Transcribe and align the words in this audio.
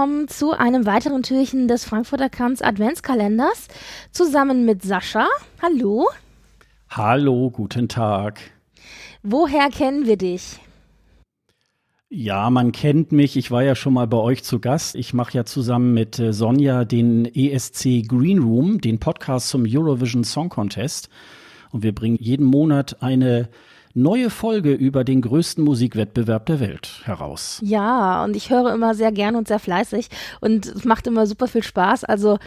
Willkommen 0.00 0.28
zu 0.28 0.52
einem 0.52 0.86
weiteren 0.86 1.22
Türchen 1.22 1.68
des 1.68 1.84
Frankfurter 1.84 2.30
Kanz 2.30 2.62
Adventskalenders 2.62 3.68
zusammen 4.12 4.64
mit 4.64 4.82
Sascha. 4.82 5.28
Hallo. 5.60 6.08
Hallo, 6.88 7.50
guten 7.50 7.86
Tag. 7.86 8.40
Woher 9.22 9.68
kennen 9.68 10.06
wir 10.06 10.16
dich? 10.16 10.58
Ja, 12.08 12.48
man 12.48 12.72
kennt 12.72 13.12
mich. 13.12 13.36
Ich 13.36 13.50
war 13.50 13.62
ja 13.62 13.74
schon 13.74 13.92
mal 13.92 14.06
bei 14.06 14.16
euch 14.16 14.42
zu 14.42 14.58
Gast. 14.58 14.94
Ich 14.94 15.12
mache 15.12 15.36
ja 15.36 15.44
zusammen 15.44 15.92
mit 15.92 16.18
äh, 16.18 16.32
Sonja 16.32 16.86
den 16.86 17.26
ESC 17.26 18.08
Green 18.08 18.38
Room, 18.38 18.80
den 18.80 19.00
Podcast 19.00 19.50
zum 19.50 19.66
Eurovision 19.68 20.24
Song 20.24 20.48
Contest. 20.48 21.10
Und 21.72 21.82
wir 21.82 21.94
bringen 21.94 22.16
jeden 22.18 22.46
Monat 22.46 23.02
eine 23.02 23.50
neue 23.94 24.30
Folge 24.30 24.72
über 24.72 25.04
den 25.04 25.20
größten 25.22 25.64
Musikwettbewerb 25.64 26.46
der 26.46 26.60
Welt 26.60 27.00
heraus. 27.04 27.60
Ja, 27.64 28.24
und 28.24 28.36
ich 28.36 28.50
höre 28.50 28.72
immer 28.72 28.94
sehr 28.94 29.12
gern 29.12 29.36
und 29.36 29.48
sehr 29.48 29.58
fleißig 29.58 30.08
und 30.40 30.66
es 30.66 30.84
macht 30.84 31.06
immer 31.06 31.26
super 31.26 31.48
viel 31.48 31.62
Spaß. 31.62 32.04
Also 32.04 32.38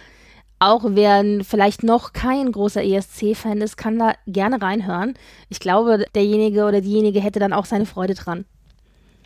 auch 0.60 0.84
wer 0.88 1.44
vielleicht 1.44 1.84
noch 1.84 2.14
kein 2.14 2.52
großer 2.52 2.84
ESC-Fan 2.84 3.60
ist, 3.62 3.76
kann 3.76 4.00
da 4.00 4.14
gerne 4.28 4.62
reinhören. 4.62 5.16
Ich 5.50 5.60
glaube, 5.60 6.06
derjenige 6.16 6.64
oder 6.64 6.80
diejenige 6.80 7.20
hätte 7.20 7.40
dann 7.40 7.54
auch 7.54 7.66
seine 7.66 7.86
Freude 7.86 8.14
dran. 8.14 8.46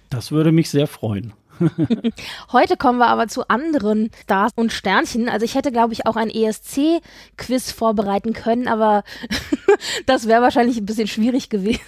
Das 0.10 0.32
würde 0.32 0.52
mich 0.52 0.70
sehr 0.70 0.88
freuen. 0.88 1.34
Heute 2.52 2.78
kommen 2.78 3.00
wir 3.00 3.08
aber 3.08 3.28
zu 3.28 3.48
anderen 3.50 4.12
Stars 4.24 4.52
und 4.56 4.72
Sternchen. 4.72 5.30
Also 5.30 5.46
ich 5.46 5.56
hätte, 5.56 5.72
glaube 5.72 5.94
ich, 5.94 6.06
auch 6.06 6.16
ein 6.16 6.30
ESC-Quiz 6.30 7.72
vorbereiten 7.72 8.34
können, 8.34 8.68
aber 8.68 9.04
das 10.06 10.28
wäre 10.28 10.42
wahrscheinlich 10.42 10.78
ein 10.78 10.86
bisschen 10.86 11.08
schwierig 11.08 11.50
gewesen. 11.50 11.82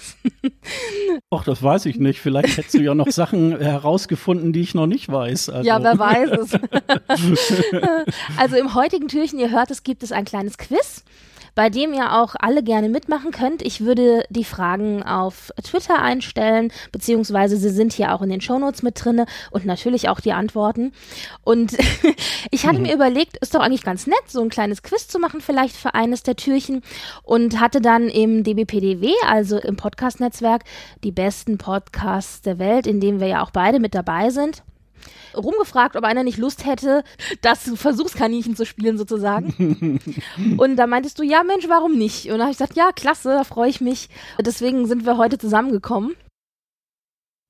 Ach, 1.31 1.44
das 1.44 1.61
weiß 1.61 1.86
ich 1.86 1.98
nicht. 1.98 2.20
Vielleicht 2.20 2.58
hättest 2.58 2.76
du 2.76 2.81
ja 2.81 2.95
noch 2.95 3.09
Sachen 3.11 3.58
herausgefunden, 3.59 4.53
die 4.53 4.61
ich 4.61 4.76
noch 4.76 4.88
nicht 4.88 5.09
weiß. 5.09 5.50
Also. 5.50 5.67
Ja, 5.67 5.81
wer 5.81 5.98
weiß 5.98 6.31
es. 6.31 6.59
also 8.38 8.56
im 8.56 8.73
heutigen 8.73 9.08
Türchen, 9.08 9.39
ihr 9.39 9.52
hört 9.52 9.72
es, 9.72 9.83
gibt 9.83 10.04
es 10.04 10.11
ein 10.11 10.26
kleines 10.26 10.58
Quiz 10.58 11.04
bei 11.55 11.69
dem 11.69 11.94
ihr 11.94 12.14
auch 12.14 12.36
alle 12.39 12.64
gerne 12.64 12.89
mitmachen 12.89 13.31
könnt. 13.31 13.61
Ich 13.61 13.81
würde 13.81 14.23
die 14.30 14.44
Fragen 14.44 15.03
auf 15.03 15.52
Twitter 15.64 16.02
einstellen, 16.02 16.72
beziehungsweise 16.92 17.58
sie 17.58 17.69
sind 17.69 17.94
hier 17.94 18.14
auch 18.14 18.22
in 18.22 18.30
den 18.30 18.42
Shownotes 18.42 18.83
mit 18.83 19.03
drinne 19.03 19.25
und 19.52 19.66
natürlich 19.66 20.09
auch 20.09 20.20
die 20.20 20.33
Antworten. 20.33 20.94
Und 21.44 21.77
ich 22.52 22.66
hatte 22.66 22.80
mhm. 22.80 22.83
mir 22.83 22.95
überlegt, 22.95 23.38
ist 23.38 23.55
doch 23.55 23.61
eigentlich 23.61 23.83
ganz 23.83 24.08
nett, 24.08 24.23
so 24.27 24.42
ein 24.42 24.50
kleines 24.50 24.83
Quiz 24.83 25.08
zu 25.08 25.20
machen, 25.20 25.42
vielleicht 25.42 25.75
für 25.75 25.94
eines 25.94 26.23
der 26.23 26.36
Türchen 26.36 26.81
und 27.23 27.59
hatte 27.59 27.81
dann 27.81 28.09
im 28.09 28.44
DBPDW, 28.44 29.11
also 29.27 29.58
im 29.58 29.75
Podcast-Netzwerk, 29.75 30.64
die 31.03 31.11
besten 31.11 31.58
Podcasts 31.58 32.42
der 32.42 32.59
Welt, 32.59 32.88
in 32.88 33.00
dem 33.00 33.20
wir 33.20 33.27
ja 33.27 33.44
auch 33.44 33.52
beide 33.52 33.80
mit 33.80 33.95
dabei 33.95 34.30
sind 34.30 34.64
rumgefragt, 35.36 35.95
ob 35.95 36.03
einer 36.03 36.23
nicht 36.23 36.38
Lust 36.38 36.66
hätte, 36.66 37.03
das 37.42 37.72
Versuchskaninchen 37.75 38.55
zu 38.55 38.66
spielen 38.66 38.97
sozusagen. 38.97 40.00
und 40.58 40.75
da 40.75 40.88
meintest 40.88 41.19
du, 41.19 41.23
ja 41.23 41.43
Mensch, 41.43 41.67
warum 41.67 41.98
nicht? 41.98 42.32
Und 42.32 42.37
da 42.37 42.45
habe 42.45 42.52
ich 42.52 42.58
gesagt, 42.58 42.77
ja, 42.77 42.92
klasse, 42.92 43.30
da 43.30 43.43
freue 43.43 43.70
ich 43.70 43.82
mich. 43.82 44.09
Deswegen 44.39 44.86
sind 44.86 45.05
wir 45.05 45.17
heute 45.17 45.38
zusammengekommen. 45.38 46.15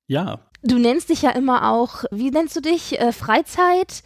Ja. 0.06 0.40
Du 0.62 0.78
nennst 0.78 1.08
dich 1.08 1.22
ja 1.22 1.30
immer 1.30 1.70
auch, 1.70 2.04
wie 2.10 2.30
nennst 2.30 2.54
du 2.54 2.60
dich? 2.60 3.00
Äh, 3.00 3.12
Freizeit? 3.12 4.02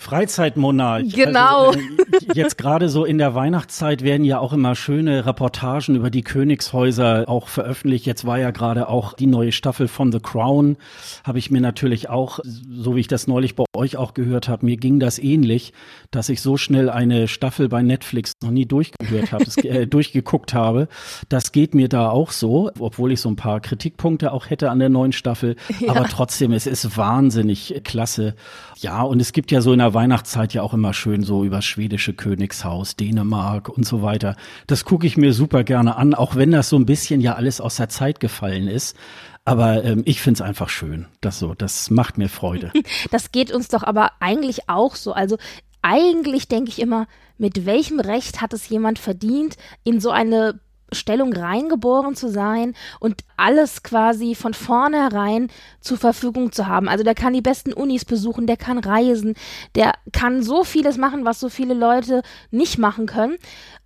Freizeitmonarch. 0.00 1.12
Genau. 1.12 1.66
Also, 1.68 1.78
äh, 1.78 2.34
jetzt 2.34 2.56
gerade 2.56 2.88
so 2.88 3.04
in 3.04 3.18
der 3.18 3.34
Weihnachtszeit 3.34 4.02
werden 4.02 4.24
ja 4.24 4.38
auch 4.38 4.54
immer 4.54 4.74
schöne 4.74 5.26
Reportagen 5.26 5.94
über 5.94 6.08
die 6.08 6.22
Königshäuser 6.22 7.28
auch 7.28 7.48
veröffentlicht. 7.48 8.06
Jetzt 8.06 8.24
war 8.24 8.38
ja 8.38 8.50
gerade 8.50 8.88
auch 8.88 9.12
die 9.12 9.26
neue 9.26 9.52
Staffel 9.52 9.88
von 9.88 10.10
The 10.10 10.18
Crown. 10.18 10.78
Habe 11.22 11.38
ich 11.38 11.50
mir 11.50 11.60
natürlich 11.60 12.08
auch, 12.08 12.40
so 12.42 12.96
wie 12.96 13.00
ich 13.00 13.08
das 13.08 13.26
neulich 13.26 13.54
bei 13.56 13.64
euch 13.76 13.98
auch 13.98 14.14
gehört 14.14 14.48
habe, 14.48 14.64
mir 14.64 14.78
ging 14.78 15.00
das 15.00 15.18
ähnlich, 15.18 15.74
dass 16.10 16.30
ich 16.30 16.40
so 16.40 16.56
schnell 16.56 16.88
eine 16.88 17.28
Staffel 17.28 17.68
bei 17.68 17.82
Netflix 17.82 18.32
noch 18.42 18.50
nie 18.50 18.64
durchgehört 18.64 19.32
habe, 19.32 19.44
äh, 19.68 19.86
durchgeguckt 19.86 20.54
habe. 20.54 20.88
Das 21.28 21.52
geht 21.52 21.74
mir 21.74 21.90
da 21.90 22.08
auch 22.08 22.30
so, 22.30 22.70
obwohl 22.78 23.12
ich 23.12 23.20
so 23.20 23.28
ein 23.28 23.36
paar 23.36 23.60
Kritikpunkte 23.60 24.32
auch 24.32 24.48
hätte 24.48 24.70
an 24.70 24.78
der 24.78 24.88
neuen 24.88 25.12
Staffel. 25.12 25.56
Ja. 25.78 25.90
Aber 25.90 26.04
trotzdem, 26.04 26.52
es 26.52 26.66
ist 26.66 26.96
wahnsinnig 26.96 27.82
klasse. 27.84 28.34
Ja, 28.78 29.02
und 29.02 29.20
es 29.20 29.34
gibt 29.34 29.50
ja 29.50 29.60
so 29.60 29.74
in 29.74 29.78
der 29.78 29.89
der 29.90 29.94
Weihnachtszeit 29.94 30.54
ja 30.54 30.62
auch 30.62 30.72
immer 30.72 30.94
schön 30.94 31.24
so 31.24 31.42
über 31.42 31.62
schwedische 31.62 32.14
Königshaus, 32.14 32.94
Dänemark 32.94 33.68
und 33.68 33.84
so 33.84 34.02
weiter. 34.02 34.36
Das 34.68 34.84
gucke 34.84 35.04
ich 35.04 35.16
mir 35.16 35.32
super 35.32 35.64
gerne 35.64 35.96
an, 35.96 36.14
auch 36.14 36.36
wenn 36.36 36.52
das 36.52 36.68
so 36.68 36.76
ein 36.76 36.86
bisschen 36.86 37.20
ja 37.20 37.34
alles 37.34 37.60
aus 37.60 37.74
der 37.74 37.88
Zeit 37.88 38.20
gefallen 38.20 38.68
ist. 38.68 38.96
Aber 39.44 39.82
ähm, 39.82 40.02
ich 40.04 40.20
finde 40.20 40.38
es 40.38 40.48
einfach 40.48 40.68
schön. 40.68 41.06
Das 41.20 41.40
so, 41.40 41.54
das 41.54 41.90
macht 41.90 42.18
mir 42.18 42.28
Freude. 42.28 42.72
Das 43.10 43.32
geht 43.32 43.50
uns 43.50 43.66
doch 43.66 43.82
aber 43.82 44.12
eigentlich 44.20 44.68
auch 44.68 44.94
so. 44.94 45.12
Also 45.12 45.38
eigentlich 45.82 46.46
denke 46.46 46.70
ich 46.70 46.80
immer, 46.80 47.08
mit 47.36 47.66
welchem 47.66 47.98
Recht 47.98 48.40
hat 48.40 48.52
es 48.52 48.68
jemand 48.68 49.00
verdient, 49.00 49.56
in 49.82 50.00
so 50.00 50.10
eine 50.10 50.60
Stellung 50.92 51.32
reingeboren 51.32 52.14
zu 52.14 52.28
sein 52.28 52.74
und 52.98 53.22
alles 53.36 53.82
quasi 53.82 54.34
von 54.34 54.54
vornherein 54.54 55.48
zur 55.80 55.98
Verfügung 55.98 56.52
zu 56.52 56.66
haben. 56.66 56.88
Also 56.88 57.04
der 57.04 57.14
kann 57.14 57.32
die 57.32 57.42
besten 57.42 57.72
Unis 57.72 58.04
besuchen, 58.04 58.46
der 58.46 58.56
kann 58.56 58.78
reisen, 58.78 59.34
der 59.74 59.92
kann 60.12 60.42
so 60.42 60.64
vieles 60.64 60.96
machen, 60.96 61.24
was 61.24 61.40
so 61.40 61.48
viele 61.48 61.74
Leute 61.74 62.22
nicht 62.50 62.78
machen 62.78 63.06
können. 63.06 63.36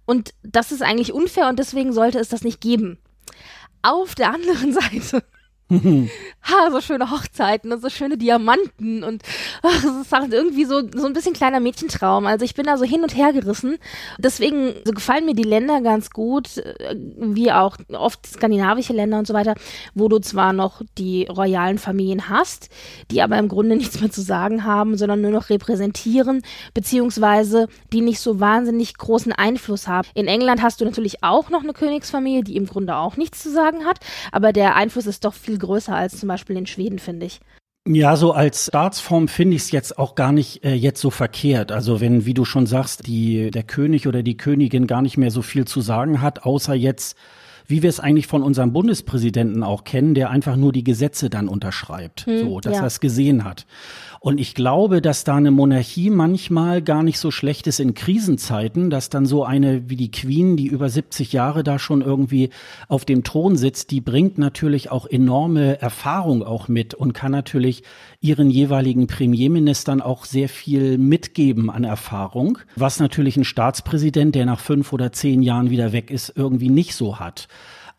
Und 0.06 0.34
das 0.42 0.72
ist 0.72 0.82
eigentlich 0.82 1.12
unfair 1.12 1.48
und 1.48 1.58
deswegen 1.58 1.92
sollte 1.92 2.18
es 2.18 2.28
das 2.28 2.44
nicht 2.44 2.60
geben. 2.60 2.98
Auf 3.82 4.14
der 4.14 4.32
anderen 4.32 4.72
Seite 4.72 5.22
ha, 5.70 6.70
so 6.70 6.80
schöne 6.82 7.10
Hochzeiten 7.10 7.72
und 7.72 7.80
so 7.80 7.88
schöne 7.88 8.18
Diamanten 8.18 9.02
und 9.02 9.22
ach, 9.62 9.82
es 9.82 10.02
ist 10.02 10.12
halt 10.12 10.32
irgendwie 10.34 10.66
so, 10.66 10.82
so 10.94 11.06
ein 11.06 11.14
bisschen 11.14 11.32
kleiner 11.32 11.58
Mädchentraum. 11.58 12.26
Also 12.26 12.44
ich 12.44 12.54
bin 12.54 12.66
da 12.66 12.76
so 12.76 12.84
hin 12.84 13.02
und 13.02 13.16
her 13.16 13.32
gerissen. 13.32 13.78
Deswegen 14.18 14.74
so 14.84 14.92
gefallen 14.92 15.24
mir 15.24 15.34
die 15.34 15.42
Länder 15.42 15.80
ganz 15.80 16.10
gut, 16.10 16.58
äh, 16.58 16.94
wie 17.18 17.50
auch 17.50 17.78
oft 17.92 18.26
skandinavische 18.26 18.92
Länder 18.92 19.18
und 19.18 19.26
so 19.26 19.32
weiter, 19.32 19.54
wo 19.94 20.08
du 20.08 20.18
zwar 20.18 20.52
noch 20.52 20.82
die 20.98 21.24
royalen 21.24 21.78
Familien 21.78 22.28
hast, 22.28 22.68
die 23.10 23.22
aber 23.22 23.38
im 23.38 23.48
Grunde 23.48 23.76
nichts 23.76 24.00
mehr 24.02 24.10
zu 24.10 24.20
sagen 24.20 24.64
haben, 24.64 24.98
sondern 24.98 25.22
nur 25.22 25.30
noch 25.30 25.48
repräsentieren, 25.48 26.42
beziehungsweise 26.74 27.68
die 27.90 28.02
nicht 28.02 28.20
so 28.20 28.38
wahnsinnig 28.38 28.98
großen 28.98 29.32
Einfluss 29.32 29.88
haben. 29.88 30.06
In 30.14 30.26
England 30.26 30.60
hast 30.60 30.82
du 30.82 30.84
natürlich 30.84 31.22
auch 31.22 31.48
noch 31.48 31.62
eine 31.62 31.72
Königsfamilie, 31.72 32.44
die 32.44 32.56
im 32.56 32.66
Grunde 32.66 32.96
auch 32.96 33.16
nichts 33.16 33.42
zu 33.42 33.50
sagen 33.50 33.86
hat, 33.86 34.00
aber 34.30 34.52
der 34.52 34.76
Einfluss 34.76 35.06
ist 35.06 35.24
doch 35.24 35.32
viel 35.32 35.54
viel 35.54 35.58
größer 35.64 35.94
als 35.94 36.18
zum 36.18 36.28
Beispiel 36.28 36.56
in 36.56 36.66
Schweden, 36.66 36.98
finde 36.98 37.26
ich. 37.26 37.40
Ja, 37.86 38.16
so 38.16 38.32
als 38.32 38.66
Staatsform 38.66 39.28
finde 39.28 39.56
ich 39.56 39.62
es 39.62 39.70
jetzt 39.70 39.98
auch 39.98 40.14
gar 40.14 40.32
nicht 40.32 40.64
äh, 40.64 40.72
jetzt 40.72 41.00
so 41.00 41.10
verkehrt. 41.10 41.70
Also 41.70 42.00
wenn, 42.00 42.24
wie 42.24 42.32
du 42.32 42.46
schon 42.46 42.66
sagst, 42.66 43.06
die, 43.06 43.50
der 43.50 43.62
König 43.62 44.08
oder 44.08 44.22
die 44.22 44.38
Königin 44.38 44.86
gar 44.86 45.02
nicht 45.02 45.18
mehr 45.18 45.30
so 45.30 45.42
viel 45.42 45.66
zu 45.66 45.82
sagen 45.82 46.22
hat, 46.22 46.44
außer 46.44 46.74
jetzt 46.74 47.16
wie 47.66 47.82
wir 47.82 47.88
es 47.88 48.00
eigentlich 48.00 48.26
von 48.26 48.42
unserem 48.42 48.72
Bundespräsidenten 48.72 49.62
auch 49.62 49.84
kennen, 49.84 50.14
der 50.14 50.30
einfach 50.30 50.56
nur 50.56 50.72
die 50.72 50.84
Gesetze 50.84 51.30
dann 51.30 51.48
unterschreibt, 51.48 52.26
hm, 52.26 52.40
so, 52.40 52.60
dass 52.60 52.74
ja. 52.74 52.80
er 52.80 52.86
es 52.86 53.00
gesehen 53.00 53.44
hat. 53.44 53.66
Und 54.24 54.40
ich 54.40 54.54
glaube, 54.54 55.02
dass 55.02 55.24
da 55.24 55.36
eine 55.36 55.50
Monarchie 55.50 56.08
manchmal 56.08 56.80
gar 56.80 57.02
nicht 57.02 57.18
so 57.18 57.30
schlecht 57.30 57.66
ist 57.66 57.78
in 57.78 57.92
Krisenzeiten, 57.92 58.88
dass 58.88 59.10
dann 59.10 59.26
so 59.26 59.44
eine 59.44 59.90
wie 59.90 59.96
die 59.96 60.10
Queen, 60.10 60.56
die 60.56 60.66
über 60.66 60.88
70 60.88 61.34
Jahre 61.34 61.62
da 61.62 61.78
schon 61.78 62.00
irgendwie 62.00 62.48
auf 62.88 63.04
dem 63.04 63.22
Thron 63.22 63.58
sitzt, 63.58 63.90
die 63.90 64.00
bringt 64.00 64.38
natürlich 64.38 64.90
auch 64.90 65.04
enorme 65.04 65.78
Erfahrung 65.78 66.42
auch 66.42 66.68
mit 66.68 66.94
und 66.94 67.12
kann 67.12 67.32
natürlich 67.32 67.82
ihren 68.22 68.48
jeweiligen 68.48 69.08
Premierministern 69.08 70.00
auch 70.00 70.24
sehr 70.24 70.48
viel 70.48 70.96
mitgeben 70.96 71.68
an 71.68 71.84
Erfahrung, 71.84 72.56
was 72.76 73.00
natürlich 73.00 73.36
ein 73.36 73.44
Staatspräsident, 73.44 74.34
der 74.34 74.46
nach 74.46 74.60
fünf 74.60 74.94
oder 74.94 75.12
zehn 75.12 75.42
Jahren 75.42 75.68
wieder 75.68 75.92
weg 75.92 76.10
ist, 76.10 76.32
irgendwie 76.34 76.70
nicht 76.70 76.94
so 76.94 77.18
hat. 77.18 77.46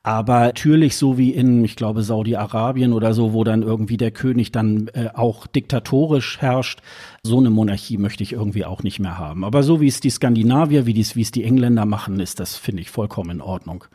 Aber 0.05 0.41
natürlich 0.41 0.97
so 0.97 1.17
wie 1.17 1.31
in, 1.31 1.65
ich 1.65 1.75
glaube, 1.75 2.03
Saudi-Arabien 2.03 2.93
oder 2.93 3.15
so, 3.15 3.33
wo 3.33 3.43
dann 3.43 3.63
irgendwie 3.63 3.97
der 3.97 4.11
König 4.11 4.51
dann 4.51 4.87
äh, 4.93 5.09
auch 5.11 5.47
diktatorisch 5.47 6.39
herrscht, 6.41 6.83
so 7.23 7.39
eine 7.39 7.49
Monarchie 7.49 7.97
möchte 7.97 8.21
ich 8.21 8.33
irgendwie 8.33 8.65
auch 8.65 8.83
nicht 8.83 8.99
mehr 8.99 9.17
haben. 9.17 9.43
Aber 9.43 9.63
so 9.63 9.81
wie 9.81 9.87
es 9.87 10.01
die 10.01 10.11
Skandinavier, 10.11 10.85
wie, 10.85 10.93
dies, 10.93 11.15
wie 11.15 11.23
es 11.23 11.31
die 11.31 11.43
Engländer 11.43 11.87
machen, 11.87 12.19
ist 12.19 12.39
das, 12.39 12.55
finde 12.55 12.83
ich, 12.83 12.91
vollkommen 12.91 13.31
in 13.31 13.41
Ordnung. 13.41 13.85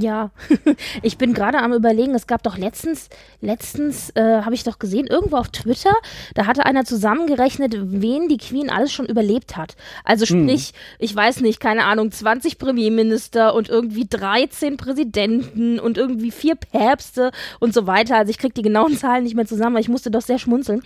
Ja, 0.00 0.30
ich 1.02 1.18
bin 1.18 1.34
gerade 1.34 1.58
am 1.58 1.72
überlegen, 1.72 2.14
es 2.14 2.28
gab 2.28 2.44
doch 2.44 2.56
letztens, 2.56 3.08
letztens 3.40 4.10
äh, 4.10 4.42
habe 4.42 4.54
ich 4.54 4.62
doch 4.62 4.78
gesehen, 4.78 5.06
irgendwo 5.08 5.36
auf 5.36 5.48
Twitter, 5.48 5.92
da 6.34 6.46
hatte 6.46 6.64
einer 6.66 6.84
zusammengerechnet, 6.84 7.74
wen 7.76 8.28
die 8.28 8.36
Queen 8.36 8.70
alles 8.70 8.92
schon 8.92 9.06
überlebt 9.06 9.56
hat. 9.56 9.76
Also 10.04 10.24
hm. 10.26 10.44
sprich, 10.44 10.68
hm. 10.68 10.74
ich 11.00 11.16
weiß 11.16 11.40
nicht, 11.40 11.58
keine 11.58 11.84
Ahnung, 11.84 12.12
20 12.12 12.58
Premierminister 12.58 13.54
und 13.54 13.68
irgendwie 13.68 14.06
13 14.08 14.76
Präsidenten 14.76 15.80
und 15.80 15.98
irgendwie 15.98 16.30
vier 16.30 16.54
Päpste 16.54 17.32
und 17.58 17.74
so 17.74 17.86
weiter. 17.88 18.16
Also 18.16 18.30
ich 18.30 18.38
krieg 18.38 18.54
die 18.54 18.62
genauen 18.62 18.96
Zahlen 18.96 19.24
nicht 19.24 19.34
mehr 19.34 19.46
zusammen, 19.46 19.76
aber 19.76 19.80
ich 19.80 19.88
musste 19.88 20.12
doch 20.12 20.22
sehr 20.22 20.38
schmunzeln. 20.38 20.82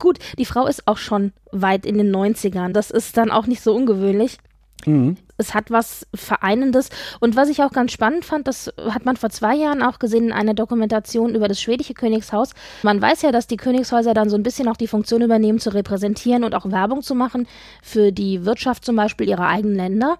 Gut, 0.00 0.18
die 0.36 0.46
Frau 0.46 0.66
ist 0.66 0.88
auch 0.88 0.98
schon 0.98 1.32
weit 1.52 1.86
in 1.86 1.96
den 1.96 2.14
90ern. 2.14 2.72
Das 2.72 2.90
ist 2.90 3.16
dann 3.16 3.30
auch 3.30 3.46
nicht 3.46 3.62
so 3.62 3.74
ungewöhnlich. 3.74 4.38
Mhm. 4.84 5.16
Es 5.38 5.54
hat 5.54 5.70
was 5.70 6.06
Vereinendes. 6.14 6.90
Und 7.20 7.36
was 7.36 7.48
ich 7.48 7.62
auch 7.62 7.72
ganz 7.72 7.92
spannend 7.92 8.24
fand, 8.24 8.46
das 8.46 8.72
hat 8.90 9.04
man 9.04 9.16
vor 9.16 9.30
zwei 9.30 9.54
Jahren 9.54 9.82
auch 9.82 9.98
gesehen 9.98 10.26
in 10.26 10.32
einer 10.32 10.54
Dokumentation 10.54 11.34
über 11.34 11.48
das 11.48 11.60
schwedische 11.60 11.94
Königshaus. 11.94 12.50
Man 12.82 13.00
weiß 13.00 13.22
ja, 13.22 13.32
dass 13.32 13.46
die 13.46 13.56
Königshäuser 13.56 14.14
dann 14.14 14.28
so 14.28 14.36
ein 14.36 14.42
bisschen 14.42 14.68
auch 14.68 14.76
die 14.76 14.88
Funktion 14.88 15.22
übernehmen, 15.22 15.60
zu 15.60 15.72
repräsentieren 15.72 16.44
und 16.44 16.54
auch 16.54 16.70
Werbung 16.70 17.02
zu 17.02 17.14
machen 17.14 17.46
für 17.82 18.12
die 18.12 18.44
Wirtschaft 18.44 18.84
zum 18.84 18.96
Beispiel 18.96 19.28
ihrer 19.28 19.46
eigenen 19.46 19.76
Länder. 19.76 20.18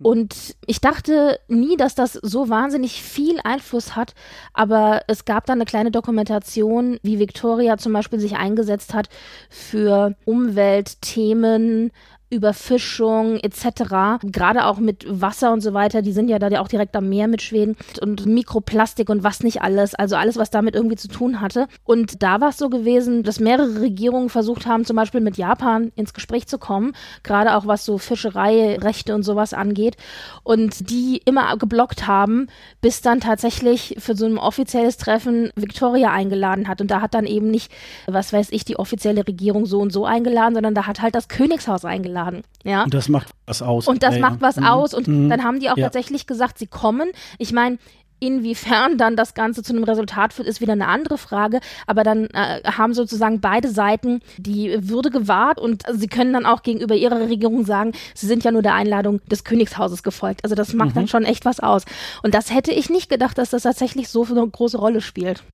Und 0.00 0.54
ich 0.64 0.80
dachte 0.80 1.40
nie, 1.48 1.76
dass 1.76 1.96
das 1.96 2.12
so 2.12 2.48
wahnsinnig 2.48 3.02
viel 3.02 3.40
Einfluss 3.42 3.96
hat, 3.96 4.14
aber 4.52 5.02
es 5.08 5.24
gab 5.24 5.46
da 5.46 5.54
eine 5.54 5.64
kleine 5.64 5.90
Dokumentation, 5.90 6.98
wie 7.02 7.18
Victoria 7.18 7.78
zum 7.78 7.92
Beispiel 7.92 8.20
sich 8.20 8.36
eingesetzt 8.36 8.94
hat 8.94 9.08
für 9.50 10.14
Umweltthemen, 10.24 11.90
Überfischung 12.30 13.38
etc. 13.38 14.20
Gerade 14.22 14.66
auch 14.66 14.78
mit 14.78 15.06
Wasser 15.08 15.52
und 15.52 15.62
so 15.62 15.72
weiter, 15.72 16.02
die 16.02 16.12
sind 16.12 16.28
ja 16.28 16.38
da 16.38 16.60
auch 16.60 16.68
direkt 16.68 16.94
am 16.94 17.08
Meer 17.08 17.26
mit 17.26 17.40
Schweden 17.40 17.76
und 18.02 18.26
Mikroplastik 18.26 19.08
und 19.08 19.22
was 19.22 19.42
nicht 19.42 19.62
alles, 19.62 19.94
also 19.94 20.16
alles, 20.16 20.36
was 20.36 20.50
damit 20.50 20.74
irgendwie 20.74 20.96
zu 20.96 21.08
tun 21.08 21.40
hatte. 21.40 21.68
Und 21.84 22.22
da 22.22 22.40
war 22.40 22.50
es 22.50 22.58
so 22.58 22.68
gewesen, 22.68 23.22
dass 23.22 23.40
mehrere 23.40 23.80
Regierungen 23.80 24.28
versucht 24.28 24.66
haben, 24.66 24.84
zum 24.84 24.96
Beispiel 24.96 25.22
mit 25.22 25.38
Japan 25.38 25.90
ins 25.96 26.12
Gespräch 26.12 26.46
zu 26.46 26.58
kommen, 26.58 26.92
gerade 27.22 27.56
auch 27.56 27.66
was 27.66 27.84
so 27.84 27.96
Fischereirechte 27.96 29.14
und 29.14 29.22
sowas 29.22 29.54
angeht 29.54 29.96
und 30.42 30.90
die 30.90 31.22
immer 31.24 31.56
geblockt 31.56 32.06
haben, 32.06 32.48
bis 32.82 33.00
dann 33.00 33.20
tatsächlich 33.20 33.96
für 33.98 34.14
so 34.14 34.26
ein 34.26 34.38
offizielles 34.38 34.98
Treffen 34.98 35.50
Victoria 35.56 36.12
eingeladen 36.12 36.68
hat 36.68 36.82
und 36.82 36.90
da 36.90 37.00
hat 37.00 37.14
dann 37.14 37.26
eben 37.26 37.50
nicht, 37.50 37.72
was 38.06 38.32
weiß 38.32 38.48
ich, 38.50 38.64
die 38.66 38.78
offizielle 38.78 39.26
Regierung 39.26 39.64
so 39.64 39.80
und 39.80 39.92
so 39.92 40.04
eingeladen, 40.04 40.54
sondern 40.54 40.74
da 40.74 40.86
hat 40.86 41.00
halt 41.00 41.14
das 41.14 41.28
Königshaus 41.28 41.84
eingeladen 41.84 42.17
eingeladen. 42.18 42.42
Ja? 42.64 42.84
Und 42.84 42.94
das 42.94 43.08
macht 43.08 43.28
was 43.46 43.62
aus. 43.62 43.88
Und 43.88 44.02
das 44.02 44.16
ja, 44.16 44.20
macht 44.20 44.40
was 44.40 44.56
ja. 44.56 44.72
aus. 44.72 44.94
Und 44.94 45.08
Mhm. 45.08 45.28
dann 45.30 45.44
haben 45.44 45.60
die 45.60 45.70
auch 45.70 45.76
Ja. 45.76 45.84
tatsächlich 45.84 46.26
gesagt, 46.26 46.58
sie 46.58 46.66
kommen. 46.66 47.08
Ich 47.38 47.52
meine, 47.52 47.78
Inwiefern 48.20 48.98
dann 48.98 49.14
das 49.14 49.34
Ganze 49.34 49.62
zu 49.62 49.72
einem 49.72 49.84
Resultat 49.84 50.32
führt, 50.32 50.48
ist 50.48 50.60
wieder 50.60 50.72
eine 50.72 50.88
andere 50.88 51.18
Frage. 51.18 51.60
Aber 51.86 52.02
dann 52.02 52.26
äh, 52.30 52.64
haben 52.64 52.92
sozusagen 52.92 53.40
beide 53.40 53.68
Seiten 53.68 54.22
die 54.38 54.76
Würde 54.88 55.10
gewahrt 55.10 55.60
und 55.60 55.84
sie 55.92 56.08
können 56.08 56.32
dann 56.32 56.44
auch 56.44 56.64
gegenüber 56.64 56.96
ihrer 56.96 57.20
Regierung 57.20 57.64
sagen, 57.64 57.92
sie 58.16 58.26
sind 58.26 58.42
ja 58.42 58.50
nur 58.50 58.62
der 58.62 58.74
Einladung 58.74 59.20
des 59.30 59.44
Königshauses 59.44 60.02
gefolgt. 60.02 60.42
Also 60.42 60.56
das 60.56 60.72
macht 60.74 60.96
dann 60.96 61.06
schon 61.06 61.22
echt 61.22 61.44
was 61.44 61.60
aus. 61.60 61.84
Und 62.24 62.34
das 62.34 62.52
hätte 62.52 62.72
ich 62.72 62.90
nicht 62.90 63.08
gedacht, 63.08 63.38
dass 63.38 63.50
das 63.50 63.62
tatsächlich 63.62 64.08
so 64.08 64.24
eine 64.24 64.44
große 64.44 64.78
Rolle 64.78 65.00
spielt. 65.00 65.44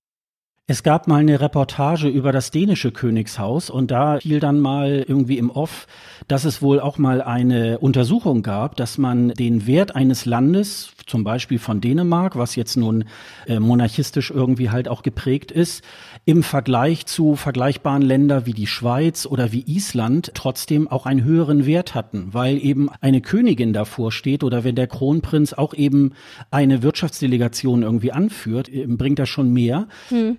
Es 0.67 0.83
gab 0.83 1.09
mal 1.09 1.21
eine 1.21 1.43
Reportage 1.43 2.09
über 2.09 2.33
das 2.33 2.51
dänische 2.51 2.91
Königshaus 2.91 3.69
und 3.69 3.91
da 3.91 4.19
fiel 4.19 4.41
dann 4.41 4.61
mal 4.61 5.05
irgendwie 5.07 5.37
im 5.37 5.51
Off, 5.51 5.87
dass 6.27 6.47
es 6.47 6.63
wohl 6.63 6.81
auch 6.81 6.97
mal 6.97 7.21
eine 7.21 7.81
Untersuchung 7.81 8.43
gab, 8.43 8.75
dass 8.77 8.97
man 8.97 9.29
den 9.29 9.67
Wert 9.67 9.95
eines 9.95 10.25
Landes, 10.25 10.93
zum 11.07 11.23
Beispiel 11.23 11.59
von 11.59 11.83
Dänemark, 11.83 12.37
was 12.37 12.57
jetzt 12.57 12.79
nun 12.79 13.05
äh, 13.47 13.61
monarchistisch 13.61 14.31
irgendwie 14.31 14.71
halt 14.71 14.89
auch 14.89 15.03
geprägt 15.03 15.53
ist, 15.53 15.85
im 16.27 16.43
Vergleich 16.43 17.05
zu 17.05 17.37
vergleichbaren 17.37 18.01
Ländern 18.01 18.47
wie 18.47 18.55
die 18.55 18.67
Schweiz 18.67 19.27
oder 19.27 19.53
wie 19.53 19.63
Island 19.67 20.31
trotzdem 20.35 20.89
auch 20.89 21.05
einen 21.05 21.23
höheren 21.23 21.67
Wert 21.67 21.95
hatten, 21.95 22.29
weil 22.33 22.57
eben 22.65 22.89
eine 23.03 23.21
Königin 23.21 23.75
davor 23.75 24.11
steht 24.11 24.43
oder 24.43 24.65
wenn 24.65 24.75
der 24.75 24.87
Kronprinz 24.87 25.53
auch 25.53 25.75
eben 25.75 26.13
eine 26.51 26.83
Wirtschaftsdelegation 26.83 27.83
irgendwie 27.83 28.13
anführt, 28.13 28.71
äh, 28.71 28.87
bringt 28.87 29.19
das 29.19 29.29
schon 29.29 29.53
mehr, 29.53 29.87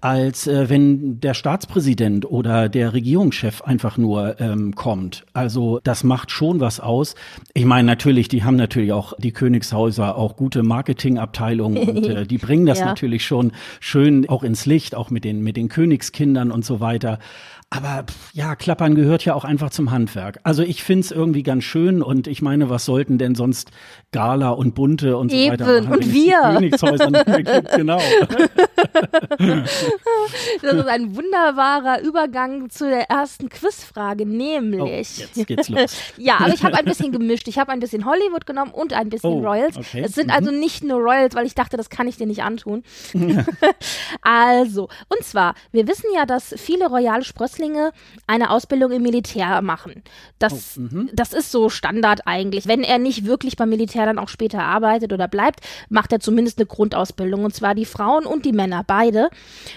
als 0.01 0.47
äh, 0.47 0.69
wenn 0.69 1.19
der 1.19 1.35
Staatspräsident 1.35 2.25
oder 2.25 2.67
der 2.67 2.93
Regierungschef 2.93 3.61
einfach 3.61 3.97
nur 3.97 4.39
ähm, 4.41 4.73
kommt. 4.73 5.23
Also 5.33 5.79
das 5.83 6.03
macht 6.03 6.31
schon 6.31 6.59
was 6.59 6.79
aus. 6.79 7.13
Ich 7.53 7.65
meine 7.65 7.85
natürlich, 7.85 8.27
die 8.27 8.43
haben 8.43 8.55
natürlich 8.55 8.91
auch 8.91 9.13
die 9.19 9.31
Königshäuser 9.33 10.17
auch 10.17 10.35
gute 10.35 10.63
Marketingabteilungen 10.63 11.77
und 11.89 12.07
äh, 12.07 12.25
die 12.25 12.39
bringen 12.39 12.65
das 12.65 12.79
Ja. 12.79 12.85
natürlich 12.85 13.23
schon 13.25 13.51
schön 13.79 14.27
auch 14.29 14.43
ins 14.43 14.65
Licht, 14.65 14.95
auch 14.95 15.11
mit 15.11 15.23
den 15.23 15.41
mit 15.41 15.57
den 15.57 15.69
Königskindern 15.75 16.51
und 16.51 16.63
so 16.63 16.79
weiter. 16.79 17.19
Aber 17.75 18.05
ja, 18.33 18.55
Klappern 18.55 18.95
gehört 18.95 19.25
ja 19.25 19.33
auch 19.33 19.43
einfach 19.43 19.69
zum 19.69 19.91
Handwerk. 19.91 20.39
Also 20.43 20.63
ich 20.63 20.83
find's 20.83 21.11
irgendwie 21.11 21.43
ganz 21.43 21.63
schön 21.63 22.01
und 22.01 22.27
ich 22.27 22.41
meine, 22.41 22.69
was 22.69 22.85
sollten 22.85 23.17
denn 23.17 23.35
sonst 23.35 23.71
Gala 24.11 24.49
und 24.51 24.75
Bunte 24.75 25.17
und 25.17 25.31
so 25.31 25.37
Eben, 25.37 25.53
weiter 25.53 25.81
machen, 25.81 25.93
und 25.93 26.01
es 26.05 26.13
wir. 26.13 26.37
die 26.51 26.53
Königshäuser 26.55 27.09
nicht 27.11 27.27
mehr 27.27 27.43
gibt, 27.43 27.71
genau. 27.75 27.99
Das 30.61 30.73
ist 30.73 30.87
ein 30.87 31.15
wunderbarer 31.15 32.01
Übergang 32.01 32.69
zu 32.69 32.87
der 32.89 33.09
ersten 33.09 33.49
Quizfrage, 33.49 34.23
Oh, 34.23 34.27
nämlich. 34.27 35.17
jetzt 35.17 35.47
geht's 35.47 35.69
los. 35.69 35.95
Ja, 36.17 36.37
aber 36.39 36.53
ich 36.53 36.63
habe 36.63 36.77
ein 36.77 36.85
bisschen 36.85 37.11
gemischt. 37.11 37.47
Ich 37.47 37.57
habe 37.57 37.71
ein 37.71 37.79
bisschen 37.79 38.05
Hollywood 38.05 38.45
genommen 38.45 38.71
und 38.71 38.93
ein 38.93 39.09
bisschen 39.09 39.29
Oh, 39.31 39.39
Royals. 39.39 39.77
okay. 39.77 40.01
Es 40.05 40.13
sind 40.13 40.27
Mhm. 40.27 40.33
also 40.33 40.51
nicht 40.51 40.83
nur 40.83 40.99
Royals, 40.99 41.35
weil 41.35 41.45
ich 41.45 41.55
dachte, 41.55 41.77
das 41.77 41.89
kann 41.89 42.07
ich 42.07 42.17
dir 42.17 42.27
nicht 42.27 42.43
antun. 42.43 42.83
also, 44.21 44.83
und 45.09 45.23
zwar, 45.23 45.55
wir 45.71 45.87
wissen 45.87 46.05
ja, 46.15 46.25
dass 46.25 46.53
viele 46.57 46.87
royale 46.87 47.23
Sprösslinge 47.23 47.64
eine 48.27 48.49
Ausbildung 48.49 48.91
im 48.91 49.01
Militär 49.03 49.61
machen. 49.61 50.03
Das, 50.39 50.77
Oh, 50.77 50.81
mhm. 50.81 51.09
das 51.13 51.33
ist 51.33 51.51
so 51.51 51.69
Standard 51.69 52.21
eigentlich. 52.25 52.67
Wenn 52.67 52.83
er 52.83 52.97
nicht 52.97 53.25
wirklich 53.25 53.55
beim 53.55 53.69
Militär 53.69 54.05
dann 54.05 54.19
auch 54.19 54.29
später 54.29 54.63
arbeitet 54.63 55.13
oder 55.13 55.27
bleibt, 55.27 55.61
macht 55.89 56.11
er 56.11 56.19
zumindest 56.19 56.59
eine 56.59 56.65
Grundausbildung. 56.65 57.45
Und 57.45 57.53
zwar 57.53 57.75
die 57.75 57.85
Frauen 57.85 58.25
und 58.25 58.45
die 58.45 58.51
Männer, 58.51 58.83
beide. 58.85 59.29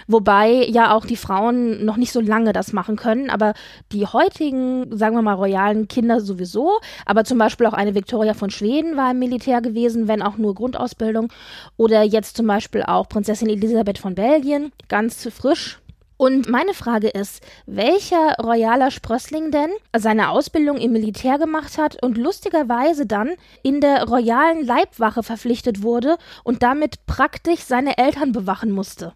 Wobei 0.06 0.66
ja 0.68 0.94
auch 0.94 1.06
die 1.06 1.16
Frauen 1.16 1.84
noch 1.84 1.96
nicht 1.96 2.12
so 2.12 2.20
lange 2.20 2.52
das 2.52 2.72
machen 2.72 2.96
können. 2.96 3.30
Aber 3.30 3.54
die 3.92 4.06
heutigen, 4.06 4.96
sagen 4.96 5.16
wir 5.16 5.22
mal, 5.22 5.34
royalen 5.34 5.88
Kinder 5.88 6.20
sowieso. 6.20 6.78
Aber 7.06 7.24
zum 7.24 7.38
Beispiel 7.38 7.66
auch 7.66 7.72
eine 7.72 7.94
Victoria 7.94 8.34
von 8.34 8.50
Schweden 8.50 8.96
war 8.96 9.10
im 9.10 9.18
Militär 9.18 9.60
gewesen, 9.60 10.08
wenn 10.08 10.22
auch 10.22 10.36
nur 10.36 10.54
Grundausbildung. 10.54 11.32
Oder 11.76 12.02
jetzt 12.02 12.36
zum 12.36 12.46
Beispiel 12.46 12.82
auch 12.82 13.08
Prinzessin 13.08 13.48
Elisabeth 13.48 13.98
von 13.98 14.14
Belgien, 14.14 14.72
ganz 14.88 15.28
frisch. 15.28 15.78
Und 16.18 16.48
meine 16.48 16.74
Frage 16.74 17.08
ist, 17.08 17.46
welcher 17.66 18.34
royaler 18.42 18.90
Sprössling 18.90 19.52
denn 19.52 19.70
seine 19.96 20.30
Ausbildung 20.30 20.76
im 20.76 20.90
Militär 20.90 21.38
gemacht 21.38 21.78
hat 21.78 22.02
und 22.02 22.18
lustigerweise 22.18 23.06
dann 23.06 23.34
in 23.62 23.80
der 23.80 24.02
royalen 24.02 24.66
Leibwache 24.66 25.22
verpflichtet 25.22 25.82
wurde 25.82 26.18
und 26.42 26.64
damit 26.64 27.06
praktisch 27.06 27.60
seine 27.60 27.98
Eltern 27.98 28.32
bewachen 28.32 28.72
musste? 28.72 29.14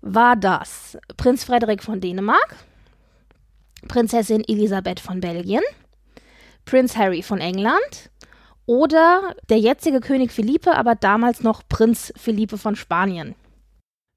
War 0.00 0.34
das 0.34 0.96
Prinz 1.18 1.44
Frederik 1.44 1.82
von 1.82 2.00
Dänemark, 2.00 2.56
Prinzessin 3.86 4.42
Elisabeth 4.48 4.98
von 4.98 5.20
Belgien, 5.20 5.62
Prinz 6.64 6.96
Harry 6.96 7.22
von 7.22 7.38
England 7.38 8.10
oder 8.64 9.34
der 9.50 9.58
jetzige 9.58 10.00
König 10.00 10.32
Philippe, 10.32 10.74
aber 10.74 10.94
damals 10.94 11.42
noch 11.42 11.60
Prinz 11.68 12.14
Philippe 12.16 12.56
von 12.56 12.76
Spanien? 12.76 13.34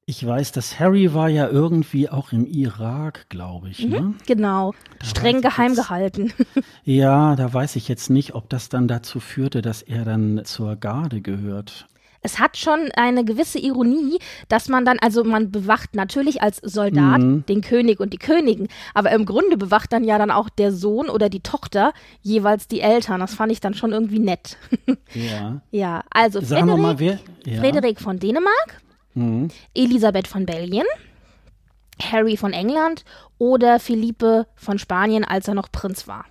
Ich 0.05 0.25
weiß, 0.25 0.51
dass 0.51 0.79
Harry 0.81 1.13
war 1.13 1.29
ja 1.29 1.48
irgendwie 1.48 2.10
auch 2.10 2.33
im 2.33 2.45
Irak, 2.45 3.27
glaube 3.29 3.69
ich. 3.69 3.86
Ne? 3.88 4.13
Genau, 4.27 4.74
Da 5.00 5.05
streng 5.05 5.41
geheim 5.41 5.72
jetzt- 5.74 5.77
gehalten. 5.83 6.33
Ja, 6.83 7.38
da 7.38 7.53
weiß 7.53 7.77
ich 7.77 7.88
jetzt 7.88 8.10
nicht, 8.10 8.36
ob 8.36 8.50
das 8.50 8.67
dann 8.67 8.89
dazu 8.89 9.22
führte, 9.22 9.62
dass 9.62 9.81
er 9.81 10.03
dann 10.03 10.41
zur 10.43 10.75
Garde 10.75 11.22
gehört. 11.22 11.88
es 12.25 12.39
hat 12.39 12.55
schon 12.57 12.89
eine 12.95 13.24
gewisse 13.25 13.60
Ironie, 13.60 14.17
dass 14.50 14.67
man 14.69 14.83
dann, 14.86 14.98
also 15.00 15.24
man 15.25 15.51
bewacht 15.51 15.93
natürlich 15.95 16.41
als 16.41 16.57
Soldat 16.57 17.19
Mhm. 17.22 17.45
den 17.48 17.60
König 17.62 18.00
und 18.01 18.12
die 18.13 18.17
Königin, 18.17 18.67
aber 18.93 19.12
im 19.12 19.25
Grunde 19.25 19.55
bewacht 19.57 19.91
dann 19.93 20.03
ja 20.05 20.17
dann 20.17 20.31
auch 20.31 20.48
der 20.50 20.72
Sohn 20.74 21.10
oder 21.10 21.27
die 21.29 21.41
Tochter 21.41 21.93
jeweils 22.22 22.67
die 22.69 22.79
Eltern. 22.81 23.19
Das 23.22 23.33
fand 23.33 23.51
ich 23.53 23.60
dann 23.62 23.74
schon 23.74 23.91
irgendwie 23.93 24.19
nett. 24.19 24.57
Ja. 25.13 25.62
ja, 25.72 26.03
also 26.12 26.41
Sagen 26.41 26.67
wir 26.67 26.75
mal, 26.77 26.98
Frederik, 26.98 27.19
wer? 27.45 27.53
Ja. 27.53 27.60
Frederik 27.62 28.00
von 28.01 28.19
Dänemark, 28.19 28.81
Mhm. 29.13 29.50
Elisabeth 29.74 30.27
von 30.27 30.46
Belgien, 30.46 30.86
Harry 32.01 32.38
von 32.38 32.53
England 32.53 33.05
oder 33.38 33.79
Philippe 33.79 34.48
von 34.55 34.79
Spanien, 34.79 35.24
als 35.24 35.48
er 35.48 35.53
noch 35.53 35.72
Prinz 35.72 36.08
war. 36.08 36.25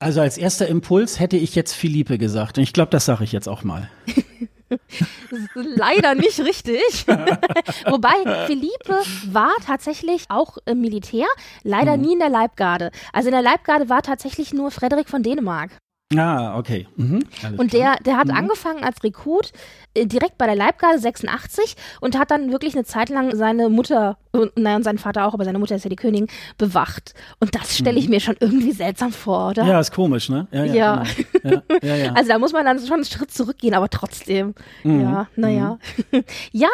Also 0.00 0.20
als 0.20 0.36
erster 0.36 0.66
Impuls 0.66 1.18
hätte 1.18 1.36
ich 1.36 1.54
jetzt 1.54 1.72
Philippe 1.72 2.18
gesagt. 2.18 2.58
Und 2.58 2.64
ich 2.64 2.72
glaube, 2.72 2.90
das 2.90 3.06
sage 3.06 3.24
ich 3.24 3.32
jetzt 3.32 3.48
auch 3.48 3.64
mal. 3.64 3.88
Leider 5.54 6.14
nicht 6.14 6.40
richtig. 6.40 7.06
Wobei 7.86 8.46
Philippe 8.46 9.00
war 9.32 9.52
tatsächlich 9.64 10.24
auch 10.28 10.58
im 10.66 10.80
Militär, 10.80 11.26
leider 11.62 11.96
nie 11.96 12.14
in 12.14 12.18
der 12.18 12.28
Leibgarde. 12.28 12.90
Also 13.12 13.28
in 13.28 13.34
der 13.34 13.42
Leibgarde 13.42 13.88
war 13.88 14.02
tatsächlich 14.02 14.52
nur 14.52 14.70
Frederik 14.70 15.08
von 15.08 15.22
Dänemark. 15.22 15.70
Ah, 16.18 16.58
okay. 16.58 16.86
Mhm. 16.96 17.24
Und 17.56 17.72
der, 17.72 17.96
der 18.04 18.16
hat 18.16 18.30
angefangen 18.30 18.84
als 18.84 19.02
Rekrut 19.02 19.52
äh, 19.94 20.06
direkt 20.06 20.38
bei 20.38 20.46
der 20.46 20.56
Leibgarde 20.56 20.98
86 20.98 21.76
und 22.00 22.18
hat 22.18 22.30
dann 22.30 22.50
wirklich 22.50 22.74
eine 22.74 22.84
Zeit 22.84 23.08
lang 23.08 23.34
seine 23.36 23.68
Mutter, 23.68 24.18
und, 24.32 24.56
naja, 24.58 24.76
und 24.76 24.82
seinen 24.82 24.98
Vater 24.98 25.26
auch, 25.26 25.34
aber 25.34 25.44
seine 25.44 25.58
Mutter 25.58 25.76
ist 25.76 25.84
ja 25.84 25.90
die 25.90 25.96
Königin, 25.96 26.28
bewacht. 26.58 27.14
Und 27.40 27.54
das 27.54 27.76
stelle 27.76 27.98
ich 27.98 28.08
mir 28.08 28.20
schon 28.20 28.36
irgendwie 28.40 28.72
seltsam 28.72 29.12
vor, 29.12 29.50
oder? 29.50 29.64
Mhm. 29.64 29.70
Ja, 29.70 29.80
ist 29.80 29.92
komisch, 29.92 30.28
ne? 30.28 30.48
Ja. 30.50 30.64
Ja. 30.64 30.74
Ja. 30.74 31.04
Genau. 31.42 31.62
ja, 31.82 31.96
ja. 31.96 32.12
Also 32.14 32.28
da 32.28 32.38
muss 32.38 32.52
man 32.52 32.64
dann 32.64 32.78
schon 32.80 32.94
einen 32.94 33.04
Schritt 33.04 33.30
zurückgehen, 33.30 33.74
aber 33.74 33.88
trotzdem. 33.88 34.54
Mhm. 34.82 35.00
Ja, 35.00 35.26
naja. 35.36 35.78
ja, 36.52 36.68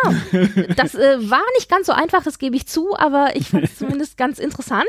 das 0.77 0.95
äh, 0.95 1.31
war 1.31 1.43
nicht 1.57 1.69
ganz 1.69 1.87
so 1.87 1.93
einfach, 1.93 2.23
das 2.23 2.39
gebe 2.39 2.57
ich 2.57 2.67
zu, 2.67 2.97
aber 2.97 3.37
ich 3.37 3.49
fand 3.51 3.65
es 3.65 3.77
zumindest 3.79 4.17
ganz 4.17 4.39
interessant. 4.39 4.89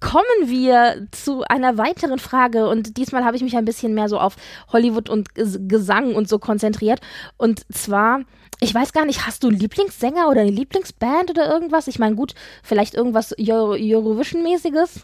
kommen 0.00 0.22
wir 0.44 1.06
zu 1.10 1.42
einer 1.44 1.78
weiteren 1.78 2.18
Frage 2.18 2.68
und 2.68 2.96
diesmal 2.96 3.24
habe 3.24 3.36
ich 3.36 3.42
mich 3.42 3.56
ein 3.56 3.64
bisschen 3.64 3.75
mehr 3.82 4.08
so 4.08 4.18
auf 4.18 4.36
Hollywood 4.72 5.08
und 5.08 5.28
Gesang 5.34 6.14
und 6.14 6.28
so 6.28 6.38
konzentriert. 6.38 7.00
Und 7.36 7.62
zwar, 7.72 8.20
ich 8.60 8.74
weiß 8.74 8.92
gar 8.92 9.04
nicht, 9.04 9.26
hast 9.26 9.42
du 9.42 9.48
einen 9.48 9.58
Lieblingssänger 9.58 10.28
oder 10.28 10.42
eine 10.42 10.50
Lieblingsband 10.50 11.30
oder 11.30 11.50
irgendwas? 11.50 11.88
Ich 11.88 11.98
meine, 11.98 12.16
gut, 12.16 12.34
vielleicht 12.62 12.94
irgendwas 12.94 13.34
Eurovision-mäßiges? 13.38 15.02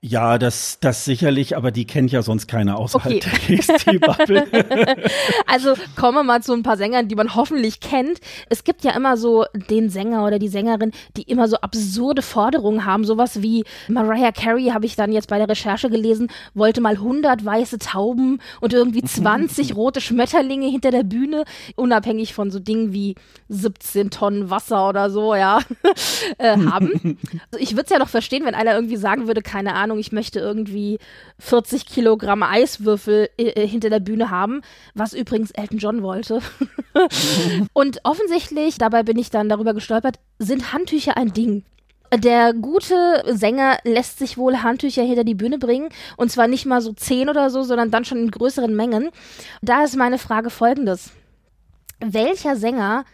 Ja, 0.00 0.38
das, 0.38 0.78
das 0.80 1.04
sicherlich, 1.04 1.56
aber 1.56 1.72
die 1.72 1.84
kennt 1.84 2.12
ja 2.12 2.22
sonst 2.22 2.46
keiner 2.46 2.78
außerhalb 2.78 3.16
okay. 3.16 3.60
der 3.84 3.98
bubble 3.98 4.46
also 5.46 5.74
kommen 5.96 6.18
wir 6.18 6.22
mal 6.22 6.40
zu 6.40 6.52
ein 6.52 6.62
paar 6.62 6.76
Sängern, 6.76 7.08
die 7.08 7.16
man 7.16 7.34
hoffentlich 7.34 7.80
kennt. 7.80 8.20
Es 8.48 8.62
gibt 8.62 8.84
ja 8.84 8.92
immer 8.92 9.16
so 9.16 9.44
den 9.52 9.90
Sänger 9.90 10.24
oder 10.24 10.38
die 10.38 10.46
Sängerin, 10.46 10.92
die 11.16 11.22
immer 11.22 11.48
so 11.48 11.56
absurde 11.56 12.22
Forderungen 12.22 12.84
haben. 12.84 13.04
Sowas 13.04 13.42
wie 13.42 13.64
Mariah 13.88 14.30
Carey, 14.30 14.66
habe 14.66 14.86
ich 14.86 14.94
dann 14.94 15.10
jetzt 15.10 15.30
bei 15.30 15.38
der 15.38 15.48
Recherche 15.48 15.90
gelesen, 15.90 16.28
wollte 16.54 16.80
mal 16.80 16.94
100 16.94 17.44
weiße 17.44 17.80
Tauben 17.80 18.40
und 18.60 18.72
irgendwie 18.72 19.02
20 19.04 19.74
rote 19.74 20.00
Schmetterlinge 20.00 20.68
hinter 20.68 20.92
der 20.92 21.02
Bühne, 21.02 21.42
unabhängig 21.74 22.34
von 22.34 22.52
so 22.52 22.60
Dingen 22.60 22.92
wie 22.92 23.16
17 23.48 24.10
Tonnen 24.10 24.48
Wasser 24.48 24.88
oder 24.88 25.10
so, 25.10 25.34
ja, 25.34 25.58
äh, 26.38 26.56
haben. 26.56 27.18
Also 27.50 27.60
ich 27.60 27.72
würde 27.72 27.84
es 27.86 27.90
ja 27.90 27.98
noch 27.98 28.08
verstehen, 28.08 28.44
wenn 28.44 28.54
einer 28.54 28.74
irgendwie 28.74 28.96
sagen 28.96 29.26
würde, 29.26 29.42
keine 29.42 29.74
Ahnung, 29.74 29.87
Ahnung, 29.88 29.98
ich 29.98 30.12
möchte 30.12 30.38
irgendwie 30.38 30.98
40 31.38 31.86
Kilogramm 31.86 32.42
Eiswürfel 32.42 33.30
äh, 33.38 33.48
äh, 33.48 33.66
hinter 33.66 33.90
der 33.90 34.00
Bühne 34.00 34.30
haben, 34.30 34.62
was 34.94 35.12
übrigens 35.12 35.50
Elton 35.50 35.78
John 35.78 36.02
wollte. 36.02 36.40
und 37.72 38.00
offensichtlich, 38.04 38.78
dabei 38.78 39.02
bin 39.02 39.18
ich 39.18 39.30
dann 39.30 39.48
darüber 39.48 39.74
gestolpert, 39.74 40.18
sind 40.38 40.72
Handtücher 40.72 41.16
ein 41.16 41.32
Ding. 41.32 41.64
Der 42.14 42.54
gute 42.54 43.22
Sänger 43.26 43.78
lässt 43.84 44.18
sich 44.18 44.38
wohl 44.38 44.62
Handtücher 44.62 45.02
hinter 45.02 45.24
die 45.24 45.34
Bühne 45.34 45.58
bringen. 45.58 45.90
Und 46.16 46.30
zwar 46.30 46.48
nicht 46.48 46.64
mal 46.64 46.80
so 46.80 46.92
zehn 46.92 47.28
oder 47.28 47.50
so, 47.50 47.62
sondern 47.62 47.90
dann 47.90 48.04
schon 48.04 48.18
in 48.18 48.30
größeren 48.30 48.74
Mengen. 48.74 49.10
Da 49.60 49.84
ist 49.84 49.96
meine 49.96 50.18
Frage 50.18 50.48
folgendes. 50.48 51.10
Welcher 52.00 52.56
Sänger 52.56 53.04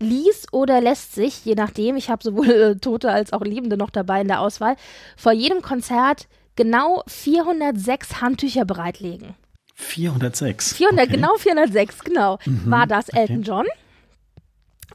ließ 0.00 0.48
oder 0.52 0.80
lässt 0.80 1.14
sich, 1.14 1.44
je 1.44 1.54
nachdem, 1.54 1.96
ich 1.96 2.10
habe 2.10 2.22
sowohl 2.22 2.50
äh, 2.50 2.76
Tote 2.76 3.10
als 3.10 3.32
auch 3.32 3.42
Lebende 3.42 3.76
noch 3.76 3.90
dabei 3.90 4.20
in 4.20 4.28
der 4.28 4.40
Auswahl, 4.40 4.76
vor 5.16 5.32
jedem 5.32 5.62
Konzert 5.62 6.26
genau 6.56 7.02
406 7.06 8.20
Handtücher 8.20 8.64
bereitlegen. 8.64 9.34
406. 9.74 10.74
400, 10.74 11.06
okay. 11.06 11.16
genau 11.16 11.34
406, 11.36 12.04
genau. 12.04 12.38
Mhm, 12.44 12.70
War 12.70 12.86
das 12.86 13.08
Elton 13.08 13.38
okay. 13.38 13.46
John 13.46 13.66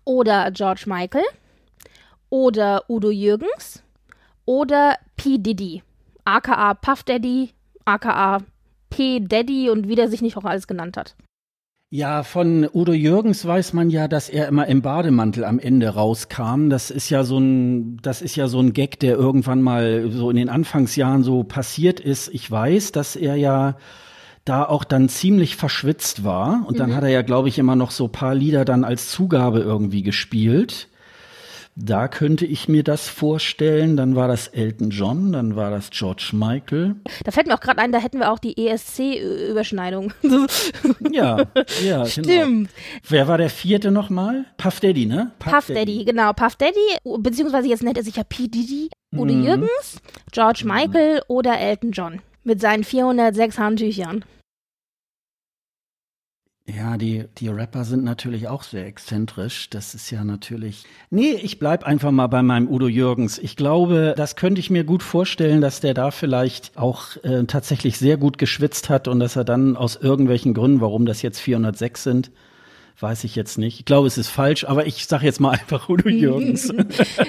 oder 0.04 0.52
George 0.52 0.84
Michael 0.86 1.24
oder 2.30 2.84
Udo 2.90 3.10
Jürgens 3.10 3.84
oder 4.46 4.98
P. 5.18 5.38
Diddy, 5.38 5.82
aka 6.24 6.76
Puff 6.76 7.04
Daddy, 7.04 7.52
aka 7.86 8.40
P. 8.90 9.20
Daddy 9.20 9.70
und 9.70 9.88
wie 9.88 9.96
der 9.96 10.10
sich 10.10 10.22
nicht 10.22 10.38
auch 10.38 10.46
alles 10.46 10.68
genannt 10.68 10.98
hat. 10.98 11.16
Ja, 11.92 12.24
von 12.24 12.68
Udo 12.74 12.94
Jürgens 12.94 13.46
weiß 13.46 13.74
man 13.74 13.90
ja, 13.90 14.08
dass 14.08 14.28
er 14.28 14.48
immer 14.48 14.68
im 14.68 14.82
Bademantel 14.82 15.46
am 15.46 15.60
Ende 15.60 15.90
rauskam. 15.90 16.70
Das 16.70 16.90
ist 16.90 17.10
ja 17.10 17.24
so 17.24 17.38
ein, 17.38 17.98
das 18.02 18.22
ist 18.22 18.36
ja 18.36 18.48
so 18.48 18.60
ein 18.60 18.74
Gag, 18.74 19.00
der 19.00 19.16
irgendwann 19.16 19.62
mal 19.62 20.10
so 20.12 20.30
in 20.30 20.36
den 20.36 20.50
Anfangsjahren 20.50 21.24
so 21.24 21.44
passiert 21.44 22.00
ist. 22.00 22.30
Ich 22.34 22.50
weiß, 22.50 22.92
dass 22.92 23.16
er 23.16 23.36
ja 23.36 23.78
da 24.46 24.64
auch 24.64 24.84
dann 24.84 25.10
ziemlich 25.10 25.56
verschwitzt 25.56 26.24
war 26.24 26.66
und 26.68 26.80
dann 26.80 26.90
mhm. 26.90 26.96
hat 26.96 27.04
er 27.04 27.10
ja, 27.10 27.22
glaube 27.22 27.50
ich, 27.50 27.60
immer 27.60 27.76
noch 27.76 27.92
so 27.92 28.08
paar 28.08 28.36
Lieder 28.36 28.66
dann 28.66 28.84
als 28.84 29.10
Zugabe 29.10 29.60
irgendwie 29.60 30.04
gespielt. 30.04 30.90
Da 31.78 32.08
könnte 32.08 32.46
ich 32.46 32.70
mir 32.70 32.84
das 32.84 33.10
vorstellen. 33.10 33.98
Dann 33.98 34.16
war 34.16 34.30
das 34.30 34.48
Elton 34.48 34.92
John, 34.92 35.34
dann 35.34 35.58
war 35.58 35.72
das 35.72 35.90
George 35.90 36.30
Michael. 36.32 36.96
Da 37.26 37.32
fällt 37.32 37.48
mir 37.48 37.54
auch 37.54 37.60
gerade 37.60 37.80
ein, 37.80 37.92
da 37.92 38.00
hätten 38.00 38.20
wir 38.20 38.32
auch 38.32 38.40
die 38.40 38.58
ESC-Überschneidung. 38.58 40.14
ja, 41.12 41.38
ja, 41.42 41.46
genau. 41.84 42.06
Stimmt. 42.06 42.28
Genau. 42.28 42.70
Wer 43.10 43.28
war 43.28 43.38
der 43.38 43.50
vierte 43.50 43.92
nochmal? 43.92 44.46
Puff 44.58 44.80
Daddy, 44.80 45.06
ne? 45.06 45.32
Puff, 45.40 45.52
Puff 45.52 45.68
Daddy. 45.68 45.98
Daddy. 45.98 46.06
genau. 46.06 46.32
Puff 46.32 46.56
Daddy, 46.56 47.20
beziehungsweise 47.20 47.68
jetzt 47.68 47.84
nennt 47.84 47.98
er 47.98 48.04
sich 48.04 48.16
ja 48.16 48.24
P. 48.24 48.48
Diddy, 48.48 48.90
Udo 49.14 49.34
mhm. 49.34 49.44
Jürgens, 49.44 50.02
George 50.32 50.64
Michael 50.66 51.16
mhm. 51.16 51.22
oder 51.28 51.60
Elton 51.60 51.92
John 51.92 52.22
mit 52.46 52.62
seinen 52.62 52.86
406 52.86 53.58
Handtüchern. 53.58 54.24
Ja, 56.68 56.98
die, 56.98 57.26
die 57.38 57.48
Rapper 57.48 57.84
sind 57.84 58.04
natürlich 58.04 58.48
auch 58.48 58.64
sehr 58.64 58.88
exzentrisch. 58.88 59.70
Das 59.70 59.94
ist 59.94 60.10
ja 60.10 60.24
natürlich. 60.24 60.84
Nee, 61.12 61.34
ich 61.34 61.60
bleib 61.60 61.84
einfach 61.84 62.10
mal 62.10 62.26
bei 62.26 62.42
meinem 62.42 62.68
Udo 62.68 62.88
Jürgens. 62.88 63.38
Ich 63.38 63.56
glaube, 63.56 64.16
das 64.18 64.36
könnte 64.36 64.60
ich 64.60 64.72
mir 64.72 64.84
gut 64.84 65.04
vorstellen, 65.04 65.62
dass 65.62 65.80
der 65.80 65.94
da 65.94 66.10
vielleicht 66.10 66.76
auch 66.76 67.18
äh, 67.24 67.44
tatsächlich 67.46 68.00
sehr 68.00 68.18
gut 68.18 68.40
geschwitzt 68.40 68.90
hat 68.90 69.08
und 69.08 69.20
dass 69.20 69.36
er 69.36 69.44
dann 69.44 69.78
aus 69.78 69.96
irgendwelchen 69.96 70.56
Gründen, 70.56 70.82
warum 70.82 71.06
das 71.06 71.22
jetzt 71.22 71.40
406 71.40 72.02
sind, 72.02 72.32
weiß 73.00 73.26
ich 73.26 73.36
jetzt 73.36 73.58
nicht. 73.58 73.80
Ich 73.80 73.86
glaube, 73.86 74.08
es 74.08 74.18
ist 74.18 74.30
falsch, 74.30 74.64
aber 74.64 74.86
ich 74.86 75.06
sage 75.08 75.26
jetzt 75.26 75.40
mal 75.40 75.52
einfach 75.52 75.90
Udo 75.90 76.10
Jürgens. 76.10 76.74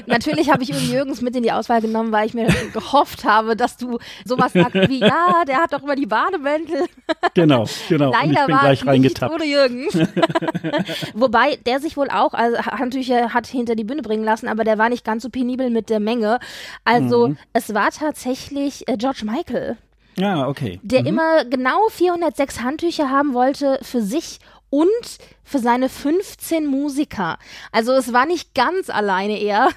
Natürlich 0.07 0.51
habe 0.51 0.63
ich 0.63 0.71
Udo 0.71 0.93
Jürgens 0.93 1.21
mit 1.21 1.35
in 1.35 1.43
die 1.43 1.53
Auswahl 1.53 1.81
genommen, 1.81 2.13
weil 2.13 2.27
ich 2.27 2.35
mir 2.35 2.47
gehofft 2.73 3.25
habe, 3.25 3.57
dass 3.57 3.77
du 3.77 3.99
sowas 4.25 4.53
sagst 4.53 4.89
wie, 4.89 5.01
ja, 5.01 5.43
der 5.47 5.57
hat 5.57 5.73
doch 5.73 5.83
immer 5.83 5.97
die 5.97 6.07
Bademäntel. 6.07 6.87
Genau, 7.35 7.67
genau. 7.89 8.13
Leider 8.13 8.25
Und 8.25 8.33
ich 8.33 8.47
bin 8.47 8.55
war 8.55 8.61
gleich 8.61 8.87
reingetappt. 8.87 9.35
Udo 9.35 9.45
Jürgens. 9.45 9.95
Wobei 11.15 11.57
der 11.67 11.81
sich 11.81 11.97
wohl 11.97 12.11
auch 12.11 12.35
also 12.35 12.59
Handtücher 12.59 13.35
hat 13.35 13.47
hinter 13.47 13.75
die 13.75 13.85
Bühne 13.85 14.03
bringen 14.03 14.25
lassen, 14.25 14.49
aber 14.49 14.65
der 14.65 14.79
war 14.79 14.89
nicht 14.89 15.05
ganz 15.05 15.23
so 15.23 15.31
penibel 15.31 15.71
mit 15.71 15.91
der 15.91 16.01
Menge. 16.01 16.39
Also 16.85 17.29
mhm. 17.29 17.39
es 17.53 17.75
war 17.75 17.91
tatsächlich 17.91 18.89
äh, 18.89 18.97
George 18.97 19.23
Michael. 19.25 19.77
Ja, 20.19 20.49
okay. 20.49 20.81
Der 20.83 21.03
mhm. 21.03 21.07
immer 21.09 21.45
genau 21.45 21.89
406 21.91 22.63
Handtücher 22.63 23.11
haben 23.11 23.35
wollte 23.35 23.79
für 23.83 24.01
sich 24.01 24.39
und 24.77 25.19
für 25.43 25.59
seine 25.59 25.89
15 25.89 26.67
Musiker. 26.67 27.39
Also 27.73 27.93
es 27.93 28.13
war 28.13 28.27
nicht 28.27 28.55
ganz 28.55 28.91
alleine 28.91 29.41
er, 29.41 29.71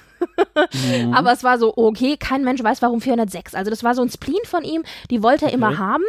mhm. 0.72 1.14
aber 1.14 1.32
es 1.32 1.42
war 1.42 1.58
so, 1.58 1.72
okay, 1.74 2.18
kein 2.18 2.44
Mensch 2.44 2.62
weiß, 2.62 2.82
warum 2.82 3.00
406. 3.00 3.54
Also 3.54 3.70
das 3.70 3.82
war 3.82 3.94
so 3.94 4.02
ein 4.02 4.10
Spleen 4.10 4.44
von 4.44 4.62
ihm, 4.62 4.82
die 5.10 5.22
wollte 5.22 5.46
er 5.46 5.48
okay. 5.48 5.54
immer 5.54 5.78
haben. 5.78 6.04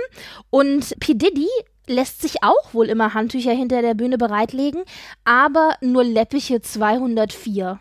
Und 0.49 0.99
P. 0.99 1.13
Diddy 1.13 1.47
lässt 1.87 2.21
sich 2.21 2.43
auch 2.43 2.73
wohl 2.73 2.87
immer 2.87 3.13
Handtücher 3.13 3.53
hinter 3.53 3.81
der 3.81 3.93
Bühne 3.93 4.17
bereitlegen, 4.17 4.81
aber 5.23 5.75
nur 5.79 6.03
läppische 6.03 6.59
204. 6.59 7.79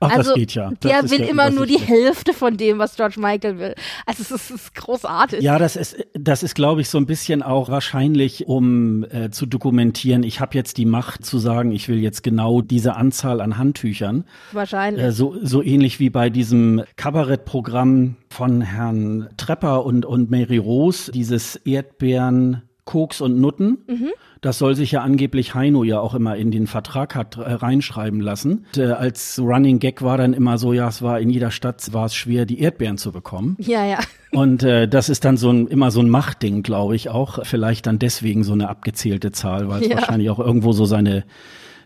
Ach, 0.00 0.10
also, 0.10 0.30
das 0.30 0.34
geht 0.34 0.54
ja. 0.54 0.70
Das 0.80 0.90
der 0.90 1.10
will 1.10 1.20
ja 1.24 1.30
immer 1.30 1.50
nur 1.50 1.66
die 1.66 1.78
Hälfte 1.78 2.32
von 2.32 2.56
dem, 2.56 2.78
was 2.78 2.96
George 2.96 3.16
Michael 3.18 3.58
will. 3.58 3.74
Also 4.04 4.22
es 4.22 4.30
ist, 4.30 4.50
es 4.50 4.62
ist 4.62 4.74
großartig. 4.74 5.42
Ja, 5.42 5.58
das 5.58 5.76
ist, 5.76 5.96
das 6.14 6.42
ist, 6.42 6.54
glaube 6.54 6.80
ich, 6.80 6.88
so 6.88 6.98
ein 6.98 7.06
bisschen 7.06 7.42
auch 7.42 7.68
wahrscheinlich, 7.68 8.46
um 8.46 9.04
äh, 9.04 9.30
zu 9.30 9.46
dokumentieren, 9.46 10.22
ich 10.22 10.40
habe 10.40 10.54
jetzt 10.54 10.76
die 10.78 10.86
Macht 10.86 11.24
zu 11.24 11.38
sagen, 11.38 11.72
ich 11.72 11.88
will 11.88 11.98
jetzt 11.98 12.22
genau 12.22 12.60
diese 12.60 12.96
Anzahl 12.96 13.40
an 13.40 13.58
Handtüchern. 13.58 14.24
Wahrscheinlich. 14.52 15.04
Äh, 15.04 15.12
so, 15.12 15.36
so 15.42 15.62
ähnlich 15.62 16.00
wie 16.00 16.10
bei 16.10 16.30
diesem 16.30 16.82
Kabarettprogramm 16.96 18.16
von 18.30 18.60
Herrn 18.60 19.28
Trepper 19.36 19.84
und, 19.84 20.04
und 20.04 20.30
Mary 20.30 20.58
Rose, 20.58 21.10
dieses 21.12 21.56
Erdbeeren 21.56 22.62
Koks 22.86 23.20
und 23.20 23.38
Nutten. 23.38 23.78
Mhm. 23.86 24.10
Das 24.40 24.58
soll 24.58 24.74
sich 24.76 24.92
ja 24.92 25.02
angeblich 25.02 25.54
Heino 25.54 25.82
ja 25.82 26.00
auch 26.00 26.14
immer 26.14 26.36
in 26.36 26.50
den 26.50 26.66
Vertrag 26.66 27.14
hat 27.14 27.36
äh, 27.36 27.40
reinschreiben 27.40 28.20
lassen. 28.20 28.64
Und, 28.74 28.78
äh, 28.78 28.92
als 28.92 29.38
Running 29.38 29.80
Gag 29.80 30.02
war 30.02 30.16
dann 30.16 30.32
immer 30.32 30.56
so, 30.56 30.72
ja, 30.72 30.88
es 30.88 31.02
war 31.02 31.20
in 31.20 31.28
jeder 31.28 31.50
Stadt 31.50 31.92
war 31.92 32.06
es 32.06 32.14
schwer, 32.14 32.46
die 32.46 32.60
Erdbeeren 32.60 32.96
zu 32.96 33.12
bekommen. 33.12 33.56
Ja, 33.58 33.84
ja. 33.84 33.98
Und 34.30 34.62
äh, 34.62 34.88
das 34.88 35.08
ist 35.08 35.24
dann 35.24 35.36
so 35.36 35.50
ein 35.50 35.66
immer 35.66 35.90
so 35.90 36.00
ein 36.00 36.08
Machtding, 36.08 36.62
glaube 36.62 36.94
ich 36.94 37.10
auch. 37.10 37.44
Vielleicht 37.44 37.86
dann 37.86 37.98
deswegen 37.98 38.44
so 38.44 38.52
eine 38.52 38.68
abgezählte 38.68 39.32
Zahl, 39.32 39.68
weil 39.68 39.82
es 39.82 39.88
ja. 39.88 39.96
wahrscheinlich 39.96 40.30
auch 40.30 40.38
irgendwo 40.38 40.72
so 40.72 40.84
seine 40.84 41.24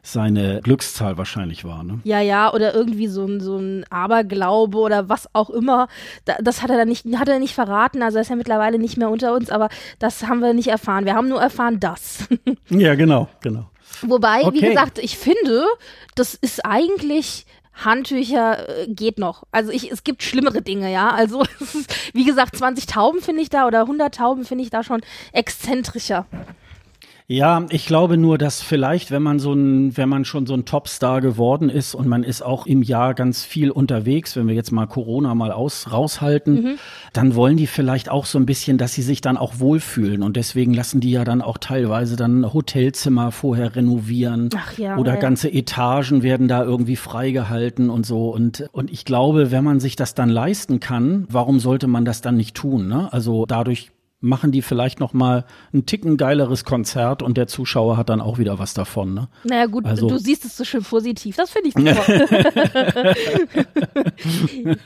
seine 0.02 0.60
Glückszahl 0.62 1.18
wahrscheinlich 1.18 1.64
war. 1.64 1.82
Ne? 1.82 2.00
Ja, 2.04 2.20
ja, 2.20 2.52
oder 2.52 2.74
irgendwie 2.74 3.06
so 3.06 3.24
ein, 3.24 3.40
so 3.40 3.56
ein 3.58 3.84
Aberglaube 3.90 4.78
oder 4.78 5.08
was 5.08 5.28
auch 5.34 5.50
immer. 5.50 5.88
das 6.40 6.62
hat 6.62 6.70
er 6.70 6.76
dann 6.76 6.88
nicht, 6.88 7.06
hat 7.16 7.28
er 7.28 7.38
nicht 7.38 7.54
verraten. 7.54 8.02
Also 8.02 8.18
er 8.18 8.22
ist 8.22 8.30
ja 8.30 8.36
mittlerweile 8.36 8.78
nicht 8.78 8.96
mehr 8.96 9.10
unter 9.10 9.34
uns, 9.34 9.50
aber 9.50 9.68
das 9.98 10.26
haben 10.26 10.40
wir 10.40 10.54
nicht 10.54 10.68
erfahren. 10.68 11.04
Wir 11.04 11.14
haben 11.14 11.28
nur 11.28 11.40
erfahren, 11.40 11.80
das. 11.80 12.28
ja, 12.68 12.94
genau, 12.94 13.28
genau. 13.40 13.70
Wobei, 14.02 14.44
okay. 14.44 14.54
wie 14.54 14.68
gesagt, 14.68 14.98
ich 14.98 15.18
finde, 15.18 15.64
das 16.14 16.34
ist 16.34 16.64
eigentlich 16.64 17.44
Handtücher 17.84 18.68
äh, 18.68 18.86
geht 18.88 19.18
noch. 19.18 19.44
Also 19.52 19.70
ich, 19.70 19.90
es 19.90 20.04
gibt 20.04 20.22
schlimmere 20.22 20.62
Dinge, 20.62 20.92
ja. 20.92 21.10
Also 21.10 21.44
wie 22.12 22.24
gesagt, 22.24 22.56
20 22.56 22.86
Tauben 22.86 23.20
finde 23.20 23.42
ich 23.42 23.50
da 23.50 23.66
oder 23.66 23.80
100 23.80 24.14
Tauben 24.14 24.44
finde 24.44 24.64
ich 24.64 24.70
da 24.70 24.82
schon 24.82 25.00
exzentrischer. 25.32 26.26
Ja, 27.32 27.64
ich 27.70 27.86
glaube 27.86 28.16
nur, 28.16 28.38
dass 28.38 28.60
vielleicht, 28.60 29.12
wenn 29.12 29.22
man 29.22 29.38
so 29.38 29.52
ein, 29.52 29.96
wenn 29.96 30.08
man 30.08 30.24
schon 30.24 30.46
so 30.46 30.54
ein 30.54 30.64
Topstar 30.64 31.20
geworden 31.20 31.68
ist 31.70 31.94
und 31.94 32.08
man 32.08 32.24
ist 32.24 32.42
auch 32.42 32.66
im 32.66 32.82
Jahr 32.82 33.14
ganz 33.14 33.44
viel 33.44 33.70
unterwegs, 33.70 34.34
wenn 34.34 34.48
wir 34.48 34.56
jetzt 34.56 34.72
mal 34.72 34.86
Corona 34.86 35.36
mal 35.36 35.52
aus, 35.52 35.92
raushalten, 35.92 36.54
mhm. 36.54 36.78
dann 37.12 37.36
wollen 37.36 37.56
die 37.56 37.68
vielleicht 37.68 38.08
auch 38.08 38.26
so 38.26 38.36
ein 38.36 38.46
bisschen, 38.46 38.78
dass 38.78 38.94
sie 38.94 39.02
sich 39.02 39.20
dann 39.20 39.36
auch 39.36 39.60
wohlfühlen 39.60 40.24
und 40.24 40.36
deswegen 40.36 40.74
lassen 40.74 40.98
die 40.98 41.12
ja 41.12 41.22
dann 41.22 41.40
auch 41.40 41.58
teilweise 41.58 42.16
dann 42.16 42.52
Hotelzimmer 42.52 43.30
vorher 43.30 43.76
renovieren 43.76 44.48
Ach 44.56 44.76
ja, 44.76 44.96
oder 44.96 45.14
ja. 45.14 45.20
ganze 45.20 45.52
Etagen 45.52 46.24
werden 46.24 46.48
da 46.48 46.64
irgendwie 46.64 46.96
freigehalten 46.96 47.90
und 47.90 48.06
so 48.06 48.30
und, 48.30 48.68
und 48.72 48.90
ich 48.90 49.04
glaube, 49.04 49.52
wenn 49.52 49.62
man 49.62 49.78
sich 49.78 49.94
das 49.94 50.16
dann 50.16 50.30
leisten 50.30 50.80
kann, 50.80 51.26
warum 51.28 51.60
sollte 51.60 51.86
man 51.86 52.04
das 52.04 52.22
dann 52.22 52.36
nicht 52.36 52.56
tun, 52.56 52.88
ne? 52.88 53.08
Also 53.12 53.46
dadurch 53.46 53.92
machen 54.20 54.52
die 54.52 54.62
vielleicht 54.62 55.00
noch 55.00 55.12
mal 55.12 55.44
ein 55.72 55.86
Ticken 55.86 56.16
geileres 56.16 56.64
Konzert 56.64 57.22
und 57.22 57.36
der 57.36 57.46
Zuschauer 57.46 57.96
hat 57.96 58.10
dann 58.10 58.20
auch 58.20 58.38
wieder 58.38 58.58
was 58.58 58.74
davon. 58.74 59.14
Ne? 59.14 59.28
Naja 59.44 59.66
gut, 59.66 59.86
also, 59.86 60.08
du 60.08 60.18
siehst 60.18 60.44
es 60.44 60.56
so 60.56 60.64
schön 60.64 60.82
positiv. 60.82 61.36
Das 61.36 61.50
finde 61.50 61.68
ich 61.68 61.74
super. 61.74 63.14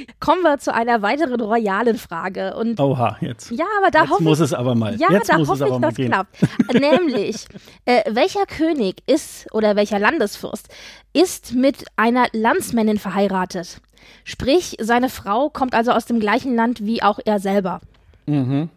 Kommen 0.20 0.42
wir 0.42 0.58
zu 0.58 0.72
einer 0.72 1.02
weiteren 1.02 1.40
royalen 1.40 1.98
Frage. 1.98 2.54
Und 2.54 2.78
Oha, 2.80 3.16
jetzt. 3.20 3.50
Ja, 3.50 3.66
aber 3.80 3.90
da 3.90 4.02
jetzt 4.02 4.10
hoffe 4.10 4.22
muss 4.22 4.40
es 4.40 4.54
aber 4.54 4.74
mal. 4.74 4.96
Ja, 4.96 5.12
jetzt 5.12 5.30
da 5.30 5.38
hoffe 5.38 5.68
ich, 5.68 5.80
dass 5.80 5.94
klappt. 5.94 6.36
Nämlich, 6.72 7.46
äh, 7.84 8.02
welcher 8.12 8.46
König 8.46 9.02
ist 9.06 9.52
oder 9.52 9.76
welcher 9.76 9.98
Landesfürst 9.98 10.68
ist 11.12 11.54
mit 11.54 11.84
einer 11.96 12.26
Landsmännin 12.32 12.98
verheiratet? 12.98 13.80
Sprich, 14.24 14.76
seine 14.80 15.08
Frau 15.08 15.50
kommt 15.50 15.74
also 15.74 15.92
aus 15.92 16.06
dem 16.06 16.20
gleichen 16.20 16.54
Land 16.54 16.84
wie 16.84 17.02
auch 17.02 17.18
er 17.24 17.38
selber. 17.40 17.80
Mhm. 18.30 18.68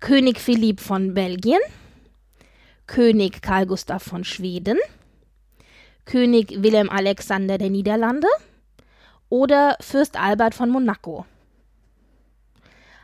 König 0.00 0.38
Philipp 0.38 0.80
von 0.80 1.14
Belgien, 1.14 1.60
König 2.86 3.42
Karl 3.42 3.66
Gustav 3.66 4.02
von 4.02 4.24
Schweden, 4.24 4.78
König 6.04 6.62
Wilhelm 6.62 6.90
Alexander 6.90 7.56
der 7.56 7.70
Niederlande 7.70 8.28
oder 9.28 9.76
Fürst 9.80 10.20
Albert 10.20 10.54
von 10.54 10.70
Monaco. 10.70 11.24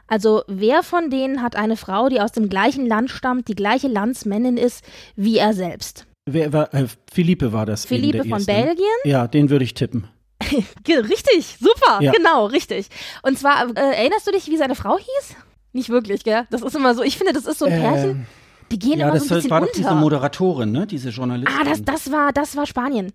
Also 0.09 0.43
wer 0.47 0.83
von 0.83 1.11
denen 1.11 1.43
hat 1.43 1.57
eine 1.57 1.77
Frau, 1.77 2.09
die 2.09 2.21
aus 2.21 2.33
dem 2.33 2.49
gleichen 2.49 2.87
Land 2.87 3.11
stammt, 3.11 3.49
die 3.49 3.55
gleiche 3.55 3.89
Landsmännin 3.89 4.57
ist 4.57 4.85
wie 5.17 5.39
er 5.39 5.53
selbst? 5.53 6.07
Wer 6.29 6.53
war 6.53 6.75
äh, 6.75 6.87
Philippe 7.13 7.53
war 7.53 7.67
das? 7.67 7.87
Philippe 7.87 8.23
von 8.23 8.39
erste. 8.39 8.53
Belgien? 8.53 8.87
Ja, 9.05 9.27
den 9.27 9.51
würde 9.51 9.65
ich 9.65 9.75
tippen. 9.75 10.09
richtig, 10.89 11.57
super, 11.59 12.01
ja. 12.01 12.13
genau, 12.13 12.47
richtig. 12.47 12.89
Und 13.23 13.39
zwar, 13.39 13.69
äh, 13.77 13.97
erinnerst 13.97 14.27
du 14.27 14.33
dich, 14.33 14.49
wie 14.49 14.57
seine 14.57 14.75
Frau 14.75 14.99
hieß? 14.99 15.37
Nicht 15.77 15.91
wirklich, 15.91 16.25
gell? 16.25 16.47
Das 16.49 16.63
ist 16.63 16.75
immer 16.75 16.95
so, 16.95 17.03
ich 17.03 17.19
finde, 17.19 17.35
das 17.35 17.45
ist 17.45 17.59
so 17.59 17.67
ein 17.67 17.79
Pärchen, 17.79 18.11
ähm, 18.11 18.27
die 18.71 18.79
gehen 18.79 18.99
ja, 18.99 19.11
immer 19.11 19.21
so 19.21 19.27
ein 19.27 19.37
bisschen 19.37 19.51
war 19.51 19.61
unter. 19.61 19.73
doch 19.73 19.77
diese 19.77 19.95
Moderatorin, 19.95 20.73
ne? 20.73 20.87
Diese 20.87 21.11
Journalistin. 21.11 21.55
Ah, 21.61 21.65
das, 21.65 21.85
das 21.85 22.11
war, 22.11 22.33
das 22.33 22.57
war 22.57 22.65
Spanien. 22.65 23.13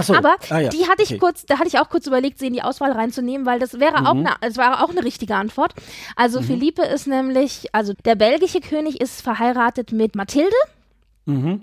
So. 0.00 0.14
Aber 0.14 0.36
ah, 0.48 0.60
ja. 0.60 0.70
die 0.70 0.88
hatte 0.88 1.02
ich 1.02 1.10
okay. 1.10 1.18
kurz, 1.18 1.44
da 1.44 1.58
hatte 1.58 1.68
ich 1.68 1.78
auch 1.78 1.90
kurz 1.90 2.06
überlegt, 2.06 2.38
sie 2.38 2.46
in 2.46 2.54
die 2.54 2.62
Auswahl 2.62 2.92
reinzunehmen, 2.92 3.46
weil 3.46 3.58
das 3.58 3.78
wäre 3.78 4.00
mhm. 4.00 4.06
auch 4.06 4.14
eine, 4.14 4.30
es 4.40 4.56
war 4.56 4.82
auch 4.82 4.88
eine 4.88 5.04
richtige 5.04 5.36
Antwort. 5.36 5.74
Also 6.16 6.40
mhm. 6.40 6.44
Philippe 6.44 6.84
ist 6.84 7.06
nämlich, 7.06 7.66
also 7.72 7.92
der 8.06 8.14
belgische 8.14 8.60
König 8.60 9.02
ist 9.02 9.20
verheiratet 9.20 9.92
mit 9.92 10.16
Mathilde. 10.16 10.56
Mhm. 11.26 11.60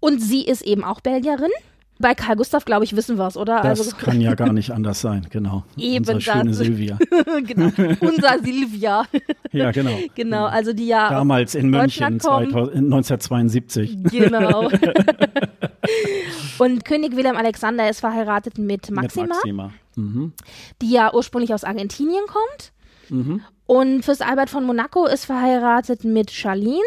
Und 0.00 0.18
sie 0.18 0.44
ist 0.44 0.62
eben 0.62 0.82
auch 0.82 1.00
Belgierin. 1.00 1.52
Bei 2.00 2.14
Karl 2.14 2.36
Gustav, 2.36 2.64
glaube 2.64 2.84
ich, 2.84 2.96
wissen 2.96 3.18
wir 3.18 3.26
es, 3.26 3.36
oder? 3.36 3.60
Das 3.60 3.78
also, 3.78 3.94
kann 3.94 4.22
ja 4.22 4.34
gar 4.36 4.54
nicht 4.54 4.70
anders 4.70 5.02
sein, 5.02 5.26
genau. 5.28 5.64
Eben 5.76 5.98
Unsere 5.98 6.20
schöne 6.20 6.54
Silvia. 6.54 6.98
genau, 7.46 7.70
unser 8.00 8.38
Silvia. 8.42 9.04
ja, 9.52 9.70
genau. 9.70 9.98
Genau, 10.14 10.46
also 10.46 10.72
die 10.72 10.86
ja 10.86 11.10
Damals 11.10 11.54
in 11.54 11.68
München 11.68 12.18
2000, 12.18 12.74
1972. 12.74 13.98
Genau. 14.04 14.70
Und 16.58 16.84
König 16.86 17.16
Wilhelm 17.16 17.36
Alexander 17.36 17.90
ist 17.90 18.00
verheiratet 18.00 18.56
mit 18.56 18.90
Maxima, 18.90 19.22
mit 19.22 19.34
Maxima. 19.34 19.72
Mhm. 19.96 20.32
die 20.80 20.92
ja 20.92 21.12
ursprünglich 21.12 21.52
aus 21.52 21.64
Argentinien 21.64 22.24
kommt. 22.26 22.72
Mhm. 23.10 23.42
Und 23.66 24.04
Fürst 24.06 24.26
Albert 24.26 24.48
von 24.48 24.64
Monaco 24.64 25.04
ist 25.06 25.26
verheiratet 25.26 26.04
mit 26.04 26.30
Charlene 26.30 26.80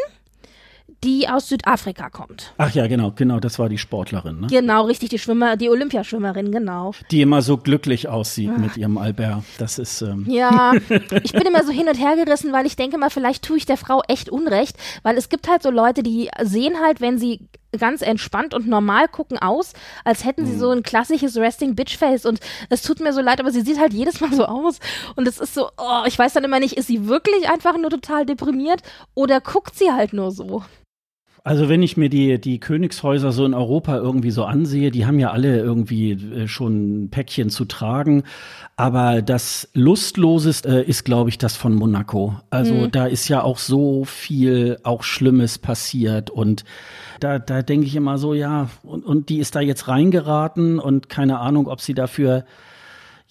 die 1.03 1.27
aus 1.27 1.49
Südafrika 1.49 2.09
kommt. 2.09 2.53
Ach 2.57 2.71
ja, 2.71 2.87
genau, 2.87 3.11
genau, 3.11 3.39
das 3.39 3.59
war 3.59 3.69
die 3.69 3.77
Sportlerin, 3.77 4.41
ne? 4.41 4.47
Genau, 4.47 4.85
richtig, 4.85 5.09
die 5.09 5.19
Schwimmer, 5.19 5.57
die 5.57 5.69
Olympiaschwimmerin, 5.69 6.51
genau. 6.51 6.93
Die 7.11 7.21
immer 7.21 7.41
so 7.41 7.57
glücklich 7.57 8.07
aussieht 8.07 8.51
Ach. 8.53 8.59
mit 8.59 8.77
ihrem 8.77 8.97
Albert. 8.97 9.43
Das 9.57 9.79
ist. 9.79 10.01
Ähm 10.01 10.25
ja, 10.27 10.73
ich 11.23 11.33
bin 11.33 11.43
immer 11.43 11.63
so 11.63 11.71
hin 11.71 11.87
und 11.87 11.99
her 11.99 12.15
gerissen, 12.15 12.53
weil 12.53 12.65
ich 12.65 12.75
denke 12.75 12.97
mal, 12.97 13.09
vielleicht 13.09 13.43
tue 13.43 13.57
ich 13.57 13.65
der 13.65 13.77
Frau 13.77 14.01
echt 14.07 14.29
Unrecht, 14.29 14.77
weil 15.03 15.17
es 15.17 15.29
gibt 15.29 15.49
halt 15.49 15.63
so 15.63 15.69
Leute, 15.69 16.03
die 16.03 16.29
sehen 16.41 16.75
halt, 16.81 17.01
wenn 17.01 17.17
sie 17.17 17.47
ganz 17.77 18.01
entspannt 18.01 18.53
und 18.53 18.67
normal 18.67 19.07
gucken 19.07 19.37
aus, 19.39 19.73
als 20.03 20.25
hätten 20.25 20.45
sie 20.45 20.53
mhm. 20.53 20.59
so 20.59 20.69
ein 20.69 20.83
klassisches 20.83 21.37
Resting 21.37 21.75
Bitch 21.75 21.97
Face 21.97 22.25
und 22.25 22.39
es 22.69 22.83
tut 22.83 22.99
mir 22.99 23.13
so 23.13 23.21
leid, 23.21 23.39
aber 23.39 23.51
sie 23.51 23.61
sieht 23.61 23.79
halt 23.79 23.93
jedes 23.93 24.21
Mal 24.21 24.31
so 24.33 24.45
aus 24.45 24.79
und 25.15 25.27
es 25.27 25.39
ist 25.39 25.53
so, 25.53 25.69
oh, 25.77 26.03
ich 26.05 26.17
weiß 26.17 26.33
dann 26.33 26.43
immer 26.43 26.59
nicht, 26.59 26.77
ist 26.77 26.87
sie 26.87 27.07
wirklich 27.07 27.49
einfach 27.49 27.77
nur 27.77 27.89
total 27.89 28.25
deprimiert 28.25 28.81
oder 29.15 29.41
guckt 29.41 29.75
sie 29.75 29.91
halt 29.91 30.13
nur 30.13 30.31
so? 30.31 30.63
Also 31.45 31.67
wenn 31.67 31.83
ich 31.83 31.97
mir 31.97 32.07
die, 32.07 32.39
die 32.39 32.61
Königshäuser 32.61 33.33
so 33.33 33.45
in 33.45 33.53
Europa 33.53 33.97
irgendwie 33.97 34.31
so 34.31 34.45
ansehe, 34.45 34.91
die 34.91 35.05
haben 35.05 35.19
ja 35.19 35.31
alle 35.31 35.59
irgendwie 35.59 36.11
äh, 36.11 36.47
schon 36.47 37.03
ein 37.03 37.09
Päckchen 37.09 37.49
zu 37.49 37.65
tragen. 37.65 38.23
Aber 38.77 39.21
das 39.21 39.69
Lustloseste 39.73 40.85
äh, 40.85 40.89
ist, 40.89 41.03
glaube 41.03 41.29
ich, 41.29 41.37
das 41.37 41.57
von 41.57 41.75
Monaco. 41.75 42.35
Also 42.49 42.73
mhm. 42.73 42.91
da 42.91 43.07
ist 43.07 43.27
ja 43.27 43.43
auch 43.43 43.57
so 43.57 44.05
viel 44.05 44.77
auch 44.83 45.03
Schlimmes 45.03 45.57
passiert 45.59 46.29
und 46.29 46.63
da, 47.19 47.39
da 47.39 47.61
denke 47.61 47.87
ich 47.87 47.95
immer 47.95 48.17
so, 48.17 48.33
ja, 48.33 48.69
und, 48.81 49.05
und 49.05 49.29
die 49.29 49.39
ist 49.39 49.55
da 49.55 49.59
jetzt 49.59 49.87
reingeraten 49.87 50.79
und 50.79 51.09
keine 51.09 51.39
Ahnung, 51.39 51.67
ob 51.67 51.81
sie 51.81 51.93
dafür 51.93 52.45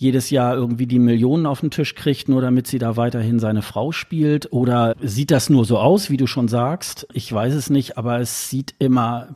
jedes 0.02 0.30
Jahr 0.30 0.54
irgendwie 0.54 0.86
die 0.86 0.98
Millionen 0.98 1.46
auf 1.46 1.60
den 1.60 1.70
Tisch 1.70 1.94
kriegt, 1.94 2.28
nur 2.28 2.42
damit 2.42 2.66
sie 2.66 2.78
da 2.78 2.96
weiterhin 2.96 3.38
seine 3.38 3.62
Frau 3.62 3.92
spielt? 3.92 4.52
Oder 4.52 4.94
sieht 5.00 5.30
das 5.30 5.48
nur 5.48 5.64
so 5.64 5.78
aus, 5.78 6.10
wie 6.10 6.16
du 6.16 6.26
schon 6.26 6.48
sagst? 6.48 7.06
Ich 7.12 7.32
weiß 7.32 7.54
es 7.54 7.70
nicht, 7.70 7.96
aber 7.96 8.20
es 8.20 8.50
sieht 8.50 8.74
immer. 8.78 9.28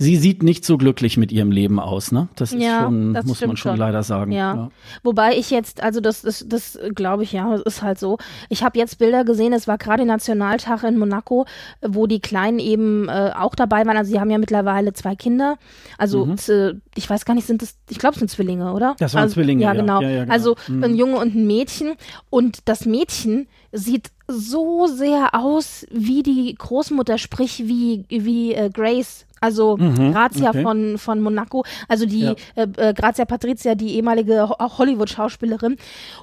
Sie 0.00 0.16
sieht 0.16 0.44
nicht 0.44 0.64
so 0.64 0.78
glücklich 0.78 1.16
mit 1.16 1.32
ihrem 1.32 1.50
Leben 1.50 1.80
aus, 1.80 2.12
ne? 2.12 2.28
Das 2.36 2.52
ist 2.52 2.62
ja, 2.62 2.84
schon, 2.84 3.14
das 3.14 3.26
muss 3.26 3.40
man 3.40 3.56
schon, 3.56 3.72
schon, 3.72 3.76
leider 3.76 4.04
sagen. 4.04 4.30
Ja. 4.30 4.54
ja. 4.54 4.70
Wobei 5.02 5.36
ich 5.36 5.50
jetzt, 5.50 5.82
also 5.82 6.00
das, 6.00 6.22
das, 6.22 6.44
das 6.46 6.78
glaube 6.94 7.24
ich, 7.24 7.32
ja, 7.32 7.56
ist 7.56 7.82
halt 7.82 7.98
so. 7.98 8.18
Ich 8.48 8.62
habe 8.62 8.78
jetzt 8.78 8.98
Bilder 8.98 9.24
gesehen, 9.24 9.52
es 9.52 9.66
war 9.66 9.76
gerade 9.76 10.04
Nationaltag 10.04 10.84
in 10.84 10.98
Monaco, 10.98 11.46
wo 11.82 12.06
die 12.06 12.20
Kleinen 12.20 12.60
eben 12.60 13.08
äh, 13.08 13.32
auch 13.36 13.56
dabei 13.56 13.84
waren. 13.86 13.96
Also 13.96 14.12
sie 14.12 14.20
haben 14.20 14.30
ja 14.30 14.38
mittlerweile 14.38 14.92
zwei 14.92 15.16
Kinder. 15.16 15.58
Also 15.98 16.26
mhm. 16.26 16.80
ich 16.94 17.10
weiß 17.10 17.24
gar 17.24 17.34
nicht, 17.34 17.48
sind 17.48 17.62
das, 17.62 17.76
ich 17.90 17.98
glaube, 17.98 18.14
es 18.14 18.20
sind 18.20 18.30
Zwillinge, 18.30 18.72
oder? 18.72 18.94
Das 19.00 19.14
waren 19.14 19.24
also, 19.24 19.34
Zwillinge. 19.34 19.64
Ja, 19.64 19.72
genau. 19.72 20.00
Ja, 20.00 20.10
ja, 20.10 20.20
genau. 20.22 20.32
Also 20.32 20.54
mhm. 20.68 20.84
ein 20.84 20.94
Junge 20.94 21.16
und 21.16 21.34
ein 21.34 21.46
Mädchen. 21.48 21.94
Und 22.30 22.60
das 22.66 22.86
Mädchen 22.86 23.48
sieht 23.72 24.10
so 24.28 24.86
sehr 24.86 25.34
aus 25.34 25.86
wie 25.90 26.22
die 26.22 26.54
Großmutter, 26.54 27.18
sprich 27.18 27.64
wie, 27.66 28.04
wie 28.08 28.54
äh, 28.54 28.70
Grace 28.70 29.26
also 29.40 29.76
mhm, 29.76 30.12
Grazia 30.12 30.50
okay. 30.50 30.62
von, 30.62 30.98
von 30.98 31.20
Monaco, 31.20 31.64
also 31.88 32.06
die 32.06 32.20
ja. 32.20 32.34
äh, 32.54 32.68
äh, 32.76 32.94
Grazia 32.94 33.24
Patrizia, 33.24 33.74
die 33.74 33.94
ehemalige 33.94 34.48
Hollywood-Schauspielerin. 34.48 35.76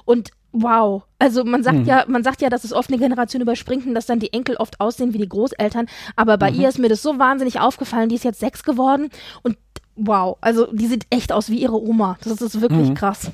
Und 0.04 0.30
wow, 0.52 1.02
also 1.18 1.44
man 1.44 1.62
sagt 1.62 1.78
mhm. 1.78 1.84
ja, 1.84 2.04
man 2.08 2.22
sagt 2.24 2.42
ja, 2.42 2.48
dass 2.48 2.64
es 2.64 2.72
oft 2.72 2.90
eine 2.90 2.98
Generation 2.98 3.42
überspringt 3.42 3.86
und 3.86 3.94
dass 3.94 4.06
dann 4.06 4.20
die 4.20 4.32
Enkel 4.32 4.56
oft 4.56 4.80
aussehen 4.80 5.12
wie 5.12 5.18
die 5.18 5.28
Großeltern. 5.28 5.86
Aber 6.16 6.38
bei 6.38 6.50
mhm. 6.50 6.60
ihr 6.60 6.68
ist 6.68 6.78
mir 6.78 6.88
das 6.88 7.02
so 7.02 7.18
wahnsinnig 7.18 7.60
aufgefallen. 7.60 8.08
Die 8.08 8.14
ist 8.14 8.24
jetzt 8.24 8.40
sechs 8.40 8.62
geworden 8.62 9.10
und 9.42 9.56
wow, 9.96 10.36
also 10.40 10.66
die 10.72 10.86
sieht 10.86 11.06
echt 11.10 11.32
aus 11.32 11.50
wie 11.50 11.58
ihre 11.58 11.80
Oma. 11.80 12.18
Das 12.22 12.40
ist 12.40 12.60
wirklich 12.60 12.90
mhm. 12.90 12.94
krass. 12.94 13.30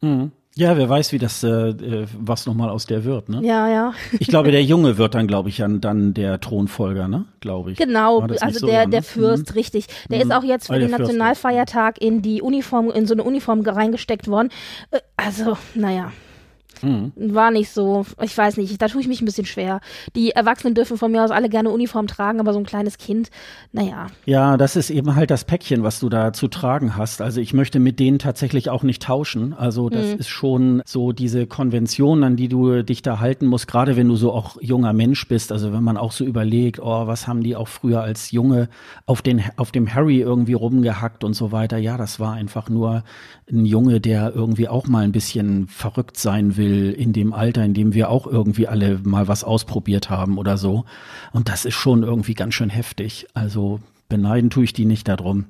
Mhm. 0.00 0.32
Ja, 0.58 0.74
wer 0.78 0.88
weiß, 0.88 1.12
wie 1.12 1.18
das, 1.18 1.42
äh, 1.42 1.48
äh 1.48 2.06
was 2.18 2.46
nochmal 2.46 2.70
aus 2.70 2.86
der 2.86 3.04
wird, 3.04 3.28
ne? 3.28 3.40
Ja, 3.42 3.68
ja. 3.68 3.92
ich 4.18 4.28
glaube, 4.28 4.50
der 4.50 4.64
Junge 4.64 4.96
wird 4.96 5.14
dann, 5.14 5.26
glaube 5.26 5.50
ich, 5.50 5.58
dann 5.58 6.14
der 6.14 6.40
Thronfolger, 6.40 7.08
ne? 7.08 7.26
Glaube 7.40 7.72
ich. 7.72 7.78
Genau, 7.78 8.20
also 8.20 8.60
so, 8.60 8.66
der, 8.66 8.86
der 8.86 9.02
Fürst, 9.02 9.50
mhm. 9.50 9.54
richtig. 9.54 9.86
Der 10.08 10.16
mhm. 10.16 10.30
ist 10.30 10.36
auch 10.36 10.44
jetzt 10.44 10.68
für 10.68 10.74
ah, 10.74 10.78
den 10.78 10.90
Nationalfeiertag 10.90 12.00
in 12.00 12.22
die 12.22 12.40
Uniform, 12.40 12.90
in 12.90 13.06
so 13.06 13.12
eine 13.12 13.22
Uniform 13.22 13.60
reingesteckt 13.60 14.28
worden. 14.28 14.48
Äh, 14.92 15.00
also, 15.18 15.58
naja. 15.74 16.12
Mhm. 16.82 17.12
War 17.16 17.50
nicht 17.50 17.70
so, 17.70 18.04
ich 18.22 18.36
weiß 18.36 18.56
nicht, 18.56 18.80
da 18.80 18.88
tue 18.88 19.00
ich 19.00 19.08
mich 19.08 19.20
ein 19.22 19.24
bisschen 19.24 19.46
schwer. 19.46 19.80
Die 20.14 20.30
Erwachsenen 20.30 20.74
dürfen 20.74 20.98
von 20.98 21.10
mir 21.10 21.22
aus 21.24 21.30
alle 21.30 21.48
gerne 21.48 21.70
Uniform 21.70 22.06
tragen, 22.06 22.40
aber 22.40 22.52
so 22.52 22.58
ein 22.58 22.66
kleines 22.66 22.98
Kind, 22.98 23.30
naja. 23.72 24.08
Ja, 24.24 24.56
das 24.56 24.76
ist 24.76 24.90
eben 24.90 25.14
halt 25.14 25.30
das 25.30 25.44
Päckchen, 25.44 25.82
was 25.82 26.00
du 26.00 26.08
da 26.08 26.32
zu 26.32 26.48
tragen 26.48 26.96
hast. 26.96 27.22
Also 27.22 27.40
ich 27.40 27.54
möchte 27.54 27.78
mit 27.78 27.98
denen 28.00 28.18
tatsächlich 28.18 28.70
auch 28.70 28.82
nicht 28.82 29.02
tauschen. 29.02 29.52
Also 29.52 29.88
das 29.88 30.06
mhm. 30.06 30.18
ist 30.18 30.28
schon 30.28 30.82
so 30.84 31.12
diese 31.12 31.46
Konvention, 31.46 32.24
an 32.24 32.36
die 32.36 32.48
du 32.48 32.82
dich 32.82 33.02
da 33.02 33.20
halten 33.20 33.46
musst, 33.46 33.68
gerade 33.68 33.96
wenn 33.96 34.08
du 34.08 34.16
so 34.16 34.32
auch 34.32 34.56
junger 34.60 34.92
Mensch 34.92 35.26
bist. 35.28 35.52
Also 35.52 35.72
wenn 35.72 35.82
man 35.82 35.96
auch 35.96 36.12
so 36.12 36.24
überlegt, 36.24 36.80
oh, 36.80 37.06
was 37.06 37.26
haben 37.26 37.42
die 37.42 37.56
auch 37.56 37.68
früher 37.68 38.02
als 38.02 38.30
Junge 38.30 38.68
auf, 39.06 39.22
den, 39.22 39.42
auf 39.56 39.72
dem 39.72 39.92
Harry 39.94 40.20
irgendwie 40.20 40.54
rumgehackt 40.54 41.24
und 41.24 41.34
so 41.34 41.52
weiter. 41.52 41.78
Ja, 41.78 41.96
das 41.96 42.20
war 42.20 42.34
einfach 42.34 42.68
nur 42.68 43.04
ein 43.50 43.64
Junge, 43.64 44.00
der 44.00 44.34
irgendwie 44.34 44.68
auch 44.68 44.86
mal 44.86 45.04
ein 45.04 45.12
bisschen 45.12 45.68
verrückt 45.68 46.16
sein 46.16 46.56
will 46.56 46.65
will, 46.66 46.92
in 46.92 47.12
dem 47.12 47.32
Alter, 47.32 47.64
in 47.64 47.74
dem 47.74 47.94
wir 47.94 48.10
auch 48.10 48.26
irgendwie 48.26 48.66
alle 48.66 48.98
mal 49.04 49.28
was 49.28 49.44
ausprobiert 49.44 50.10
haben 50.10 50.36
oder 50.38 50.58
so. 50.58 50.84
Und 51.32 51.48
das 51.48 51.64
ist 51.64 51.74
schon 51.74 52.02
irgendwie 52.02 52.34
ganz 52.34 52.54
schön 52.54 52.70
heftig. 52.70 53.26
Also 53.34 53.80
beneiden 54.08 54.50
tue 54.50 54.64
ich 54.64 54.72
die 54.72 54.84
nicht 54.84 55.08
darum. 55.08 55.46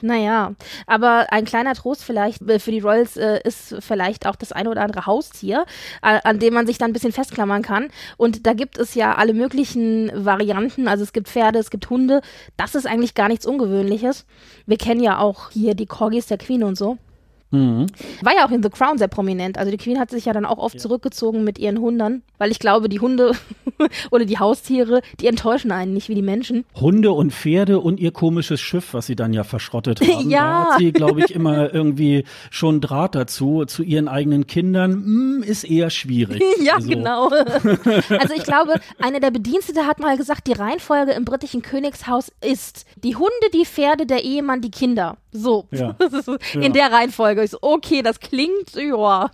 Naja, 0.00 0.54
aber 0.86 1.32
ein 1.32 1.44
kleiner 1.44 1.74
Trost 1.74 2.04
vielleicht 2.04 2.42
äh, 2.42 2.58
für 2.58 2.72
die 2.72 2.80
Royals 2.80 3.16
äh, 3.16 3.40
ist 3.44 3.76
vielleicht 3.80 4.26
auch 4.26 4.36
das 4.36 4.52
eine 4.52 4.70
oder 4.70 4.82
andere 4.82 5.06
Haustier, 5.06 5.64
äh, 6.02 6.18
an 6.24 6.38
dem 6.38 6.54
man 6.54 6.66
sich 6.66 6.78
dann 6.78 6.90
ein 6.90 6.92
bisschen 6.92 7.12
festklammern 7.12 7.62
kann. 7.62 7.88
Und 8.16 8.46
da 8.46 8.54
gibt 8.54 8.78
es 8.78 8.94
ja 8.94 9.14
alle 9.14 9.34
möglichen 9.34 10.10
Varianten. 10.14 10.88
Also 10.88 11.04
es 11.04 11.12
gibt 11.12 11.28
Pferde, 11.28 11.58
es 11.58 11.70
gibt 11.70 11.90
Hunde. 11.90 12.22
Das 12.56 12.74
ist 12.74 12.86
eigentlich 12.86 13.14
gar 13.14 13.28
nichts 13.28 13.46
Ungewöhnliches. 13.46 14.26
Wir 14.66 14.78
kennen 14.78 15.02
ja 15.02 15.18
auch 15.18 15.50
hier 15.50 15.74
die 15.74 15.86
Corgis 15.86 16.26
der 16.26 16.38
Queen 16.38 16.64
und 16.64 16.76
so. 16.76 16.98
Mhm. 17.52 17.86
War 18.22 18.34
ja 18.34 18.46
auch 18.46 18.50
in 18.50 18.62
The 18.62 18.70
Crown 18.70 18.96
sehr 18.96 19.08
prominent. 19.08 19.58
Also 19.58 19.70
die 19.70 19.76
Queen 19.76 19.98
hat 19.98 20.10
sich 20.10 20.24
ja 20.24 20.32
dann 20.32 20.46
auch 20.46 20.56
oft 20.56 20.76
ja. 20.76 20.80
zurückgezogen 20.80 21.44
mit 21.44 21.58
ihren 21.58 21.78
Hundern, 21.78 22.22
weil 22.38 22.50
ich 22.50 22.58
glaube, 22.58 22.88
die 22.88 22.98
Hunde 22.98 23.32
oder 24.10 24.24
die 24.24 24.38
Haustiere, 24.38 25.02
die 25.20 25.26
enttäuschen 25.26 25.70
einen 25.70 25.92
nicht 25.92 26.08
wie 26.08 26.14
die 26.14 26.22
Menschen. 26.22 26.64
Hunde 26.74 27.12
und 27.12 27.32
Pferde 27.32 27.78
und 27.78 28.00
ihr 28.00 28.10
komisches 28.10 28.60
Schiff, 28.60 28.94
was 28.94 29.06
sie 29.06 29.16
dann 29.16 29.34
ja 29.34 29.44
verschrottet 29.44 30.00
haben. 30.00 30.30
ja. 30.30 30.40
Da 30.40 30.70
hat 30.72 30.78
sie, 30.78 30.92
glaube 30.92 31.20
ich, 31.20 31.34
immer 31.34 31.72
irgendwie 31.72 32.24
schon 32.50 32.80
Draht 32.80 33.14
dazu. 33.14 33.64
Zu 33.66 33.82
ihren 33.82 34.08
eigenen 34.08 34.46
Kindern 34.46 34.92
hm, 34.92 35.42
ist 35.46 35.64
eher 35.64 35.90
schwierig. 35.90 36.42
ja, 36.62 36.76
also. 36.76 36.88
genau. 36.88 37.28
also 37.28 38.34
ich 38.34 38.44
glaube, 38.44 38.80
eine 38.98 39.20
der 39.20 39.30
Bedienstete 39.30 39.86
hat 39.86 40.00
mal 40.00 40.16
gesagt, 40.16 40.46
die 40.46 40.52
Reihenfolge 40.52 41.12
im 41.12 41.26
britischen 41.26 41.60
Königshaus 41.60 42.32
ist 42.40 42.86
die 43.04 43.14
Hunde, 43.14 43.30
die 43.52 43.66
Pferde, 43.66 44.06
der 44.06 44.24
Ehemann, 44.24 44.62
die 44.62 44.70
Kinder. 44.70 45.18
So. 45.32 45.66
Ja. 45.70 45.96
in 46.54 46.62
ja. 46.62 46.68
der 46.68 46.92
Reihenfolge. 46.92 47.42
Ich 47.42 47.52
so, 47.52 47.58
okay, 47.62 48.02
das 48.02 48.20
klingt, 48.20 48.74
ja. 48.76 49.30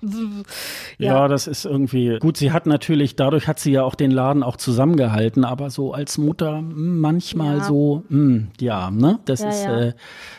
Ja, 0.99 1.29
das 1.29 1.47
ist 1.47 1.65
irgendwie 1.65 2.19
gut. 2.21 2.37
Sie 2.37 2.53
hat 2.53 2.67
natürlich, 2.67 3.17
dadurch 3.17 3.49
hat 3.49 3.59
sie 3.59 3.73
ja 3.73 3.83
auch 3.83 3.97
den 3.97 4.13
Laden 4.13 4.43
auch 4.43 4.57
zusammengehalten, 4.57 5.45
aber 5.45 5.71
so 5.71 5.93
als 5.93 6.17
Mutter 6.17 6.59
hm, 6.59 7.01
manchmal 7.01 7.59
ja. 7.59 7.65
so, 7.65 8.05
mh, 8.09 8.19
hm, 8.19 8.49
ja, 8.61 8.91
ne? 8.91 9.19
Das 9.25 9.41
ja, 9.41 9.49
ist, 9.49 9.65
äh, 9.65 9.93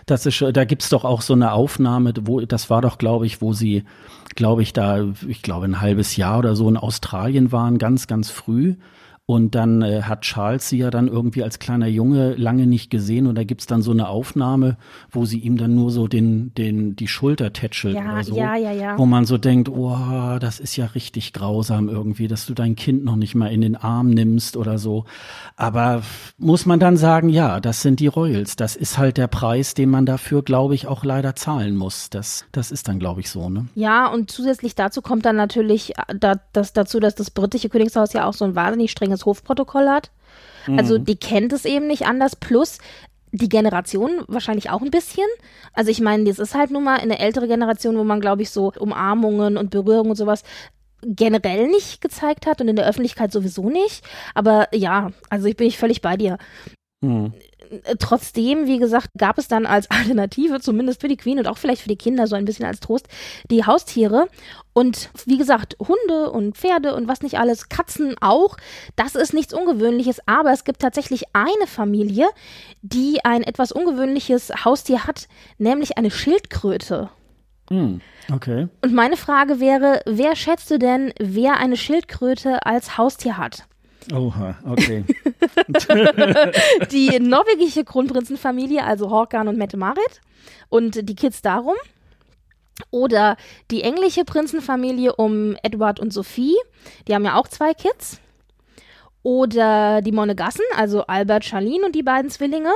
das 0.06 0.26
ist, 0.26 0.44
da 0.54 0.64
gibt's 0.64 0.90
doch 0.90 1.04
auch 1.04 1.22
so 1.22 1.34
eine 1.34 1.52
Aufnahme, 1.52 2.14
wo, 2.22 2.40
das 2.40 2.70
war 2.70 2.82
doch, 2.82 2.98
glaube 2.98 3.26
ich, 3.26 3.42
wo 3.42 3.52
sie, 3.54 3.84
glaube 4.36 4.62
ich, 4.62 4.72
da, 4.72 5.06
ich 5.28 5.42
glaube, 5.42 5.66
ein 5.66 5.82
halbes 5.82 6.16
Jahr 6.16 6.40
oder 6.40 6.56
so 6.56 6.70
in 6.70 6.78
Australien 6.78 7.52
waren, 7.52 7.78
ganz, 7.78 8.08
ganz 8.08 8.30
früh. 8.30 8.76
Und 9.30 9.54
dann 9.54 9.84
äh, 9.84 10.02
hat 10.02 10.22
Charles 10.22 10.70
sie 10.70 10.80
ja 10.80 10.90
dann 10.90 11.08
irgendwie 11.08 11.44
als 11.44 11.60
kleiner 11.60 11.86
Junge 11.86 12.34
lange 12.34 12.66
nicht 12.66 12.90
gesehen 12.90 13.28
und 13.28 13.36
da 13.36 13.44
gibt's 13.44 13.68
dann 13.68 13.84
so 13.84 13.92
eine 13.92 14.08
Aufnahme, 14.08 14.76
wo 15.12 15.24
sie 15.26 15.38
ihm 15.38 15.56
dann 15.56 15.76
nur 15.76 15.92
so 15.92 16.08
den, 16.08 16.52
den, 16.56 16.96
die 16.96 17.08
Schulter 17.08 17.54
tätschelt 17.54 17.96
ja, 17.96 18.12
oder 18.12 18.24
so. 18.24 18.36
Ja, 18.36 18.56
ja, 18.56 18.72
ja. 18.72 18.98
Wo 18.98 19.06
man 19.06 19.26
so 19.26 19.38
denkt, 19.38 19.70
oh, 19.70 20.40
das 20.40 20.60
ist 20.60 20.78
ja 20.78 20.88
richtig 20.88 21.32
grausam 21.32 21.90
irgendwie, 21.90 22.28
dass 22.28 22.48
du 22.48 22.56
dein 22.56 22.76
Kind 22.76 23.06
noch 23.06 23.18
nicht 23.18 23.36
mal 23.36 23.52
in 23.52 23.62
den 23.62 23.76
Arm 23.76 24.10
nimmst 24.10 24.58
oder 24.58 24.80
so. 24.80 25.06
Aber 25.56 26.02
muss 26.40 26.66
man 26.66 26.80
dann 26.80 26.98
sagen, 26.98 27.30
ja, 27.30 27.60
das 27.60 27.84
sind 27.84 28.00
die 28.00 28.08
Royals. 28.08 28.56
Das 28.56 28.76
ist 28.76 28.98
halt 28.98 29.18
der 29.18 29.28
Preis, 29.28 29.76
den 29.76 29.92
man 29.92 30.08
dafür, 30.08 30.42
glaube 30.42 30.74
ich, 30.74 30.88
auch 30.88 31.04
leider 31.04 31.36
zahlen 31.36 31.76
muss. 31.76 32.10
Das, 32.10 32.46
das 32.52 32.72
ist 32.72 32.88
dann, 32.88 32.98
glaube 32.98 33.20
ich, 33.20 33.30
so, 33.30 33.48
ne? 33.48 33.68
Ja, 33.76 34.08
und 34.08 34.32
zusätzlich 34.32 34.74
dazu 34.74 35.04
kommt 35.04 35.24
dann 35.26 35.36
natürlich 35.36 35.96
äh, 36.00 36.16
da, 36.20 36.38
das 36.52 36.74
dazu, 36.74 37.00
dass 37.00 37.14
das 37.14 37.30
britische 37.30 37.70
Königshaus 37.70 38.14
ja 38.14 38.26
auch 38.26 38.34
so 38.34 38.44
ein 38.46 38.56
wahnsinnig 38.56 38.90
strenges 38.90 39.19
das 39.20 39.26
Hofprotokoll 39.26 39.88
hat. 39.88 40.12
Also 40.78 41.00
mhm. 41.00 41.06
die 41.06 41.16
kennt 41.16 41.54
es 41.54 41.66
eben 41.66 41.88
nicht 41.88 42.06
anders. 42.06 42.36
Plus 42.36 42.78
die 43.32 43.50
Generation 43.50 44.24
wahrscheinlich 44.28 44.70
auch 44.70 44.82
ein 44.82 44.92
bisschen. 44.92 45.28
Also 45.74 45.92
ich 45.92 46.02
meine, 46.02 46.26
das 46.26 46.40
ist 46.40 46.56
halt 46.56 46.72
nun 46.72 46.84
mal 46.84 47.00
eine 47.00 47.20
ältere 47.20 47.48
Generation, 47.48 47.98
wo 47.98 48.04
man, 48.04 48.22
glaube 48.22 48.42
ich, 48.42 48.50
so 48.50 48.72
Umarmungen 48.78 49.58
und 49.58 49.70
Berührungen 49.70 50.12
und 50.12 50.16
sowas 50.16 50.44
generell 51.02 51.68
nicht 51.68 52.02
gezeigt 52.02 52.46
hat 52.46 52.60
und 52.60 52.68
in 52.68 52.76
der 52.76 52.88
Öffentlichkeit 52.88 53.32
sowieso 53.32 53.70
nicht. 53.70 54.04
Aber 54.34 54.68
ja, 54.74 55.12
also 55.30 55.48
ich 55.48 55.56
bin 55.56 55.68
ich 55.68 55.78
völlig 55.78 56.02
bei 56.02 56.18
dir. 56.18 56.38
Mhm. 57.02 57.34
Trotzdem, 58.00 58.66
wie 58.66 58.80
gesagt, 58.80 59.10
gab 59.18 59.38
es 59.38 59.48
dann 59.48 59.66
als 59.66 59.90
Alternative, 59.92 60.60
zumindest 60.60 61.02
für 61.02 61.08
die 61.08 61.18
Queen 61.18 61.40
und 61.40 61.48
auch 61.48 61.58
vielleicht 61.58 61.82
für 61.82 61.90
die 61.90 61.98
Kinder 61.98 62.28
so 62.28 62.36
ein 62.36 62.46
bisschen 62.46 62.66
als 62.66 62.80
Trost, 62.80 63.08
die 63.50 63.66
Haustiere. 63.66 64.28
Und 64.74 65.10
wie 65.26 65.38
gesagt, 65.38 65.76
Hunde 65.80 66.32
und 66.32 66.58
Pferde 66.58 66.96
und 66.96 67.08
was 67.08 67.22
nicht 67.22 67.40
alles, 67.40 67.70
Katzen 67.70 68.16
auch. 68.22 68.58
Das 68.96 69.16
ist 69.16 69.34
nichts 69.34 69.54
Ungewöhnliches, 69.54 70.20
aber 70.26 70.52
es 70.52 70.64
gibt 70.64 70.82
tatsächlich 70.82 71.24
eine 71.34 71.68
Familie, 71.68 72.28
die 72.82 73.24
ein 73.24 73.44
etwas 73.44 73.72
ungewöhnliches 73.72 74.52
Haustier 74.64 75.06
hat, 75.06 75.28
nämlich 75.58 75.98
eine 75.98 76.12
Schildkröte. 76.12 77.10
Hm, 77.70 78.02
okay. 78.32 78.68
Und 78.84 78.94
meine 78.94 79.18
Frage 79.18 79.60
wäre, 79.60 80.02
wer 80.06 80.36
schätzt 80.36 80.72
du 80.72 80.80
denn, 80.80 81.14
wer 81.20 81.58
eine 81.58 81.78
Schildkröte 81.78 82.66
als 82.66 82.98
Haustier 82.98 83.38
hat? 83.38 83.69
Oha, 84.14 84.58
okay. 84.66 85.04
die 86.92 87.20
norwegische 87.20 87.84
Kronprinzenfamilie, 87.84 88.84
also 88.84 89.10
Håkan 89.10 89.48
und 89.48 89.58
Mette-Marit 89.58 90.22
und 90.70 91.08
die 91.08 91.16
Kids 91.16 91.42
darum. 91.42 91.76
Oder 92.92 93.38
die 93.72 93.84
englische 93.84 94.24
Prinzenfamilie 94.24 95.16
um 95.16 95.56
Edward 95.64 96.00
und 96.00 96.14
Sophie, 96.14 96.56
die 97.08 97.14
haben 97.14 97.26
ja 97.26 97.36
auch 97.36 97.48
zwei 97.48 97.74
Kids. 97.74 98.20
Oder 99.22 100.02
die 100.02 100.14
Monegassen, 100.14 100.64
also 100.76 101.06
Albert, 101.06 101.44
Charlene 101.46 101.86
und 101.86 101.94
die 101.94 102.04
beiden 102.04 102.32
Zwillinge. 102.32 102.72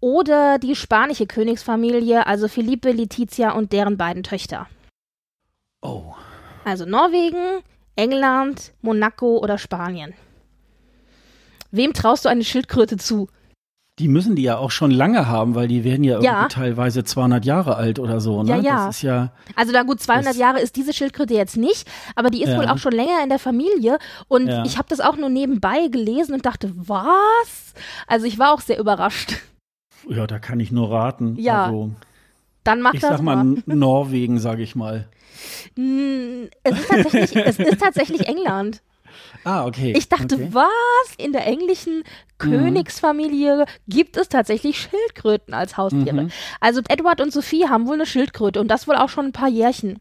Oder 0.00 0.58
die 0.58 0.74
spanische 0.74 1.26
Königsfamilie, 1.26 2.26
also 2.26 2.48
Felipe, 2.48 2.90
Letizia 2.90 3.52
und 3.52 3.72
deren 3.72 3.96
beiden 3.96 4.24
Töchter. 4.24 4.66
Oh. 5.80 6.14
Also 6.64 6.84
Norwegen, 6.84 7.62
England, 7.94 8.72
Monaco 8.82 9.38
oder 9.38 9.58
Spanien. 9.58 10.14
Wem 11.72 11.94
traust 11.94 12.26
du 12.26 12.28
eine 12.28 12.44
Schildkröte 12.44 12.98
zu? 12.98 13.28
Die 13.98 14.08
müssen 14.08 14.36
die 14.36 14.42
ja 14.42 14.56
auch 14.56 14.70
schon 14.70 14.90
lange 14.90 15.26
haben, 15.26 15.54
weil 15.54 15.68
die 15.68 15.84
werden 15.84 16.04
ja, 16.04 16.20
ja. 16.20 16.32
irgendwie 16.32 16.54
teilweise 16.54 17.04
200 17.04 17.44
Jahre 17.44 17.76
alt 17.76 17.98
oder 17.98 18.20
so. 18.20 18.42
Ne? 18.42 18.50
Ja, 18.50 18.56
ja. 18.56 18.86
Das 18.86 18.96
ist 18.96 19.02
ja. 19.02 19.32
Also 19.54 19.72
da 19.72 19.82
gut 19.82 20.00
200 20.00 20.34
Jahre 20.36 20.60
ist 20.60 20.76
diese 20.76 20.92
Schildkröte 20.94 21.34
jetzt 21.34 21.56
nicht, 21.56 21.86
aber 22.14 22.30
die 22.30 22.42
ist 22.42 22.50
ja. 22.50 22.58
wohl 22.58 22.68
auch 22.68 22.78
schon 22.78 22.92
länger 22.92 23.22
in 23.22 23.28
der 23.28 23.38
Familie 23.38 23.98
und 24.28 24.48
ja. 24.48 24.64
ich 24.64 24.78
habe 24.78 24.88
das 24.88 25.00
auch 25.00 25.16
nur 25.16 25.28
nebenbei 25.28 25.88
gelesen 25.88 26.34
und 26.34 26.46
dachte, 26.46 26.72
was? 26.74 27.74
Also 28.06 28.26
ich 28.26 28.38
war 28.38 28.52
auch 28.52 28.60
sehr 28.60 28.78
überrascht. 28.78 29.34
Ja, 30.08 30.26
da 30.26 30.38
kann 30.38 30.58
ich 30.60 30.72
nur 30.72 30.90
raten. 30.90 31.36
Ja. 31.38 31.66
Also, 31.66 31.90
Dann 32.64 32.80
mach 32.80 32.94
ich 32.94 33.00
das 33.00 33.10
sag 33.10 33.22
mal, 33.22 33.44
mal. 33.44 33.62
Norwegen, 33.66 34.38
sage 34.38 34.62
ich 34.62 34.74
mal. 34.74 35.08
Es 36.64 36.78
ist 36.78 36.88
tatsächlich, 36.88 37.46
es 37.46 37.58
ist 37.58 37.80
tatsächlich 37.80 38.26
England. 38.26 38.82
Ah, 39.44 39.66
okay. 39.66 39.94
Ich 39.96 40.08
dachte, 40.08 40.36
okay. 40.36 40.48
was? 40.52 41.14
In 41.18 41.32
der 41.32 41.46
englischen 41.46 42.04
Königsfamilie 42.42 43.66
gibt 43.88 44.16
es 44.16 44.28
tatsächlich 44.28 44.80
Schildkröten 44.80 45.54
als 45.54 45.76
Haustiere. 45.76 46.24
Mhm. 46.24 46.30
Also 46.60 46.80
Edward 46.88 47.20
und 47.20 47.32
Sophie 47.32 47.68
haben 47.68 47.86
wohl 47.86 47.94
eine 47.94 48.06
Schildkröte 48.06 48.60
und 48.60 48.68
das 48.68 48.88
wohl 48.88 48.96
auch 48.96 49.08
schon 49.08 49.26
ein 49.26 49.32
paar 49.32 49.48
Jährchen. 49.48 50.00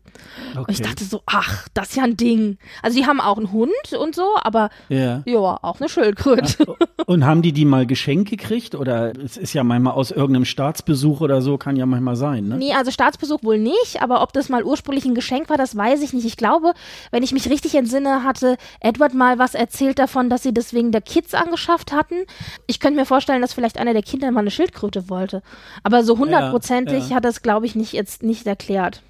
Okay. 0.52 0.60
Und 0.60 0.72
ich 0.72 0.82
dachte 0.82 1.04
so, 1.04 1.22
ach, 1.26 1.68
das 1.74 1.90
ist 1.90 1.98
ja 1.98 2.04
ein 2.04 2.18
Ding. 2.18 2.58
Also 2.82 2.98
die 2.98 3.06
haben 3.06 3.22
auch 3.22 3.38
einen 3.38 3.52
Hund 3.52 3.72
und 3.98 4.16
so, 4.16 4.28
aber 4.42 4.70
ja, 4.90 5.22
ja 5.26 5.60
auch 5.62 5.80
eine 5.80 5.90
Schildkröte. 5.90 6.66
Ach, 6.68 7.08
und 7.08 7.26
haben 7.26 7.42
die 7.42 7.52
die 7.52 7.66
mal 7.66 7.86
geschenkt 7.86 8.30
gekriegt 8.30 8.76
oder 8.76 9.14
es 9.20 9.38
ist 9.38 9.54
ja 9.54 9.64
manchmal 9.64 9.94
aus 9.94 10.12
irgendeinem 10.12 10.46
Staatsbesuch 10.46 11.22
oder 11.22 11.42
so, 11.42 11.58
kann 11.58 11.76
ja 11.76 11.86
manchmal 11.86 12.16
sein, 12.16 12.48
ne? 12.48 12.58
Nee, 12.58 12.74
also 12.74 12.92
Staatsbesuch 12.92 13.44
wohl 13.44 13.60
nicht, 13.60 14.02
aber 14.02 14.22
ob 14.22 14.34
das 14.34 14.50
mal 14.50 14.64
ursprünglich 14.64 15.06
ein 15.06 15.16
Geschenk 15.16 15.50
war, 15.50 15.58
das 15.58 15.76
weiß 15.76 16.02
ich 16.02 16.14
nicht. 16.14 16.26
Ich 16.26 16.38
glaube, 16.38 16.74
wenn 17.12 17.24
ich 17.24 17.32
mich 17.34 17.50
richtig 17.50 17.76
entsinne, 17.76 18.24
hatte 18.24 18.58
Edward 18.80 19.14
mal 19.22 19.38
was 19.38 19.54
erzählt 19.54 20.00
davon, 20.00 20.30
dass 20.30 20.42
sie 20.42 20.54
das 20.54 20.74
wegen 20.74 20.92
der 20.92 21.02
Kids 21.02 21.34
angeschafft 21.34 21.92
hatten 21.92 22.26
ich 22.68 22.80
könnte 22.80 23.00
mir 23.00 23.06
vorstellen, 23.06 23.42
dass 23.42 23.54
vielleicht 23.54 23.78
einer 23.78 23.94
der 23.94 24.04
Kinder 24.04 24.32
mal 24.32 24.42
eine 24.42 24.52
Schildkröte 24.52 25.10
wollte. 25.10 25.42
Aber 25.84 26.04
so 26.04 26.18
hundertprozentig 26.18 27.04
ja, 27.04 27.10
ja. 27.10 27.16
hat 27.18 27.26
das, 27.26 27.42
glaube 27.42 27.66
ich, 27.66 27.76
nicht 27.76 27.94
jetzt 27.94 28.24
nicht 28.24 28.48
erklärt. 28.48 29.02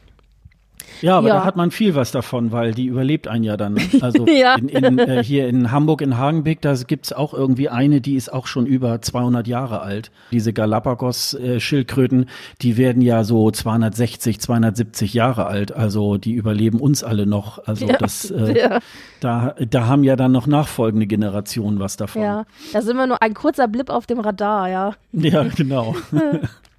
Ja, 1.02 1.18
aber 1.18 1.30
ja. 1.30 1.36
da 1.36 1.46
hat 1.46 1.56
man 1.56 1.72
viel 1.72 1.96
was 1.96 2.12
davon, 2.12 2.52
weil 2.52 2.74
die 2.74 2.86
überlebt 2.86 3.28
ein 3.28 3.44
Jahr 3.44 3.58
dann. 3.58 3.74
Ne? 3.74 3.82
Also 4.02 4.26
ja. 4.26 4.56
in, 4.56 4.70
in, 4.70 5.00
äh, 5.00 5.24
hier 5.24 5.48
in 5.48 5.72
Hamburg 5.72 6.02
in 6.02 6.18
Hagenbeck, 6.18 6.62
da 6.62 6.74
gibt's 6.74 7.14
auch 7.14 7.34
irgendwie 7.34 7.70
eine, 7.70 8.02
die 8.02 8.16
ist 8.16 8.34
auch 8.34 8.48
schon 8.48 8.66
über 8.66 9.02
200 9.02 9.48
Jahre 9.48 9.82
alt. 9.82 10.12
Diese 10.32 10.54
Galapagos-Schildkröten, 10.54 12.28
die 12.62 12.78
werden 12.78 13.02
ja 13.02 13.24
so 13.24 13.52
260, 13.52 14.40
270 14.40 15.14
Jahre 15.14 15.46
alt. 15.46 15.72
Also 15.72 16.18
die 16.18 16.34
überleben 16.34 16.80
uns 16.80 17.04
alle 17.04 17.26
noch. 17.26 17.66
Also 17.68 17.86
ja. 17.86 17.98
das, 17.98 18.32
äh, 18.32 18.80
da, 19.20 19.56
da 19.70 19.86
haben 19.86 20.04
ja 20.04 20.16
dann 20.16 20.32
noch 20.32 20.48
nachfolgende 20.48 21.08
Generationen 21.08 21.80
was 21.80 21.98
davon. 21.98 22.22
Ja, 22.22 22.46
da 22.74 22.82
sind 22.82 22.98
wir 22.98 23.08
nur 23.08 23.22
ein 23.22 23.34
kurzer 23.34 23.68
Blip 23.68 23.90
auf 23.90 24.08
dem 24.08 24.20
Radar, 24.20 24.70
ja. 24.70 24.94
Ja, 25.14 25.44
genau. 25.44 25.96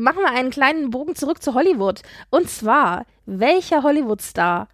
machen 0.00 0.22
wir 0.22 0.30
einen 0.30 0.50
kleinen 0.50 0.90
Bogen 0.90 1.14
zurück 1.14 1.42
zu 1.42 1.54
Hollywood. 1.54 2.02
Und 2.30 2.48
zwar, 2.48 3.06
welcher 3.26 3.82
Hollywood-Star 3.82 4.68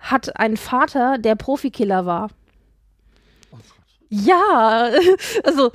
hat 0.00 0.36
einen 0.38 0.56
Vater, 0.56 1.18
der 1.18 1.36
Profikiller 1.36 2.06
war? 2.06 2.30
Oh 3.52 3.58
ja, 4.10 4.90
also 5.44 5.72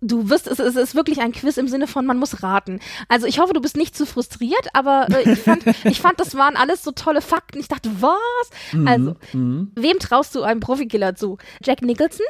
Du 0.00 0.30
wirst, 0.30 0.46
es, 0.46 0.60
ist 0.60 0.94
wirklich 0.94 1.20
ein 1.20 1.32
Quiz 1.32 1.56
im 1.56 1.66
Sinne 1.66 1.88
von, 1.88 2.06
man 2.06 2.18
muss 2.18 2.44
raten. 2.44 2.78
Also 3.08 3.26
ich 3.26 3.40
hoffe, 3.40 3.52
du 3.52 3.60
bist 3.60 3.76
nicht 3.76 3.96
zu 3.96 4.06
frustriert, 4.06 4.68
aber 4.72 5.08
äh, 5.10 5.32
ich, 5.32 5.38
fand, 5.42 5.64
ich 5.84 6.00
fand, 6.00 6.20
das 6.20 6.36
waren 6.36 6.56
alles 6.56 6.84
so 6.84 6.92
tolle 6.92 7.20
Fakten. 7.20 7.58
Ich 7.58 7.66
dachte, 7.66 7.90
was? 8.00 8.50
Mhm, 8.72 8.86
Also, 8.88 9.16
mhm. 9.32 9.72
wem 9.74 9.98
traust 9.98 10.36
du 10.36 10.42
einem 10.42 10.60
Profikiller 10.60 11.16
zu? 11.16 11.38
Jack 11.64 11.82
Nicholson? 11.82 12.26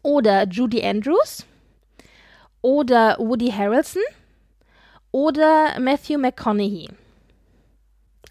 Oder 0.00 0.48
Judy 0.48 0.82
Andrews? 0.82 1.44
Oder 2.62 3.16
Woody 3.18 3.50
Harrelson? 3.50 4.02
Oder 5.12 5.78
Matthew 5.80 6.18
McConaughey? 6.18 6.88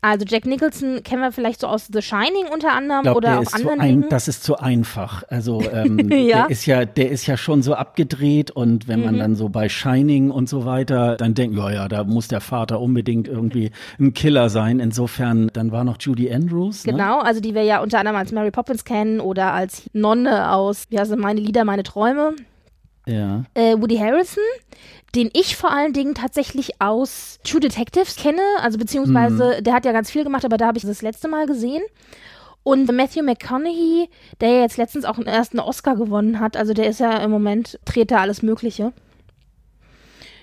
Also 0.01 0.25
Jack 0.25 0.45
Nicholson 0.45 1.03
kennen 1.03 1.21
wir 1.21 1.33
vielleicht 1.33 1.59
so 1.59 1.67
aus 1.67 1.89
The 1.91 2.01
Shining 2.01 2.45
unter 2.53 2.71
anderem 2.71 3.01
glaub, 3.03 3.17
oder 3.17 3.31
der 3.31 3.39
auch 3.41 3.51
anderen 3.53 3.81
ein, 3.81 3.89
Dingen. 3.99 4.09
das 4.09 4.29
ist 4.29 4.45
zu 4.45 4.55
einfach. 4.57 5.23
Also 5.27 5.61
ähm, 5.73 6.09
Ja. 6.09 6.43
der 6.43 6.49
ist 6.51 6.65
ja, 6.65 6.85
der 6.85 7.11
ist 7.11 7.27
ja 7.27 7.35
schon 7.35 7.61
so 7.63 7.73
abgedreht 7.73 8.49
und 8.49 8.87
wenn 8.87 8.99
Mhm. 8.99 9.05
man 9.05 9.17
dann 9.17 9.35
so 9.35 9.49
bei 9.49 9.67
Shining 9.67 10.31
und 10.31 10.47
so 10.47 10.63
weiter, 10.63 11.17
dann 11.17 11.33
denkt, 11.33 11.57
ja, 11.57 11.69
ja, 11.69 11.87
da 11.89 12.05
muss 12.05 12.29
der 12.29 12.39
Vater 12.39 12.79
unbedingt 12.79 13.27
irgendwie 13.27 13.71
ein 13.99 14.13
Killer 14.13 14.47
sein. 14.49 14.79
Insofern, 14.79 15.49
dann 15.51 15.73
war 15.73 15.83
noch 15.83 15.97
Judy 15.99 16.31
Andrews. 16.33 16.85
Ne? 16.85 16.93
Genau, 16.93 17.19
also 17.19 17.41
die 17.41 17.53
wir 17.53 17.63
ja 17.63 17.81
unter 17.81 17.99
anderem 17.99 18.15
als 18.15 18.31
Mary 18.31 18.51
Poppins 18.51 18.85
kennen 18.85 19.19
oder 19.19 19.51
als 19.51 19.89
Nonne 19.91 20.53
aus, 20.53 20.85
wie 20.87 20.97
heißt 20.97 21.11
es, 21.11 21.17
meine 21.17 21.41
Lieder, 21.41 21.65
meine 21.65 21.83
Träume. 21.83 22.35
Ja. 23.05 23.43
Äh, 23.55 23.75
Woody 23.77 23.97
Harrison, 23.97 24.43
den 25.15 25.29
ich 25.33 25.55
vor 25.55 25.71
allen 25.71 25.93
Dingen 25.93 26.15
tatsächlich 26.15 26.81
aus 26.81 27.39
True 27.43 27.59
Detectives 27.59 28.15
kenne, 28.15 28.41
also 28.61 28.77
beziehungsweise 28.77 29.61
der 29.61 29.73
hat 29.73 29.85
ja 29.85 29.91
ganz 29.91 30.11
viel 30.11 30.23
gemacht, 30.23 30.45
aber 30.45 30.57
da 30.57 30.67
habe 30.67 30.77
ich 30.77 30.85
das 30.85 31.01
letzte 31.01 31.27
Mal 31.27 31.45
gesehen. 31.45 31.83
Und 32.63 32.91
Matthew 32.91 33.23
McConaughey, 33.23 34.09
der 34.41 34.49
ja 34.49 34.61
jetzt 34.61 34.77
letztens 34.77 35.05
auch 35.05 35.17
einen 35.17 35.59
Oscar 35.59 35.95
gewonnen 35.95 36.39
hat, 36.39 36.57
also 36.57 36.73
der 36.73 36.87
ist 36.89 36.99
ja 36.99 37.17
im 37.17 37.31
Moment, 37.31 37.79
dreht 37.85 38.11
da 38.11 38.17
alles 38.17 38.41
Mögliche. 38.41 38.93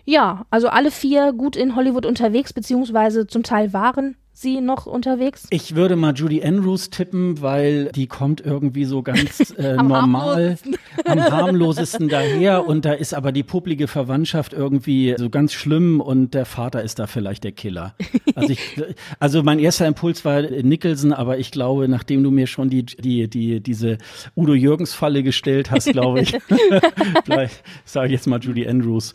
Ja, 0.05 0.47
also 0.51 0.69
alle 0.69 0.91
vier 0.91 1.33
gut 1.33 1.57
in 1.57 1.77
Hollywood 1.77 2.07
unterwegs, 2.07 2.53
beziehungsweise 2.53 3.27
zum 3.27 3.43
Teil 3.43 3.73
waren 3.73 4.17
sie 4.37 4.61
noch 4.61 4.85
unterwegs. 4.85 5.47
Ich 5.49 5.75
würde 5.75 5.97
mal 5.97 6.13
Judy 6.15 6.45
Andrews 6.45 6.91
tippen, 6.91 7.41
weil 7.41 7.87
die 7.93 8.07
kommt 8.07 8.43
irgendwie 8.43 8.85
so 8.85 9.03
ganz 9.03 9.51
äh, 9.59 9.77
Am 9.79 9.89
normal, 9.89 10.59
harmlosesten. 10.59 10.77
am 11.07 11.21
harmlosesten 11.23 12.09
daher 12.09 12.67
und 12.67 12.85
da 12.85 12.93
ist 12.93 13.15
aber 13.15 13.33
die 13.33 13.43
publige 13.43 13.89
Verwandtschaft 13.89 14.53
irgendwie 14.53 15.15
so 15.17 15.31
ganz 15.31 15.55
schlimm 15.55 16.03
und 16.03 16.35
der 16.35 16.45
Vater 16.45 16.83
ist 16.83 16.99
da 16.99 17.07
vielleicht 17.07 17.45
der 17.45 17.53
Killer. 17.53 17.95
Also, 18.35 18.53
ich, 18.53 18.83
also 19.21 19.43
mein 19.43 19.59
erster 19.59 19.87
Impuls 19.87 20.25
war 20.27 20.43
Nicholson, 20.43 21.15
aber 21.15 21.39
ich 21.39 21.51
glaube, 21.51 21.89
nachdem 21.89 22.23
du 22.23 22.31
mir 22.31 22.47
schon 22.47 22.69
die, 22.69 22.85
die, 22.85 23.29
die, 23.29 23.61
diese 23.61 23.97
Udo 24.37 24.53
Jürgens 24.53 24.93
Falle 24.93 25.23
gestellt 25.23 25.71
hast, 25.71 25.91
glaube 25.93 26.21
ich, 26.21 26.37
vielleicht 27.25 27.63
sage 27.87 28.09
ich 28.09 28.13
jetzt 28.13 28.27
mal 28.27 28.39
Judy 28.39 28.69
Andrews. 28.69 29.15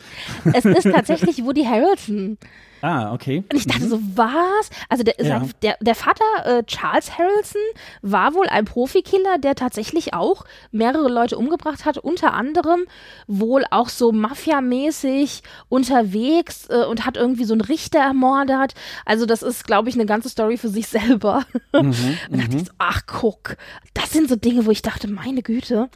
Es 0.52 0.64
ist 0.64 0.82
tatsächlich 0.82 1.44
Woody 1.44 1.62
Harrelson. 1.62 2.38
Ah, 2.82 3.12
okay. 3.14 3.44
Und 3.50 3.56
ich 3.56 3.66
dachte 3.66 3.86
so, 3.88 4.00
was? 4.16 4.68
Also 4.88 5.04
der, 5.04 5.14
Ja. 5.24 5.42
der, 5.62 5.76
der 5.80 5.94
Vater 5.94 6.24
äh, 6.44 6.62
Charles 6.64 7.16
Harrelson 7.16 7.60
war 8.02 8.34
wohl 8.34 8.48
ein 8.48 8.64
Profikiller, 8.64 9.38
der 9.38 9.54
tatsächlich 9.54 10.14
auch 10.14 10.44
mehrere 10.72 11.08
Leute 11.08 11.38
umgebracht 11.38 11.84
hat, 11.84 11.98
unter 11.98 12.32
anderem 12.34 12.80
wohl 13.28 13.64
auch 13.70 13.88
so 13.88 14.10
Mafia-mäßig 14.12 15.42
unterwegs 15.68 16.66
äh, 16.70 16.84
und 16.84 17.06
hat 17.06 17.16
irgendwie 17.16 17.44
so 17.44 17.54
einen 17.54 17.60
Richter 17.60 18.00
ermordet. 18.00 18.74
Also 19.04 19.26
das 19.26 19.42
ist, 19.42 19.64
glaube 19.66 19.88
ich, 19.88 19.94
eine 19.94 20.06
ganze 20.06 20.28
Story 20.28 20.56
für 20.56 20.68
sich 20.68 20.88
selber. 20.88 21.44
Mhm, 21.72 22.18
und 22.30 22.38
dachte 22.42 22.56
ich 22.56 22.64
so, 22.66 22.72
ach 22.78 23.02
guck, 23.06 23.56
das 23.94 24.10
sind 24.10 24.28
so 24.28 24.36
Dinge, 24.36 24.66
wo 24.66 24.70
ich 24.70 24.82
dachte, 24.82 25.08
meine 25.08 25.42
Güte. 25.42 25.88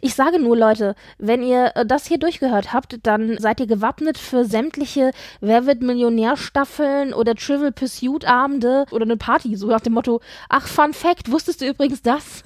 Ich 0.00 0.14
sage 0.14 0.38
nur, 0.38 0.56
Leute, 0.56 0.94
wenn 1.18 1.42
ihr 1.42 1.72
äh, 1.74 1.84
das 1.84 2.06
hier 2.06 2.18
durchgehört 2.18 2.72
habt, 2.72 2.98
dann 3.02 3.36
seid 3.38 3.60
ihr 3.60 3.66
gewappnet 3.66 4.16
für 4.18 4.44
sämtliche 4.44 5.10
Wer 5.40 5.66
wird 5.66 5.82
Millionär-Staffeln 6.20 7.12
oder 7.14 7.34
Trivial 7.34 7.72
Pursuit-Abende 7.72 8.84
oder 8.90 9.04
eine 9.04 9.16
Party, 9.16 9.56
so 9.56 9.66
nach 9.68 9.80
dem 9.80 9.94
Motto, 9.94 10.20
ach, 10.48 10.66
Fun 10.66 10.92
Fact, 10.92 11.30
wusstest 11.30 11.60
du 11.60 11.68
übrigens 11.68 12.02
das? 12.02 12.42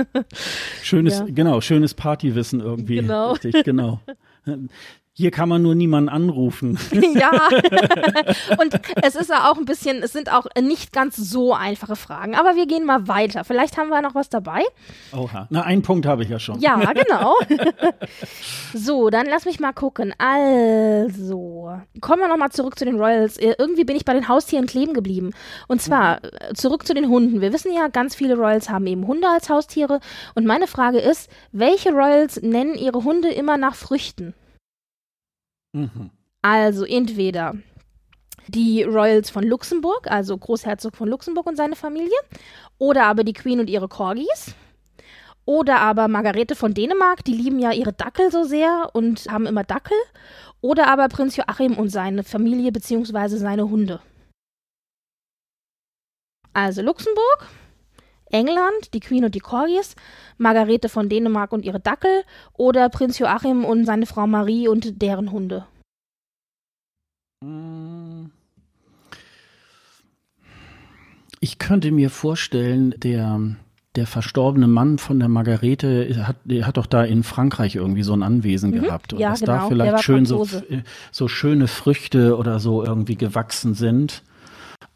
Schönes, 0.83 1.19
Ja. 1.19 1.27
genau, 1.29 1.61
schönes 1.61 1.95
Partywissen 1.95 2.61
irgendwie. 2.61 2.97
Genau. 2.97 3.33
Richtig, 3.33 3.65
genau. 3.65 4.01
Hier 5.17 5.31
kann 5.31 5.49
man 5.49 5.63
nur 5.63 5.77
niemanden 5.77 6.09
anrufen. 6.09 6.77
ja. 6.93 7.31
Und 8.61 8.81
es 9.01 9.15
ist 9.15 9.31
ja 9.31 9.49
auch 9.49 9.57
ein 9.57 9.65
bisschen, 9.65 10.03
es 10.03 10.13
sind 10.13 10.33
auch 10.33 10.47
nicht 10.61 10.93
ganz 10.93 11.15
so 11.17 11.55
einfache 11.55 11.95
Fragen, 11.95 12.35
aber 12.35 12.57
wir 12.57 12.67
gehen 12.67 12.85
mal 12.85 13.07
weiter. 13.07 13.45
Vielleicht 13.45 13.77
haben 13.77 13.91
wir 13.91 14.03
noch 14.03 14.17
was 14.17 14.29
dabei. 14.29 14.65
Oha. 15.13 15.47
Na, 15.51 15.63
einen 15.63 15.83
Punkt 15.83 16.05
habe 16.05 16.25
ich 16.25 16.31
ja 16.31 16.41
schon. 16.41 16.59
Ja, 16.59 16.93
genau. 16.93 17.37
so, 18.75 19.09
dann 19.09 19.27
lass 19.27 19.45
mich 19.45 19.61
mal 19.61 19.73
gucken. 19.73 20.13
Also, 20.19 21.79
kommen 22.01 22.21
wir 22.21 22.29
nochmal 22.29 22.51
zurück 22.51 22.77
zu 22.77 22.85
den 22.85 22.99
Royals. 22.99 23.39
Äh, 23.39 23.55
Irgendwie 23.57 23.85
bin 23.85 23.95
ich 23.95 24.05
bei 24.05 24.15
den 24.15 24.27
Haustieren 24.27 24.67
kleben 24.67 24.95
geblieben. 24.95 25.31
Und 25.69 25.81
zwar 25.81 26.25
äh, 26.25 26.55
zurück 26.55 26.89
zu 26.89 26.93
den 26.93 27.09
Hunden. 27.09 27.41
Wir 27.41 27.53
wissen 27.53 27.73
ja, 27.73 27.87
ganz 27.87 28.17
viele 28.17 28.35
Royals 28.35 28.69
haben 28.69 28.89
eben 28.89 29.07
Hunde 29.07 29.29
als 29.29 29.49
Haustiere. 29.49 30.01
Und 30.35 30.45
meine 30.45 30.67
Frage 30.67 30.99
ist, 30.99 31.31
welche 31.53 31.93
Royals 31.93 32.43
nennen 32.43 32.75
ihre 32.75 33.05
Hunde 33.05 33.29
immer 33.29 33.57
nach 33.57 33.77
Früchten? 33.77 34.35
Mhm. 35.75 36.11
Also 36.41 36.85
entweder 36.85 37.55
die 38.49 38.83
Royals 38.83 39.31
von 39.31 39.45
Luxemburg, 39.45 40.07
also 40.11 40.37
Großherzog 40.37 40.97
von 40.97 41.09
Luxemburg 41.09 41.47
und 41.47 41.57
seine 41.57 41.77
Familie, 41.77 42.17
oder 42.79 43.05
aber 43.05 43.25
die 43.25 43.33
Queen 43.33 43.61
und 43.61 43.69
ihre 43.69 43.89
Corgis. 43.89 44.55
Oder 45.47 45.81
aber 45.81 46.09
Margarete 46.09 46.55
von 46.55 46.73
Dänemark, 46.73 47.23
die 47.25 47.35
lieben 47.35 47.59
ja 47.59 47.73
ihre 47.73 47.93
Dackel 47.93 48.31
so 48.31 48.45
sehr 48.45 48.91
und 48.95 49.27
haben 49.31 49.47
immer 49.47 49.65
Dackel. 49.65 49.97
Oder 50.63 50.89
aber 50.89 51.09
Prinz 51.09 51.37
Joachim 51.37 51.77
und 51.77 51.91
seine 51.91 52.25
Familie 52.25 52.73
beziehungsweise 52.73 53.37
seine 53.37 53.69
Hunde. 53.69 54.01
Also 56.55 56.81
Luxemburg, 56.81 57.49
England, 58.35 58.93
die 58.95 59.01
Queen 59.01 59.25
und 59.25 59.35
die 59.37 59.41
Corgis, 59.41 59.95
Margarete 60.39 60.89
von 60.89 61.09
Dänemark 61.09 61.53
und 61.53 61.65
ihre 61.65 61.79
Dackel 61.79 62.25
oder 62.53 62.89
Prinz 62.89 63.19
Joachim 63.19 63.65
und 63.65 63.87
seine 63.87 64.07
Frau 64.07 64.27
Marie 64.27 64.67
und 64.67 65.01
deren 65.01 65.31
Hunde. 65.31 65.67
Ich 71.39 71.59
könnte 71.59 71.93
mir 71.93 72.11
vorstellen, 72.11 72.95
der, 72.97 73.41
der 73.95 74.07
verstorbene 74.09 74.67
Mann 74.67 74.99
von 74.99 75.21
der 75.21 75.29
Margarete 75.29 76.27
hat, 76.27 76.37
hat 76.63 76.77
doch 76.77 76.87
da 76.87 77.05
in 77.05 77.23
Frankreich 77.23 77.77
irgendwie 77.77 78.03
so 78.03 78.15
ein 78.15 78.25
Anwesen 78.25 78.73
gehabt. 78.73 79.13
Und 79.13 79.21
Ja, 79.21 79.31
dass 79.31 79.41
genau. 79.41 79.53
da 79.53 79.69
vielleicht 79.69 80.03
schön 80.03 80.27
so, 80.27 80.45
Franzose. 80.45 80.83
so 81.13 81.29
schöne 81.29 81.69
Früchte 81.69 82.37
oder 82.37 82.59
so 82.59 82.83
irgendwie 82.83 83.17
gewachsen 83.17 83.75
sind. 83.75 84.23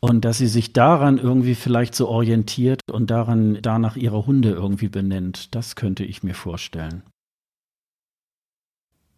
Und 0.01 0.25
dass 0.25 0.39
sie 0.39 0.47
sich 0.47 0.73
daran 0.73 1.19
irgendwie 1.19 1.57
vielleicht 1.57 1.95
so 1.95 2.09
orientiert 2.09 2.83
und 2.91 3.11
daran 3.11 3.59
danach 3.63 3.97
ihre 3.97 4.27
Hunde 4.27 4.51
irgendwie 4.51 4.89
benennt. 4.89 5.55
Das 5.55 5.75
könnte 5.75 6.05
ich 6.05 6.23
mir 6.23 6.35
vorstellen. 6.35 7.03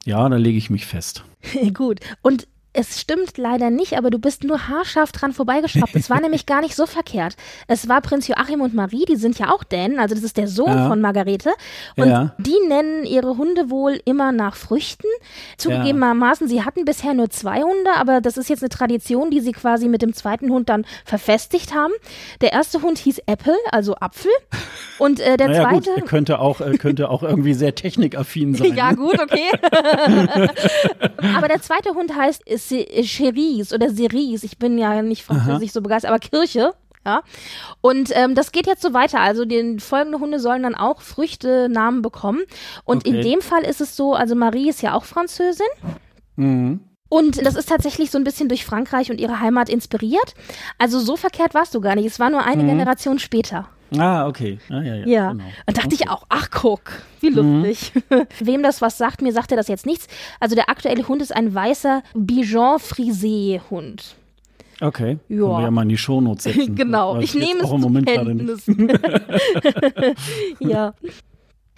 Ja, 0.07 0.27
da 0.29 0.37
lege 0.37 0.57
ich 0.57 0.71
mich 0.71 0.87
fest. 0.87 1.25
Gut. 1.75 2.01
Und 2.23 2.49
es 2.73 3.01
stimmt 3.01 3.37
leider 3.37 3.71
nicht, 3.71 3.97
aber 3.99 4.11
du 4.11 4.19
bist 4.19 4.45
nur 4.45 4.69
haarscharf 4.69 5.11
dran 5.13 5.33
vorbeigeschraubt. 5.33 5.95
Es 5.97 6.09
war 6.11 6.21
nämlich 6.23 6.47
gar 6.47 6.61
nicht 6.61 6.77
so 6.77 6.87
verkehrt. 6.87 7.37
Es 7.67 7.89
war 7.89 8.01
Prinz 8.01 8.29
Joachim 8.29 8.61
und 8.61 8.75
Marie, 8.75 9.05
die 9.07 9.17
sind 9.17 9.39
ja 9.39 9.51
auch 9.53 9.65
Dänen, 9.65 9.99
also 9.99 10.15
das 10.15 10.23
ist 10.25 10.37
der 10.37 10.47
Sohn 10.49 10.69
Ja. 10.77 10.89
von 10.89 11.01
Margarete. 11.01 11.51
Und 11.97 12.09
Ja. 12.09 12.35
die 12.39 12.57
nennen 12.69 13.05
ihre 13.05 13.37
Hunde 13.37 13.71
wohl 13.71 14.01
immer 14.05 14.31
nach 14.33 14.55
Früchten. 14.57 15.07
Zugegebenermaßen, 15.57 16.47
sie 16.49 16.65
hatten 16.65 16.85
bisher 16.85 17.15
nur 17.15 17.29
zwei 17.31 17.63
Hunde, 17.63 17.91
aber 17.97 18.21
das 18.21 18.37
ist 18.37 18.49
jetzt 18.49 18.63
eine 18.63 18.69
Tradition, 18.69 19.31
die 19.31 19.41
sie 19.41 19.53
quasi 19.53 19.89
mit 19.89 20.03
dem 20.03 20.15
zweiten 20.15 20.51
Hund 20.51 20.69
dann 20.69 20.85
verfestigt 21.05 21.75
haben. 21.75 21.93
Der 22.41 22.53
erste 22.53 22.83
Hund 22.83 22.99
hieß 22.99 23.21
Apple, 23.27 23.57
also 23.73 23.97
Apfel. 23.97 24.31
Und 24.99 25.19
äh, 25.19 25.37
der 25.39 25.49
naja, 25.49 25.63
zweite. 25.63 25.91
gut, 25.91 25.97
er 25.97 26.03
könnte 26.03 26.39
auch, 26.41 26.61
er 26.61 26.77
könnte 26.77 27.09
auch 27.11 27.23
irgendwie 27.23 27.55
sehr 27.55 27.75
technikaffin 27.75 28.55
sein. 28.55 28.77
Ja, 28.77 28.93
gut, 28.93 29.19
okay. 29.21 29.49
aber 31.35 31.49
der 31.49 31.61
zweite 31.63 31.91
Hund 31.95 32.15
heißt 32.15 32.43
Se- 32.69 32.87
Cherise 33.03 33.75
oder 33.75 33.89
Cerise. 33.95 34.47
Ich 34.47 34.59
bin 34.59 34.79
ja 34.79 35.03
nicht 35.03 35.25
französisch 35.25 35.73
so 35.73 35.81
begeistert, 35.81 36.11
aber 36.11 36.21
Kirche. 36.21 36.73
Ja. 37.07 37.23
Und 37.81 38.11
ähm, 38.15 38.35
das 38.35 38.53
geht 38.53 38.67
jetzt 38.67 38.83
so 38.83 38.93
weiter. 38.93 39.21
Also 39.21 39.47
die 39.47 39.79
folgenden 39.81 40.21
Hunde 40.21 40.39
sollen 40.39 40.63
dann 40.63 40.75
auch 40.75 41.01
Früchtenamen 41.01 42.03
bekommen. 42.03 42.43
Und 42.85 43.07
in 43.07 43.17
Okay. 43.19 43.31
dem 43.31 43.41
Fall 43.41 43.63
ist 43.63 43.81
es 43.81 43.97
so, 43.97 44.13
also 44.15 44.35
Marie 44.35 44.69
ist 44.69 44.83
ja 44.83 44.93
auch 44.95 45.05
Französin. 45.05 45.67
Mhm. 46.37 46.81
Und 47.09 47.45
das 47.45 47.57
ist 47.57 47.69
tatsächlich 47.69 48.11
so 48.11 48.19
ein 48.19 48.25
bisschen 48.25 48.49
durch 48.49 48.65
Frankreich 48.65 49.11
und 49.11 49.19
ihre 49.21 49.41
Heimat 49.41 49.69
inspiriert. 49.69 50.35
Also 50.79 51.01
so 51.01 51.17
verkehrt 51.17 51.55
warst 51.55 51.75
du 51.75 51.81
gar 51.81 51.95
nicht. 51.97 52.07
Es 52.07 52.21
war 52.21 52.31
nur 52.31 52.45
eine 52.45 52.65
Generation 52.65 53.19
später. 53.19 53.69
Ah, 53.99 54.27
okay. 54.29 54.59
Ah, 54.69 54.83
ja, 54.83 54.95
ja. 54.95 55.07
Ja. 55.07 55.33
Genau. 55.33 55.45
Und 55.67 55.77
dachte 55.77 55.95
ich 55.95 56.09
auch, 56.09 56.25
ach 56.29 56.49
guck, 56.51 57.03
wie 57.21 57.29
lustig. 57.31 57.93
Wem 58.41 58.63
das 58.63 58.81
was 58.81 58.99
sagt, 58.99 59.23
mir 59.23 59.33
sagt 59.33 59.51
er 59.51 59.57
das 59.57 59.69
jetzt 59.69 59.87
nichts. 59.87 60.07
Also 60.39 60.55
der 60.55 60.69
aktuelle 60.71 61.07
Hund 61.09 61.23
ist 61.23 61.35
ein 61.35 61.55
weißer 61.55 62.03
Bichon 62.15 62.79
Frisé 62.79 63.61
Hund. 63.71 64.15
Okay. 64.81 65.19
Ja. 65.29 65.37
Können 65.37 65.51
wir 65.51 65.63
ja 65.63 65.71
mal 65.71 65.83
in 65.83 65.89
die 65.91 65.99
Shownotes 65.99 66.45
setzen. 66.45 66.75
genau, 66.77 67.17
Weiß 67.17 67.25
ich 67.25 67.35
nehme 67.35 67.61
es 67.61 67.71
im 67.71 67.81
Moment 67.81 68.07
gerade 68.07 68.35
nicht. 68.35 68.65
Kenntnis. 68.65 70.17
ja. 70.61 70.95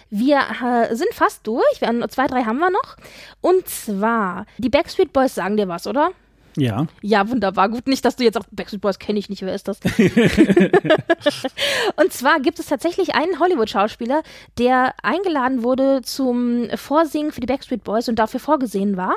Wir 0.09 0.41
äh, 0.63 0.95
sind 0.95 1.09
fast 1.13 1.45
durch. 1.47 1.79
Wir 1.79 1.87
haben, 1.87 2.07
zwei, 2.09 2.27
drei 2.27 2.43
haben 2.43 2.59
wir 2.59 2.69
noch. 2.69 2.95
Und 3.41 3.67
zwar, 3.67 4.45
die 4.59 4.69
Backstreet 4.69 5.11
Boys 5.11 5.35
sagen 5.35 5.57
dir 5.57 5.67
was, 5.67 5.87
oder? 5.87 6.11
Ja. 6.55 6.87
Ja, 7.01 7.29
wunderbar. 7.29 7.69
Gut, 7.69 7.87
nicht, 7.87 8.05
dass 8.05 8.15
du 8.15 8.23
jetzt 8.23 8.37
auch 8.37 8.45
Backstreet 8.51 8.81
Boys 8.81 8.99
kenne 8.99 9.19
ich 9.19 9.29
nicht. 9.29 9.41
Wer 9.41 9.55
ist 9.55 9.67
das? 9.67 9.79
und 11.95 12.13
zwar 12.13 12.39
gibt 12.39 12.59
es 12.59 12.67
tatsächlich 12.67 13.15
einen 13.15 13.39
Hollywood-Schauspieler, 13.39 14.23
der 14.57 14.93
eingeladen 15.01 15.63
wurde 15.63 16.01
zum 16.03 16.69
Vorsingen 16.75 17.31
für 17.31 17.41
die 17.41 17.47
Backstreet 17.47 17.83
Boys 17.83 18.09
und 18.09 18.19
dafür 18.19 18.39
vorgesehen 18.39 18.97
war, 18.97 19.15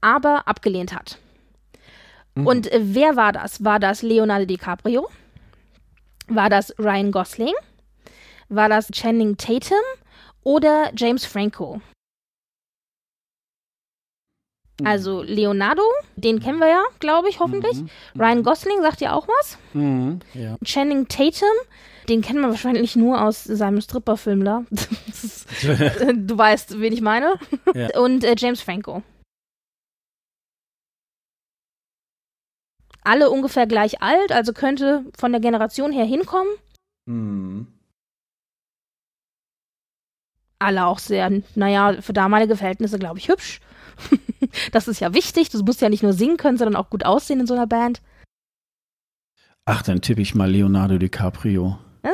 aber 0.00 0.46
abgelehnt 0.46 0.94
hat. 0.94 1.18
Mhm. 2.34 2.46
Und 2.46 2.72
äh, 2.72 2.80
wer 2.82 3.16
war 3.16 3.32
das? 3.32 3.64
War 3.64 3.80
das 3.80 4.02
Leonardo 4.02 4.44
DiCaprio? 4.44 5.08
War 6.28 6.50
das 6.50 6.74
Ryan 6.78 7.12
Gosling? 7.12 7.54
War 8.48 8.68
das 8.68 8.88
Channing 8.88 9.36
Tatum 9.36 9.78
oder 10.44 10.90
James 10.96 11.24
Franco? 11.24 11.80
Mhm. 14.80 14.86
Also 14.86 15.22
Leonardo, 15.22 15.82
den 16.16 16.40
kennen 16.40 16.58
wir 16.58 16.68
ja, 16.68 16.82
glaube 16.98 17.28
ich, 17.28 17.40
hoffentlich. 17.40 17.78
Mhm. 17.78 17.88
Ryan 18.18 18.42
Gosling 18.42 18.82
sagt 18.82 19.00
ja 19.00 19.12
auch 19.12 19.26
was. 19.26 19.58
Mhm. 19.72 20.20
Ja. 20.34 20.56
Channing 20.64 21.08
Tatum, 21.08 21.48
den 22.08 22.22
kennt 22.22 22.40
man 22.40 22.50
wahrscheinlich 22.50 22.96
nur 22.96 23.22
aus 23.22 23.44
seinem 23.44 23.80
Stripperfilm 23.80 24.44
da. 24.44 24.64
du 26.14 26.38
weißt, 26.38 26.80
wen 26.80 26.92
ich 26.92 27.00
meine. 27.00 27.34
Ja. 27.74 27.98
Und 28.00 28.24
äh, 28.24 28.34
James 28.36 28.60
Franco. 28.60 29.02
Alle 33.02 33.30
ungefähr 33.30 33.66
gleich 33.66 34.02
alt, 34.02 34.32
also 34.32 34.52
könnte 34.52 35.04
von 35.16 35.30
der 35.30 35.40
Generation 35.40 35.92
her 35.92 36.04
hinkommen. 36.04 36.50
Mhm 37.06 37.68
alle 40.58 40.86
auch 40.86 40.98
sehr, 40.98 41.30
naja, 41.54 42.00
für 42.00 42.12
damalige 42.12 42.56
Verhältnisse, 42.56 42.98
glaube 42.98 43.18
ich, 43.18 43.28
hübsch. 43.28 43.60
das 44.72 44.88
ist 44.88 45.00
ja 45.00 45.14
wichtig. 45.14 45.50
Du 45.50 45.62
musst 45.62 45.80
ja 45.80 45.88
nicht 45.88 46.02
nur 46.02 46.12
singen 46.12 46.36
können, 46.36 46.58
sondern 46.58 46.76
auch 46.76 46.90
gut 46.90 47.04
aussehen 47.04 47.40
in 47.40 47.46
so 47.46 47.54
einer 47.54 47.66
Band. 47.66 48.00
Ach, 49.64 49.82
dann 49.82 50.00
tippe 50.00 50.22
ich 50.22 50.34
mal 50.34 50.50
Leonardo 50.50 50.96
DiCaprio. 50.96 51.78
Ah, 52.02 52.08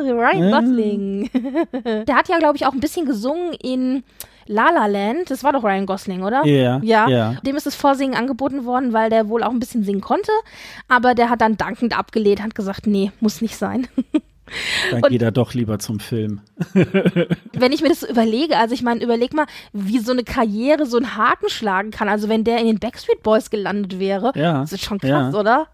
Ryan 0.00 0.50
Gosling. 0.50 1.30
Der 2.06 2.16
hat 2.16 2.28
ja, 2.28 2.38
glaube 2.38 2.56
ich, 2.56 2.66
auch 2.66 2.72
ein 2.72 2.80
bisschen 2.80 3.06
gesungen 3.06 3.52
in 3.52 4.02
La 4.46 4.70
La 4.70 4.86
Land. 4.86 5.30
Das 5.30 5.44
war 5.44 5.52
doch 5.52 5.62
Ryan 5.62 5.86
Gosling, 5.86 6.22
oder? 6.22 6.44
Yeah, 6.44 6.80
ja. 6.82 7.08
Yeah. 7.08 7.40
Dem 7.46 7.54
ist 7.54 7.66
das 7.66 7.76
Vorsingen 7.76 8.16
angeboten 8.16 8.64
worden, 8.64 8.92
weil 8.92 9.10
der 9.10 9.28
wohl 9.28 9.44
auch 9.44 9.50
ein 9.50 9.60
bisschen 9.60 9.84
singen 9.84 10.00
konnte. 10.00 10.32
Aber 10.88 11.14
der 11.14 11.30
hat 11.30 11.40
dann 11.40 11.56
dankend 11.56 11.96
abgelehnt, 11.96 12.42
hat 12.42 12.54
gesagt, 12.54 12.86
nee, 12.86 13.12
muss 13.20 13.40
nicht 13.42 13.56
sein. 13.56 13.86
Dann 14.90 15.02
und 15.02 15.10
geht 15.10 15.22
er 15.22 15.30
doch 15.30 15.54
lieber 15.54 15.78
zum 15.78 16.00
Film. 16.00 16.40
wenn 17.52 17.72
ich 17.72 17.82
mir 17.82 17.88
das 17.88 18.02
überlege, 18.02 18.56
also 18.56 18.74
ich 18.74 18.82
meine, 18.82 19.02
überleg 19.02 19.34
mal, 19.34 19.46
wie 19.72 19.98
so 19.98 20.12
eine 20.12 20.24
Karriere 20.24 20.86
so 20.86 20.96
einen 20.96 21.16
Haken 21.16 21.48
schlagen 21.48 21.90
kann. 21.90 22.08
Also 22.08 22.28
wenn 22.28 22.44
der 22.44 22.58
in 22.58 22.66
den 22.66 22.78
Backstreet 22.78 23.22
Boys 23.22 23.50
gelandet 23.50 23.98
wäre, 23.98 24.32
ja, 24.34 24.60
das 24.60 24.72
ist 24.72 24.84
schon 24.84 24.98
krass, 24.98 25.32
ja. 25.32 25.38
oder? 25.38 25.68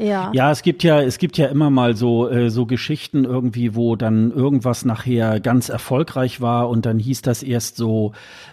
Ja. 0.00 0.30
ja, 0.32 0.50
es 0.50 0.62
gibt 0.62 0.82
ja, 0.82 1.02
es 1.02 1.18
gibt 1.18 1.36
ja 1.36 1.46
immer 1.48 1.68
mal 1.68 1.94
so, 1.94 2.26
äh, 2.30 2.48
so 2.48 2.64
Geschichten 2.64 3.24
irgendwie, 3.24 3.74
wo 3.74 3.96
dann 3.96 4.30
irgendwas 4.32 4.86
nachher 4.86 5.40
ganz 5.40 5.68
erfolgreich 5.68 6.40
war 6.40 6.70
und 6.70 6.86
dann 6.86 6.98
hieß 6.98 7.20
das 7.20 7.42
erst 7.42 7.76
so, 7.76 8.12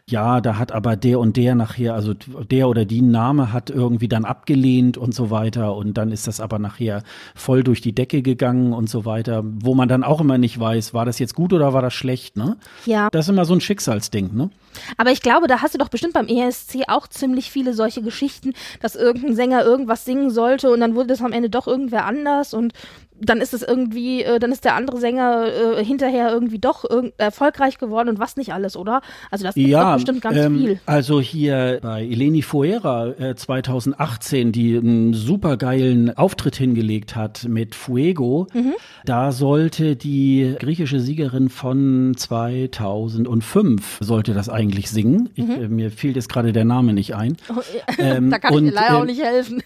ja, 0.10 0.40
da 0.40 0.58
hat 0.58 0.72
aber 0.72 0.96
der 0.96 1.20
und 1.20 1.36
der 1.36 1.54
nachher, 1.54 1.94
also 1.94 2.14
der 2.14 2.70
oder 2.70 2.86
die 2.86 3.02
Name 3.02 3.52
hat 3.52 3.70
irgendwie 3.70 4.08
dann 4.08 4.24
abgelehnt 4.24 4.98
und 4.98 5.14
so 5.14 5.32
weiter 5.32 5.76
und 5.76 5.98
dann 5.98 6.14
ist 6.14 6.28
das 6.28 6.40
aber 6.40 6.60
nachher 6.60 7.04
voll 7.36 7.62
durch 7.62 7.82
die 7.82 7.94
Decke 7.94 8.22
gegangen 8.22 8.72
und 8.72 8.90
so 8.90 9.04
weiter, 9.04 9.44
wo 9.44 9.76
man 9.76 9.90
dann 9.90 10.06
auch 10.06 10.22
immer 10.22 10.38
nicht 10.38 10.58
weiß, 10.58 10.94
war 10.94 11.04
das 11.04 11.20
jetzt 11.20 11.36
gut 11.36 11.52
oder 11.52 11.74
war 11.74 11.82
das 11.82 11.94
schlecht, 11.94 12.38
ne? 12.38 12.56
Ja. 12.86 13.10
Das 13.12 13.26
ist 13.26 13.30
immer 13.30 13.44
so 13.44 13.54
ein 13.54 13.60
Schicksalsding, 13.60 14.34
ne? 14.34 14.50
Aber 14.96 15.12
ich 15.12 15.22
glaube, 15.22 15.48
da 15.48 15.62
hast 15.62 15.74
du 15.74 15.78
doch 15.78 15.90
bestimmt 15.90 16.14
beim 16.14 16.28
ESC 16.28 16.84
auch 16.88 17.08
ziemlich 17.08 17.52
viele 17.52 17.74
solche 17.74 18.02
Geschichten, 18.02 18.54
dass 18.80 18.96
irgendein 18.96 19.36
Sänger 19.36 19.66
irgendwas 19.66 20.06
singen 20.06 20.30
sollte 20.30 20.72
und 20.72 20.80
dann 20.80 20.96
wurde 20.96 21.08
das 21.08 21.22
am 21.22 21.34
Ende 21.34 21.50
doch 21.50 21.68
irgendwer 21.68 22.06
anders 22.06 22.54
und 22.54 22.72
dann 23.20 23.42
ist 23.42 23.54
es 23.54 23.64
irgendwie, 23.64 24.24
äh, 24.24 24.40
dann 24.40 24.52
ist 24.52 24.66
der 24.66 24.76
andere 24.76 24.98
Sänger 24.98 25.48
äh, 25.78 25.84
hinterher 25.84 26.32
irgendwie 26.32 26.60
doch 26.60 26.86
erfolgreich 27.18 27.78
geworden 27.78 28.10
und 28.10 28.20
was 28.20 28.38
nicht 28.38 28.54
alles, 28.54 28.76
oder? 28.78 29.02
Also 29.32 29.44
das 29.46 29.56
gibt 29.56 29.68
ja, 29.70 29.96
bestimmt 29.96 30.22
ganz 30.22 30.38
ähm, 30.38 30.58
viel. 30.58 30.80
Also 30.86 31.22
hier 31.22 31.80
bei 31.82 32.04
Eleni 32.04 32.42
Fuera 32.42 33.08
äh, 33.08 33.36
2018, 33.36 34.52
die 34.52 34.78
einen 34.78 35.14
supergeilen 35.14 36.16
Auftritt 36.18 36.56
hingelegt 36.56 37.16
hat 37.16 37.46
mit 37.48 37.76
Fuego, 37.76 38.48
mhm. 38.54 38.74
da 39.06 39.32
sollte 39.32 39.96
die 39.96 40.56
griechische 40.60 41.00
Siegerin 41.00 41.50
von 41.50 42.14
2005 42.16 44.00
sollte 44.02 44.34
das 44.34 44.50
eigentlich 44.50 44.90
singen. 44.90 45.30
Ich, 45.36 45.46
mhm. 45.46 45.52
äh, 45.52 45.68
mir 45.68 45.92
fehlt 45.92 46.16
jetzt 46.16 46.30
gerade 46.30 46.54
der 46.54 46.66
Name 46.66 46.94
nicht 46.94 47.16
ein. 47.16 47.38
Oh, 47.50 47.62
ähm, 47.98 48.30
da 48.30 48.40
kann 48.40 48.54
und, 48.54 48.66
ich 48.66 48.72
dir 48.72 48.76
leider 48.76 48.98
auch 48.98 49.02
ähm, 49.02 49.08
nicht 49.08 49.24
helfen. 49.24 49.64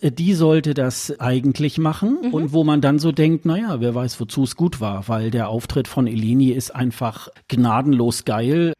Äh, 0.00 0.10
die 0.18 0.34
sollte 0.34 0.74
das 0.74 1.18
eigentlich 1.20 1.78
machen 1.78 2.18
mhm. 2.22 2.34
und 2.34 2.52
wo 2.52 2.57
man 2.64 2.80
dann 2.80 2.98
so 2.98 3.12
denkt, 3.12 3.44
naja, 3.44 3.80
wer 3.80 3.94
weiß, 3.94 4.20
wozu 4.20 4.44
es 4.44 4.56
gut 4.56 4.80
war, 4.80 5.08
weil 5.08 5.30
der 5.30 5.48
Auftritt 5.48 5.88
von 5.88 6.06
Eleni 6.06 6.50
ist 6.50 6.74
einfach 6.74 7.28
gnadenlos 7.48 8.24
geil. 8.24 8.72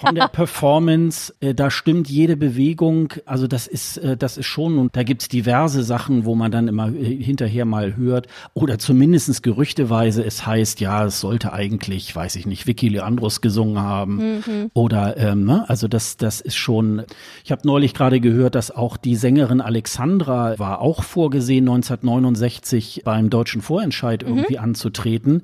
Von 0.00 0.14
der 0.14 0.28
Performance, 0.32 1.34
äh, 1.40 1.54
da 1.54 1.70
stimmt 1.70 2.08
jede 2.08 2.36
Bewegung, 2.36 3.12
also 3.26 3.46
das 3.46 3.66
ist, 3.66 3.98
äh, 3.98 4.16
das 4.16 4.36
ist 4.36 4.46
schon, 4.46 4.78
und 4.78 4.96
da 4.96 5.02
gibt's 5.02 5.28
diverse 5.28 5.82
Sachen, 5.82 6.24
wo 6.24 6.34
man 6.34 6.50
dann 6.50 6.68
immer 6.68 6.88
äh, 6.88 7.22
hinterher 7.22 7.64
mal 7.64 7.96
hört, 7.96 8.26
oder 8.54 8.78
zumindestens 8.78 9.42
gerüchteweise, 9.42 10.24
es 10.24 10.46
heißt, 10.46 10.80
ja, 10.80 11.06
es 11.06 11.20
sollte 11.20 11.52
eigentlich, 11.52 12.14
weiß 12.14 12.36
ich 12.36 12.46
nicht, 12.46 12.66
Vicky 12.66 12.88
Leandros 12.88 13.40
gesungen 13.40 13.80
haben. 13.80 14.16
Mhm. 14.16 14.70
Oder, 14.74 15.16
ähm, 15.16 15.44
ne? 15.44 15.68
also 15.68 15.88
das, 15.88 16.16
das 16.16 16.40
ist 16.40 16.56
schon, 16.56 17.02
ich 17.44 17.52
habe 17.52 17.62
neulich 17.64 17.94
gerade 17.94 18.20
gehört, 18.20 18.54
dass 18.54 18.70
auch 18.70 18.96
die 18.96 19.16
Sängerin 19.16 19.60
Alexandra 19.60 20.58
war 20.58 20.80
auch 20.80 21.02
vorgesehen, 21.02 21.68
1969 21.68 22.99
beim 23.04 23.30
deutschen 23.30 23.62
Vorentscheid 23.62 24.22
mhm. 24.22 24.28
irgendwie 24.28 24.58
anzutreten. 24.58 25.42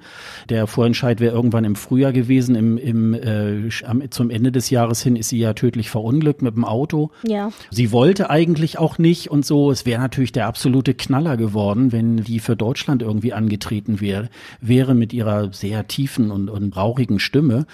Der 0.49 0.67
Vorentscheid 0.67 1.21
wäre 1.21 1.35
irgendwann 1.35 1.65
im 1.65 1.77
Frühjahr 1.77 2.13
gewesen. 2.13 2.55
Im, 2.55 2.79
im, 2.79 3.15
äh, 3.15 3.69
zum 4.11 4.31
Ende 4.31 4.53
des 4.53 4.71
Jahres 4.71 5.03
hin 5.03 5.17
ist 5.17 5.29
sie 5.29 5.39
ja 5.39 5.53
tödlich 5.53 5.91
verunglückt 5.91 6.43
mit 6.43 6.55
dem 6.55 6.65
Auto. 6.65 7.11
Ja. 7.27 7.51
Sie 7.71 7.93
wollte 7.93 8.31
eigentlich 8.31 8.79
auch 8.79 8.99
nicht 8.99 9.31
und 9.31 9.45
so. 9.45 9.71
Es 9.71 9.87
wäre 9.87 10.01
natürlich 10.01 10.33
der 10.33 10.47
absolute 10.47 10.95
Knaller 10.95 11.37
geworden, 11.37 11.93
wenn 11.93 12.19
die 12.19 12.41
für 12.41 12.57
Deutschland 12.57 13.03
irgendwie 13.03 13.33
angetreten 13.33 14.01
wäre, 14.01 14.29
wäre 14.61 14.95
mit 14.95 15.13
ihrer 15.13 15.53
sehr 15.53 15.87
tiefen 15.87 16.31
und, 16.31 16.49
und 16.49 16.77
rauchigen 16.77 17.19
Stimme. 17.19 17.67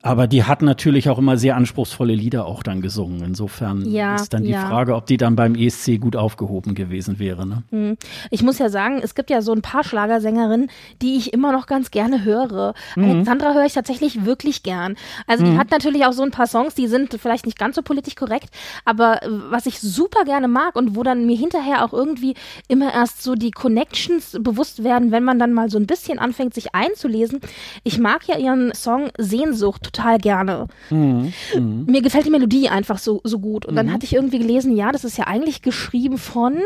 Aber 0.00 0.28
die 0.28 0.44
hat 0.44 0.62
natürlich 0.62 1.10
auch 1.10 1.18
immer 1.18 1.36
sehr 1.36 1.56
anspruchsvolle 1.56 2.14
Lieder 2.14 2.46
auch 2.46 2.62
dann 2.62 2.80
gesungen. 2.80 3.20
Insofern 3.24 3.84
ja, 3.90 4.14
ist 4.14 4.32
dann 4.32 4.44
die 4.44 4.50
ja. 4.50 4.64
Frage, 4.68 4.94
ob 4.94 5.06
die 5.06 5.16
dann 5.16 5.34
beim 5.34 5.56
ESC 5.56 6.00
gut 6.00 6.14
aufgehoben 6.14 6.76
gewesen 6.76 7.18
wäre. 7.18 7.44
Ne? 7.44 7.64
Hm. 7.70 7.96
Ich 8.30 8.44
muss 8.44 8.58
ja 8.58 8.68
sagen, 8.68 9.00
es 9.02 9.16
gibt 9.16 9.28
ja 9.28 9.42
so 9.42 9.52
ein 9.52 9.60
paar 9.60 9.82
Schlagersängerinnen, 9.82 10.70
die 11.02 11.16
ich 11.16 11.32
immer 11.32 11.50
noch 11.50 11.66
ganz 11.66 11.90
gerne 11.90 12.24
höre. 12.24 12.74
Mhm. 12.94 13.04
Alexandra 13.04 13.54
höre 13.54 13.64
ich 13.64 13.72
tatsächlich 13.72 14.24
wirklich 14.24 14.62
gern. 14.62 14.96
Also 15.26 15.44
die 15.44 15.50
mhm. 15.50 15.58
hat 15.58 15.72
natürlich 15.72 16.06
auch 16.06 16.12
so 16.12 16.22
ein 16.22 16.30
paar 16.30 16.46
Songs, 16.46 16.76
die 16.76 16.86
sind 16.86 17.18
vielleicht 17.20 17.44
nicht 17.44 17.58
ganz 17.58 17.74
so 17.74 17.82
politisch 17.82 18.14
korrekt, 18.14 18.50
aber 18.84 19.20
was 19.50 19.66
ich 19.66 19.80
super 19.80 20.24
gerne 20.24 20.46
mag 20.46 20.76
und 20.76 20.94
wo 20.94 21.02
dann 21.02 21.26
mir 21.26 21.36
hinterher 21.36 21.84
auch 21.84 21.92
irgendwie 21.92 22.34
immer 22.68 22.94
erst 22.94 23.24
so 23.24 23.34
die 23.34 23.50
Connections 23.50 24.36
bewusst 24.40 24.84
werden, 24.84 25.10
wenn 25.10 25.24
man 25.24 25.40
dann 25.40 25.52
mal 25.52 25.70
so 25.70 25.78
ein 25.78 25.86
bisschen 25.86 26.20
anfängt, 26.20 26.54
sich 26.54 26.74
einzulesen. 26.74 27.40
Ich 27.82 27.98
mag 27.98 28.28
ja 28.28 28.38
ihren 28.38 28.72
Song 28.74 29.10
Sehnsucht 29.18 29.87
total 29.90 30.18
gerne. 30.18 30.68
Mhm. 30.90 31.32
Mhm. 31.54 31.86
Mir 31.86 32.02
gefällt 32.02 32.26
die 32.26 32.30
Melodie 32.30 32.68
einfach 32.68 32.98
so, 32.98 33.20
so 33.24 33.38
gut. 33.38 33.66
Und 33.66 33.76
dann 33.76 33.86
mhm. 33.86 33.92
hatte 33.92 34.04
ich 34.04 34.14
irgendwie 34.14 34.38
gelesen, 34.38 34.76
ja, 34.76 34.92
das 34.92 35.04
ist 35.04 35.18
ja 35.18 35.26
eigentlich 35.26 35.62
geschrieben 35.62 36.18
von 36.18 36.58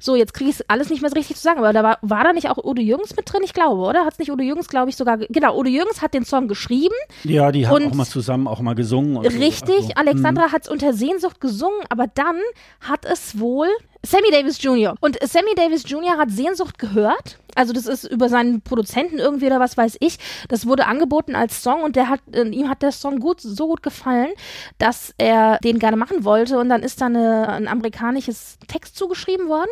so, 0.00 0.16
jetzt 0.16 0.34
kriege 0.34 0.50
ich 0.50 0.70
alles 0.70 0.90
nicht 0.90 1.00
mehr 1.02 1.10
so 1.10 1.16
richtig 1.16 1.36
zu 1.36 1.42
sagen, 1.42 1.58
aber 1.58 1.72
da 1.72 1.82
war, 1.82 1.98
war 2.02 2.24
da 2.24 2.32
nicht 2.32 2.48
auch 2.50 2.58
Udo 2.58 2.80
Jürgens 2.80 3.16
mit 3.16 3.32
drin, 3.32 3.42
ich 3.44 3.52
glaube, 3.52 3.80
oder? 3.82 4.04
Hat 4.04 4.14
es 4.14 4.18
nicht 4.18 4.30
Udo 4.30 4.42
Jürgens, 4.42 4.68
glaube 4.68 4.90
ich, 4.90 4.96
sogar, 4.96 5.18
genau, 5.18 5.58
Udo 5.58 5.68
Jürgens 5.68 6.02
hat 6.02 6.14
den 6.14 6.24
Song 6.24 6.48
geschrieben. 6.48 6.94
Ja, 7.24 7.52
die 7.52 7.66
haben 7.66 7.88
auch 7.88 7.94
mal 7.94 8.06
zusammen 8.06 8.46
auch 8.46 8.60
mal 8.60 8.74
gesungen. 8.74 9.16
richtig, 9.18 9.68
so. 9.68 9.74
also, 9.74 9.92
Alexandra 9.96 10.48
mhm. 10.48 10.52
hat 10.52 10.62
es 10.62 10.68
unter 10.68 10.92
Sehnsucht 10.92 11.40
gesungen, 11.40 11.80
aber 11.88 12.06
dann 12.06 12.36
hat 12.80 13.04
es 13.04 13.38
wohl 13.38 13.68
Sammy 14.06 14.30
Davis 14.30 14.62
Jr. 14.62 14.94
Und 15.00 15.18
Sammy 15.22 15.54
Davis 15.56 15.82
Jr. 15.86 16.18
hat 16.18 16.30
Sehnsucht 16.30 16.78
gehört. 16.78 17.38
Also 17.56 17.72
das 17.72 17.86
ist 17.86 18.04
über 18.04 18.28
seinen 18.28 18.60
Produzenten 18.60 19.18
irgendwie 19.18 19.46
oder 19.46 19.58
was 19.58 19.76
weiß 19.76 19.96
ich. 19.98 20.18
Das 20.48 20.66
wurde 20.66 20.86
angeboten 20.86 21.34
als 21.34 21.62
Song 21.64 21.82
und 21.82 21.96
der 21.96 22.08
hat, 22.08 22.20
äh, 22.32 22.44
ihm 22.44 22.68
hat 22.68 22.82
der 22.82 22.92
Song 22.92 23.18
gut, 23.18 23.40
so 23.40 23.66
gut 23.66 23.82
gefallen, 23.82 24.30
dass 24.78 25.12
er 25.18 25.58
den 25.64 25.80
gerne 25.80 25.96
machen 25.96 26.24
wollte. 26.24 26.58
Und 26.58 26.68
dann 26.68 26.84
ist 26.84 27.00
da 27.00 27.06
eine, 27.06 27.48
ein 27.48 27.66
amerikanisches 27.66 28.58
Text 28.68 28.96
zugeschrieben 28.96 29.48
worden. 29.48 29.67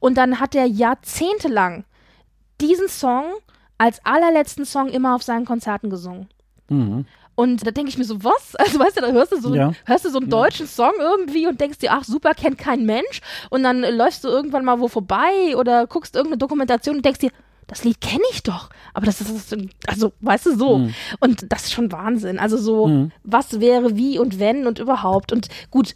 Und 0.00 0.16
dann 0.16 0.40
hat 0.40 0.54
er 0.54 0.66
jahrzehntelang 0.66 1.84
diesen 2.60 2.88
Song 2.88 3.24
als 3.78 4.04
allerletzten 4.04 4.64
Song 4.64 4.88
immer 4.88 5.14
auf 5.14 5.22
seinen 5.22 5.44
Konzerten 5.44 5.90
gesungen. 5.90 6.28
Mhm. 6.68 7.06
Und 7.34 7.66
da 7.66 7.70
denke 7.70 7.90
ich 7.90 7.98
mir 7.98 8.04
so, 8.04 8.22
was? 8.22 8.54
Also 8.58 8.78
weißt 8.78 8.98
du, 8.98 9.00
da 9.00 9.10
hörst 9.10 9.32
du 9.32 9.40
so, 9.40 9.54
ja. 9.54 9.72
hörst 9.84 10.04
du 10.04 10.10
so 10.10 10.18
einen 10.18 10.30
ja. 10.30 10.36
deutschen 10.36 10.66
Song 10.66 10.92
irgendwie 10.98 11.46
und 11.46 11.60
denkst 11.60 11.78
dir, 11.78 11.92
ach 11.92 12.04
super, 12.04 12.34
kennt 12.34 12.58
kein 12.58 12.86
Mensch. 12.86 13.20
Und 13.50 13.62
dann 13.62 13.80
läufst 13.80 14.24
du 14.24 14.28
irgendwann 14.28 14.64
mal 14.64 14.80
wo 14.80 14.88
vorbei 14.88 15.56
oder 15.56 15.86
guckst 15.86 16.14
irgendeine 16.14 16.38
Dokumentation 16.38 16.96
und 16.96 17.04
denkst 17.04 17.20
dir, 17.20 17.30
das 17.66 17.84
Lied 17.84 18.00
kenne 18.00 18.24
ich 18.32 18.42
doch, 18.42 18.68
aber 18.92 19.06
das 19.06 19.20
ist, 19.20 19.56
also, 19.86 20.12
weißt 20.20 20.46
du, 20.46 20.56
so. 20.56 20.78
Mhm. 20.78 20.94
Und 21.20 21.50
das 21.50 21.64
ist 21.64 21.72
schon 21.72 21.90
Wahnsinn. 21.90 22.38
Also 22.38 22.58
so, 22.58 22.88
mhm. 22.88 23.12
was 23.22 23.60
wäre, 23.60 23.96
wie 23.96 24.18
und 24.18 24.38
wenn 24.38 24.66
und 24.66 24.78
überhaupt. 24.78 25.32
Und 25.32 25.48
gut, 25.70 25.94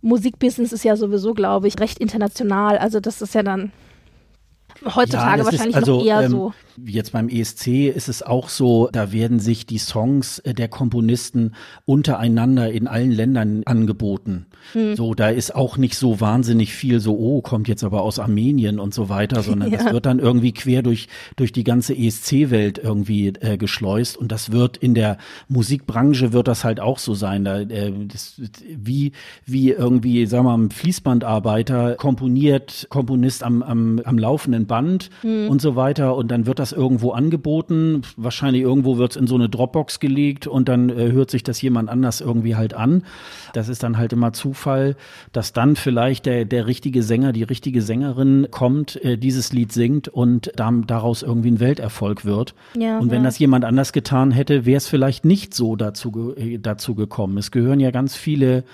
Musikbusiness 0.00 0.72
ist 0.72 0.84
ja 0.84 0.96
sowieso, 0.96 1.34
glaube 1.34 1.68
ich, 1.68 1.80
recht 1.80 1.98
international. 1.98 2.78
Also 2.78 3.00
das 3.00 3.20
ist 3.22 3.34
ja 3.34 3.42
dann 3.42 3.72
heutzutage 4.84 5.40
ja, 5.40 5.44
wahrscheinlich 5.44 5.76
also, 5.76 5.98
noch 5.98 6.06
eher 6.06 6.22
ähm, 6.22 6.30
so. 6.30 6.52
Jetzt 6.86 7.12
beim 7.12 7.28
ESC 7.28 7.88
ist 7.88 8.08
es 8.08 8.22
auch 8.22 8.48
so, 8.48 8.88
da 8.92 9.12
werden 9.12 9.40
sich 9.40 9.66
die 9.66 9.78
Songs 9.78 10.38
äh, 10.40 10.54
der 10.54 10.68
Komponisten 10.68 11.54
untereinander 11.86 12.70
in 12.70 12.86
allen 12.86 13.10
Ländern 13.10 13.62
angeboten. 13.64 14.46
Hm. 14.72 14.94
So, 14.96 15.14
da 15.14 15.28
ist 15.28 15.54
auch 15.54 15.76
nicht 15.76 15.96
so 15.96 16.20
wahnsinnig 16.20 16.72
viel 16.72 17.00
so, 17.00 17.18
oh, 17.18 17.40
kommt 17.40 17.68
jetzt 17.68 17.84
aber 17.84 18.02
aus 18.02 18.18
Armenien 18.18 18.78
und 18.78 18.94
so 18.94 19.08
weiter, 19.08 19.42
sondern 19.42 19.70
ja. 19.72 19.78
das 19.78 19.92
wird 19.92 20.06
dann 20.06 20.18
irgendwie 20.18 20.52
quer 20.52 20.82
durch, 20.82 21.08
durch 21.36 21.52
die 21.52 21.64
ganze 21.64 21.96
ESC-Welt 21.96 22.78
irgendwie 22.78 23.28
äh, 23.28 23.56
geschleust 23.56 24.16
und 24.16 24.30
das 24.30 24.52
wird 24.52 24.76
in 24.76 24.94
der 24.94 25.18
Musikbranche 25.48 26.32
wird 26.32 26.46
das 26.46 26.64
halt 26.64 26.80
auch 26.80 26.98
so 26.98 27.14
sein. 27.14 27.44
Da, 27.44 27.60
äh, 27.60 27.92
das, 28.06 28.40
wie, 28.68 29.12
wie 29.44 29.70
irgendwie, 29.70 30.26
sagen 30.26 30.44
wir 30.44 30.56
mal, 30.56 30.64
ein 30.64 30.70
Fließbandarbeiter 30.70 31.96
komponiert, 31.96 32.86
Komponist 32.90 33.42
am, 33.42 33.62
am, 33.62 34.00
am 34.04 34.18
laufenden 34.18 34.67
Band 34.68 35.10
hm. 35.22 35.48
und 35.48 35.60
so 35.60 35.74
weiter 35.74 36.14
und 36.14 36.30
dann 36.30 36.46
wird 36.46 36.60
das 36.60 36.70
irgendwo 36.70 37.10
angeboten. 37.10 38.02
Wahrscheinlich 38.16 38.62
irgendwo 38.62 38.98
wird 38.98 39.12
es 39.12 39.16
in 39.16 39.26
so 39.26 39.34
eine 39.34 39.48
Dropbox 39.48 39.98
gelegt 39.98 40.46
und 40.46 40.68
dann 40.68 40.90
äh, 40.90 41.10
hört 41.10 41.32
sich 41.32 41.42
das 41.42 41.60
jemand 41.60 41.88
anders 41.88 42.20
irgendwie 42.20 42.54
halt 42.54 42.74
an. 42.74 43.02
Das 43.52 43.68
ist 43.68 43.82
dann 43.82 43.98
halt 43.98 44.12
immer 44.12 44.32
Zufall, 44.32 44.94
dass 45.32 45.52
dann 45.52 45.74
vielleicht 45.74 46.26
der, 46.26 46.44
der 46.44 46.68
richtige 46.68 47.02
Sänger, 47.02 47.32
die 47.32 47.42
richtige 47.42 47.82
Sängerin 47.82 48.46
kommt, 48.52 49.02
äh, 49.04 49.18
dieses 49.18 49.52
Lied 49.52 49.72
singt 49.72 50.06
und 50.06 50.52
dann, 50.54 50.86
daraus 50.86 51.22
irgendwie 51.22 51.50
ein 51.50 51.60
Welterfolg 51.60 52.24
wird. 52.24 52.54
Ja, 52.76 52.98
und 52.98 53.10
wenn 53.10 53.22
ja. 53.22 53.24
das 53.24 53.38
jemand 53.38 53.64
anders 53.64 53.92
getan 53.92 54.30
hätte, 54.30 54.64
wäre 54.66 54.76
es 54.76 54.86
vielleicht 54.86 55.24
nicht 55.24 55.54
so 55.54 55.74
dazu, 55.74 56.34
äh, 56.36 56.58
dazu 56.58 56.94
gekommen. 56.94 57.38
Es 57.38 57.50
gehören 57.50 57.80
ja 57.80 57.90
ganz 57.90 58.14
viele 58.14 58.64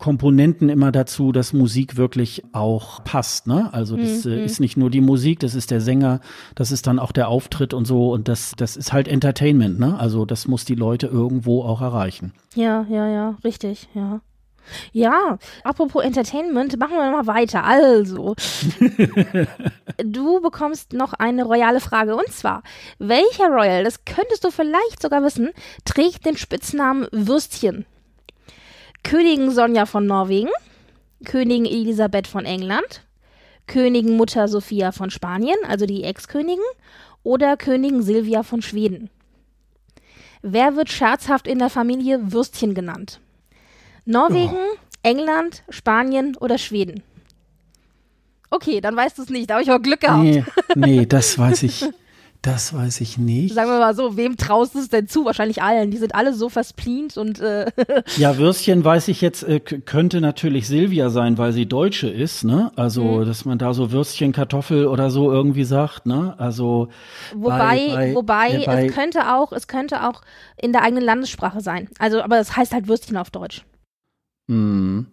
Komponenten 0.00 0.68
immer 0.68 0.90
dazu, 0.90 1.30
dass 1.30 1.52
Musik 1.52 1.96
wirklich 1.96 2.42
auch 2.52 3.04
passt. 3.04 3.46
Ne? 3.46 3.68
Also 3.72 3.96
das 3.96 4.24
mhm. 4.24 4.32
ist 4.32 4.58
nicht 4.58 4.76
nur 4.76 4.90
die 4.90 5.00
Musik, 5.00 5.38
das 5.40 5.54
ist 5.54 5.70
der 5.70 5.80
Sänger, 5.80 6.20
das 6.56 6.72
ist 6.72 6.86
dann 6.86 6.98
auch 6.98 7.12
der 7.12 7.28
Auftritt 7.28 7.72
und 7.74 7.84
so 7.84 8.10
und 8.10 8.26
das, 8.26 8.54
das 8.56 8.76
ist 8.76 8.92
halt 8.92 9.06
Entertainment. 9.06 9.78
Ne? 9.78 9.98
Also 9.98 10.24
das 10.24 10.48
muss 10.48 10.64
die 10.64 10.74
Leute 10.74 11.06
irgendwo 11.06 11.62
auch 11.62 11.82
erreichen. 11.82 12.32
Ja, 12.54 12.84
ja, 12.88 13.08
ja, 13.08 13.36
richtig, 13.44 13.88
ja. 13.94 14.20
Ja, 14.92 15.38
apropos 15.64 16.04
Entertainment, 16.04 16.78
machen 16.78 16.96
wir 16.96 17.10
mal 17.10 17.26
weiter. 17.26 17.64
Also, 17.64 18.34
du 20.04 20.40
bekommst 20.40 20.92
noch 20.92 21.12
eine 21.14 21.44
royale 21.44 21.80
Frage 21.80 22.14
und 22.14 22.28
zwar, 22.28 22.62
welcher 22.98 23.48
Royal, 23.48 23.84
das 23.84 24.04
könntest 24.04 24.44
du 24.44 24.50
vielleicht 24.50 25.02
sogar 25.02 25.22
wissen, 25.22 25.50
trägt 25.84 26.24
den 26.26 26.36
Spitznamen 26.36 27.06
Würstchen? 27.10 27.86
Königin 29.02 29.50
Sonja 29.50 29.86
von 29.86 30.06
Norwegen, 30.06 30.50
Königin 31.24 31.66
Elisabeth 31.66 32.26
von 32.26 32.44
England, 32.44 33.02
Königin 33.66 34.16
Mutter 34.16 34.48
Sophia 34.48 34.92
von 34.92 35.10
Spanien, 35.10 35.58
also 35.66 35.86
die 35.86 36.04
Ex-Königin, 36.04 36.64
oder 37.22 37.56
Königin 37.56 38.02
Silvia 38.02 38.42
von 38.42 38.62
Schweden. 38.62 39.10
Wer 40.42 40.76
wird 40.76 40.90
scherzhaft 40.90 41.46
in 41.46 41.58
der 41.58 41.70
Familie 41.70 42.32
Würstchen 42.32 42.74
genannt? 42.74 43.20
Norwegen, 44.04 44.54
oh. 44.54 44.78
England, 45.02 45.62
Spanien 45.68 46.36
oder 46.36 46.56
Schweden? 46.56 47.02
Okay, 48.48 48.80
dann 48.80 48.96
weißt 48.96 49.18
du 49.18 49.22
es 49.22 49.28
nicht, 49.28 49.48
da 49.48 49.54
habe 49.54 49.62
ich 49.62 49.70
auch 49.70 49.80
Glück 49.80 50.00
gehabt. 50.00 50.24
Nee, 50.24 50.44
nee, 50.74 51.06
das 51.06 51.38
weiß 51.38 51.62
ich. 51.62 51.84
Das 52.42 52.72
weiß 52.72 53.02
ich 53.02 53.18
nicht. 53.18 53.54
Sagen 53.54 53.70
wir 53.70 53.78
mal 53.78 53.94
so, 53.94 54.16
wem 54.16 54.38
traust 54.38 54.74
du 54.74 54.78
es 54.78 54.88
denn 54.88 55.06
zu? 55.06 55.26
Wahrscheinlich 55.26 55.62
allen. 55.62 55.90
Die 55.90 55.98
sind 55.98 56.14
alle 56.14 56.32
so 56.32 56.48
versplint 56.48 57.18
und 57.18 57.38
äh 57.40 57.66
Ja, 58.16 58.38
Würstchen 58.38 58.82
weiß 58.82 59.08
ich 59.08 59.20
jetzt, 59.20 59.42
äh, 59.42 59.60
könnte 59.60 60.22
natürlich 60.22 60.66
Silvia 60.66 61.10
sein, 61.10 61.36
weil 61.36 61.52
sie 61.52 61.66
Deutsche 61.66 62.08
ist, 62.08 62.44
ne? 62.44 62.72
Also, 62.76 63.04
mhm. 63.04 63.26
dass 63.26 63.44
man 63.44 63.58
da 63.58 63.74
so 63.74 63.92
Würstchen, 63.92 64.32
Kartoffel 64.32 64.86
oder 64.86 65.10
so 65.10 65.30
irgendwie 65.30 65.64
sagt, 65.64 66.06
ne? 66.06 66.34
Also 66.38 66.88
Wobei, 67.34 67.58
bei, 67.58 67.94
bei, 67.94 68.14
wobei, 68.14 68.48
äh, 68.52 68.86
es 68.86 68.94
könnte 68.94 69.34
auch, 69.34 69.52
es 69.52 69.68
könnte 69.68 70.08
auch 70.08 70.22
in 70.56 70.72
der 70.72 70.82
eigenen 70.82 71.04
Landessprache 71.04 71.60
sein. 71.60 71.88
Also, 71.98 72.22
aber 72.22 72.38
es 72.38 72.56
heißt 72.56 72.72
halt 72.72 72.88
Würstchen 72.88 73.18
auf 73.18 73.30
Deutsch. 73.30 73.64
Mhm. 74.46 75.08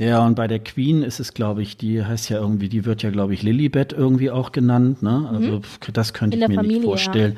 Ja, 0.00 0.24
und 0.24 0.34
bei 0.34 0.48
der 0.48 0.60
Queen 0.60 1.02
ist 1.02 1.20
es, 1.20 1.34
glaube 1.34 1.60
ich, 1.60 1.76
die 1.76 2.02
heißt 2.02 2.30
ja 2.30 2.38
irgendwie, 2.38 2.70
die 2.70 2.86
wird 2.86 3.02
ja, 3.02 3.10
glaube 3.10 3.34
ich, 3.34 3.42
Lilibet 3.42 3.92
irgendwie 3.92 4.30
auch 4.30 4.50
genannt. 4.50 5.02
Ne? 5.02 5.28
Also 5.30 5.50
mhm. 5.58 5.62
das 5.92 6.14
könnte 6.14 6.38
in 6.38 6.42
ich 6.42 6.48
mir 6.48 6.54
Familie, 6.54 6.78
nicht 6.78 6.86
vorstellen. 6.86 7.36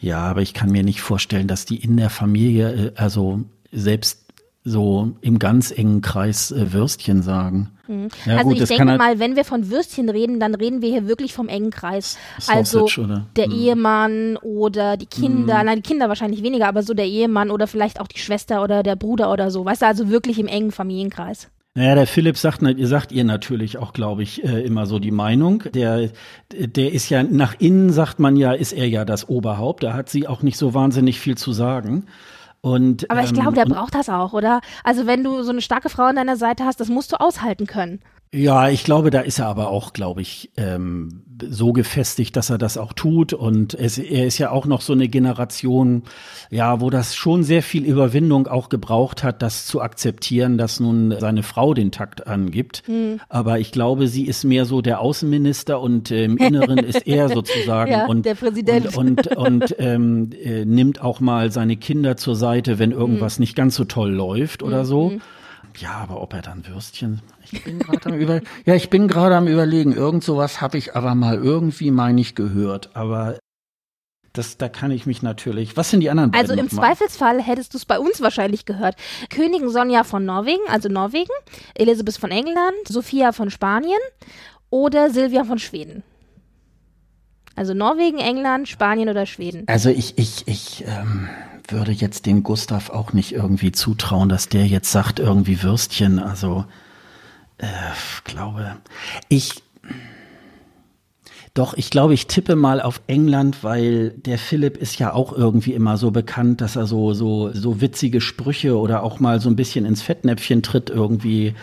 Ja. 0.00 0.10
ja. 0.10 0.18
aber 0.18 0.42
ich 0.42 0.52
kann 0.52 0.72
mir 0.72 0.82
nicht 0.82 1.02
vorstellen, 1.02 1.46
dass 1.46 1.66
die 1.66 1.76
in 1.76 1.96
der 1.96 2.10
Familie, 2.10 2.72
äh, 2.72 2.92
also 2.96 3.42
selbst 3.70 4.24
so 4.64 5.12
im 5.20 5.38
ganz 5.38 5.70
engen 5.70 6.00
Kreis 6.00 6.50
äh, 6.50 6.72
Würstchen 6.72 7.22
sagen. 7.22 7.70
Mhm. 7.86 8.08
Ja, 8.26 8.38
also 8.38 8.48
gut, 8.48 8.60
ich 8.60 8.68
denke 8.68 8.88
halt 8.88 8.98
mal, 8.98 9.18
wenn 9.20 9.36
wir 9.36 9.44
von 9.44 9.70
Würstchen 9.70 10.08
reden, 10.08 10.40
dann 10.40 10.56
reden 10.56 10.82
wir 10.82 10.90
hier 10.90 11.06
wirklich 11.06 11.32
vom 11.32 11.48
engen 11.48 11.70
Kreis. 11.70 12.18
Sausage, 12.40 12.58
also 12.58 13.04
oder? 13.04 13.26
der 13.36 13.50
mhm. 13.50 13.54
Ehemann 13.54 14.36
oder 14.38 14.96
die 14.96 15.06
Kinder, 15.06 15.60
mhm. 15.60 15.66
nein, 15.66 15.76
die 15.76 15.88
Kinder 15.88 16.08
wahrscheinlich 16.08 16.42
weniger, 16.42 16.66
aber 16.66 16.82
so 16.82 16.92
der 16.92 17.06
Ehemann 17.06 17.52
oder 17.52 17.68
vielleicht 17.68 18.00
auch 18.00 18.08
die 18.08 18.18
Schwester 18.18 18.64
oder 18.64 18.82
der 18.82 18.96
Bruder 18.96 19.30
oder 19.30 19.52
so. 19.52 19.64
Weißt 19.64 19.82
du, 19.82 19.86
also 19.86 20.08
wirklich 20.08 20.40
im 20.40 20.48
engen 20.48 20.72
Familienkreis. 20.72 21.48
Naja, 21.80 21.94
der 21.94 22.06
Philipp 22.06 22.36
sagt, 22.36 22.60
ihr 22.60 22.86
sagt 22.86 23.10
ihr 23.10 23.24
natürlich 23.24 23.78
auch, 23.78 23.94
glaube 23.94 24.22
ich, 24.22 24.44
äh, 24.44 24.60
immer 24.60 24.84
so 24.84 24.98
die 24.98 25.10
Meinung. 25.10 25.62
Der, 25.72 26.10
der 26.52 26.92
ist 26.92 27.08
ja 27.08 27.22
nach 27.22 27.54
innen, 27.58 27.90
sagt 27.90 28.18
man 28.18 28.36
ja, 28.36 28.52
ist 28.52 28.74
er 28.74 28.86
ja 28.86 29.06
das 29.06 29.30
Oberhaupt. 29.30 29.82
Da 29.82 29.94
hat 29.94 30.10
sie 30.10 30.28
auch 30.28 30.42
nicht 30.42 30.58
so 30.58 30.74
wahnsinnig 30.74 31.18
viel 31.20 31.38
zu 31.38 31.52
sagen. 31.52 32.04
Und, 32.60 33.10
Aber 33.10 33.22
ich 33.22 33.32
glaube, 33.32 33.54
der 33.54 33.64
ähm, 33.64 33.72
braucht 33.72 33.94
das 33.94 34.10
auch, 34.10 34.34
oder? 34.34 34.60
Also 34.84 35.06
wenn 35.06 35.24
du 35.24 35.42
so 35.42 35.52
eine 35.52 35.62
starke 35.62 35.88
Frau 35.88 36.02
an 36.02 36.16
deiner 36.16 36.36
Seite 36.36 36.66
hast, 36.66 36.80
das 36.80 36.90
musst 36.90 37.12
du 37.12 37.16
aushalten 37.18 37.66
können. 37.66 38.00
Ja, 38.32 38.68
ich 38.68 38.84
glaube, 38.84 39.10
da 39.10 39.22
ist 39.22 39.40
er 39.40 39.46
aber 39.46 39.70
auch, 39.70 39.92
glaube 39.92 40.22
ich, 40.22 40.52
ähm, 40.56 41.24
so 41.48 41.72
gefestigt, 41.72 42.36
dass 42.36 42.48
er 42.48 42.58
das 42.58 42.78
auch 42.78 42.92
tut. 42.92 43.32
Und 43.32 43.74
es, 43.74 43.98
er 43.98 44.26
ist 44.26 44.38
ja 44.38 44.52
auch 44.52 44.66
noch 44.66 44.82
so 44.82 44.92
eine 44.92 45.08
Generation, 45.08 46.04
ja, 46.48 46.80
wo 46.80 46.90
das 46.90 47.16
schon 47.16 47.42
sehr 47.42 47.64
viel 47.64 47.84
Überwindung 47.84 48.46
auch 48.46 48.68
gebraucht 48.68 49.24
hat, 49.24 49.42
das 49.42 49.66
zu 49.66 49.80
akzeptieren, 49.80 50.58
dass 50.58 50.78
nun 50.78 51.12
seine 51.18 51.42
Frau 51.42 51.74
den 51.74 51.90
Takt 51.90 52.28
angibt. 52.28 52.84
Mhm. 52.86 53.20
Aber 53.28 53.58
ich 53.58 53.72
glaube, 53.72 54.06
sie 54.06 54.26
ist 54.26 54.44
mehr 54.44 54.64
so 54.64 54.80
der 54.80 55.00
Außenminister 55.00 55.80
und 55.80 56.12
äh, 56.12 56.24
im 56.24 56.36
Inneren 56.36 56.78
ist 56.78 57.08
er 57.08 57.28
sozusagen 57.34 57.90
ja, 57.90 58.06
und 58.06 58.26
der 58.26 58.36
Präsident 58.36 58.96
und 58.96 59.26
und, 59.26 59.36
und 59.36 59.74
ähm, 59.78 60.30
äh, 60.40 60.64
nimmt 60.64 61.00
auch 61.02 61.18
mal 61.18 61.50
seine 61.50 61.76
Kinder 61.76 62.16
zur 62.16 62.36
Seite, 62.36 62.78
wenn 62.78 62.92
irgendwas 62.92 63.38
mhm. 63.38 63.42
nicht 63.42 63.56
ganz 63.56 63.74
so 63.74 63.84
toll 63.84 64.12
läuft 64.12 64.62
oder 64.62 64.80
mhm. 64.80 64.86
so. 64.86 65.12
Ja, 65.80 65.92
aber 65.92 66.20
ob 66.20 66.34
er 66.34 66.42
dann 66.42 66.66
Würstchen. 66.66 67.22
Ich 67.50 67.64
bin 67.64 67.78
gerade 67.78 68.10
am 68.10 68.14
über, 68.14 68.40
ja, 68.66 68.74
ich 68.74 68.90
bin 68.90 69.08
gerade 69.08 69.34
am 69.34 69.48
überlegen. 69.48 69.92
Irgend 69.92 70.22
sowas 70.22 70.60
habe 70.60 70.76
ich 70.76 70.94
aber 70.94 71.14
mal 71.14 71.36
irgendwie, 71.36 71.90
meine 71.90 72.20
ich, 72.20 72.34
gehört. 72.34 72.94
Aber 72.94 73.38
das, 74.34 74.58
da 74.58 74.68
kann 74.68 74.90
ich 74.90 75.06
mich 75.06 75.22
natürlich. 75.22 75.78
Was 75.78 75.90
sind 75.90 76.00
die 76.00 76.10
anderen 76.10 76.32
beiden? 76.32 76.50
Also 76.50 76.60
im 76.60 76.68
Zweifelsfall 76.68 77.42
hättest 77.42 77.72
du 77.72 77.78
es 77.78 77.86
bei 77.86 77.98
uns 77.98 78.20
wahrscheinlich 78.20 78.66
gehört. 78.66 78.96
Königin 79.30 79.70
Sonja 79.70 80.04
von 80.04 80.24
Norwegen, 80.24 80.62
also 80.68 80.90
Norwegen, 80.90 81.32
Elisabeth 81.74 82.18
von 82.18 82.30
England, 82.30 82.86
Sophia 82.86 83.32
von 83.32 83.50
Spanien 83.50 84.00
oder 84.68 85.10
Silvia 85.10 85.44
von 85.44 85.58
Schweden. 85.58 86.02
Also 87.56 87.74
Norwegen, 87.74 88.18
England, 88.18 88.68
Spanien 88.68 89.08
oder 89.08 89.26
Schweden. 89.26 89.64
Also 89.66 89.88
ich, 89.88 90.16
ich, 90.18 90.46
ich, 90.46 90.84
ähm, 90.86 91.28
würde 91.72 91.92
jetzt 91.92 92.26
dem 92.26 92.42
Gustav 92.42 92.90
auch 92.90 93.12
nicht 93.12 93.32
irgendwie 93.32 93.72
zutrauen, 93.72 94.28
dass 94.28 94.48
der 94.48 94.66
jetzt 94.66 94.90
sagt, 94.92 95.18
irgendwie 95.18 95.62
Würstchen. 95.62 96.18
Also, 96.18 96.64
äh, 97.58 97.66
glaube, 98.24 98.76
ich, 99.28 99.62
doch, 101.54 101.74
ich 101.74 101.90
glaube, 101.90 102.14
ich 102.14 102.26
tippe 102.26 102.56
mal 102.56 102.80
auf 102.80 103.00
England, 103.06 103.64
weil 103.64 104.10
der 104.10 104.38
Philipp 104.38 104.76
ist 104.76 104.98
ja 104.98 105.12
auch 105.12 105.32
irgendwie 105.32 105.74
immer 105.74 105.96
so 105.96 106.10
bekannt, 106.10 106.60
dass 106.60 106.76
er 106.76 106.86
so, 106.86 107.12
so, 107.12 107.52
so 107.52 107.80
witzige 107.80 108.20
Sprüche 108.20 108.78
oder 108.78 109.02
auch 109.02 109.20
mal 109.20 109.40
so 109.40 109.48
ein 109.48 109.56
bisschen 109.56 109.84
ins 109.84 110.02
Fettnäpfchen 110.02 110.62
tritt 110.62 110.90
irgendwie 110.90 111.54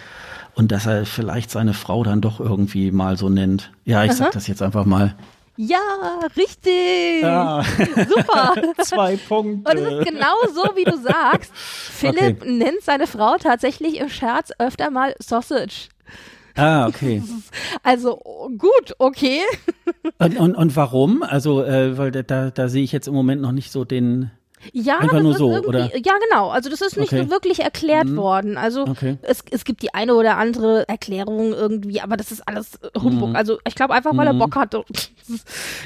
und 0.55 0.71
dass 0.71 0.87
er 0.87 1.05
vielleicht 1.05 1.51
seine 1.51 1.73
Frau 1.73 2.03
dann 2.03 2.19
doch 2.19 2.39
irgendwie 2.39 2.91
mal 2.91 3.17
so 3.17 3.29
nennt. 3.29 3.71
Ja, 3.85 4.03
ich 4.03 4.11
Aha. 4.11 4.17
sag 4.17 4.31
das 4.31 4.47
jetzt 4.47 4.61
einfach 4.61 4.85
mal. 4.85 5.15
Ja, 5.57 6.19
richtig. 6.35 7.21
Ja. 7.21 7.63
Super. 8.07 8.53
Zwei 8.83 9.17
Punkte. 9.17 9.71
Und 9.71 9.77
es 9.77 9.93
ist 9.93 10.05
genau 10.05 10.35
so, 10.53 10.75
wie 10.75 10.83
du 10.83 10.97
sagst. 10.97 11.51
Philipp 11.55 12.41
okay. 12.41 12.51
nennt 12.51 12.81
seine 12.83 13.07
Frau 13.07 13.37
tatsächlich 13.37 13.99
im 13.99 14.09
Scherz 14.09 14.51
öfter 14.59 14.91
mal 14.91 15.15
Sausage. 15.19 15.89
Ah, 16.55 16.87
okay. 16.87 17.21
Also 17.83 18.17
gut, 18.57 18.95
okay. 18.97 19.41
Und, 20.17 20.39
und, 20.39 20.55
und 20.55 20.75
warum? 20.75 21.21
Also, 21.21 21.63
äh, 21.63 21.97
weil 21.97 22.11
da, 22.11 22.49
da 22.49 22.67
sehe 22.67 22.83
ich 22.83 22.91
jetzt 22.91 23.07
im 23.07 23.13
Moment 23.13 23.41
noch 23.41 23.51
nicht 23.51 23.71
so 23.71 23.85
den, 23.85 24.31
Ja, 24.73 24.97
Einfach 24.99 25.13
das 25.17 25.23
nur 25.23 25.33
so, 25.35 25.49
irgendwie- 25.51 25.67
oder? 25.69 25.79
Ja, 25.97 26.13
genau. 26.29 26.49
Also 26.49 26.69
das 26.69 26.81
ist 26.81 26.97
nicht 26.97 27.13
Okay. 27.13 27.29
wirklich 27.29 27.59
erklärt 27.61 28.07
Mhm. 28.07 28.17
worden. 28.17 28.57
Also 28.57 28.81
Okay. 28.87 29.17
es, 29.21 29.43
es 29.51 29.63
gibt 29.65 29.81
die 29.83 29.93
eine 29.93 30.15
oder 30.15 30.37
andere 30.37 30.87
Erklärung 30.89 31.53
irgendwie, 31.53 32.01
aber 32.01 32.17
das 32.17 32.31
ist 32.31 32.47
alles 32.47 32.79
Humbug. 33.01 33.29
Mhm. 33.29 33.35
Also 33.35 33.59
ich 33.67 33.75
glaube 33.75 33.93
einfach, 33.93 34.15
weil 34.17 34.27
er 34.27 34.33
Bock 34.33 34.55
hatte. 34.55 34.83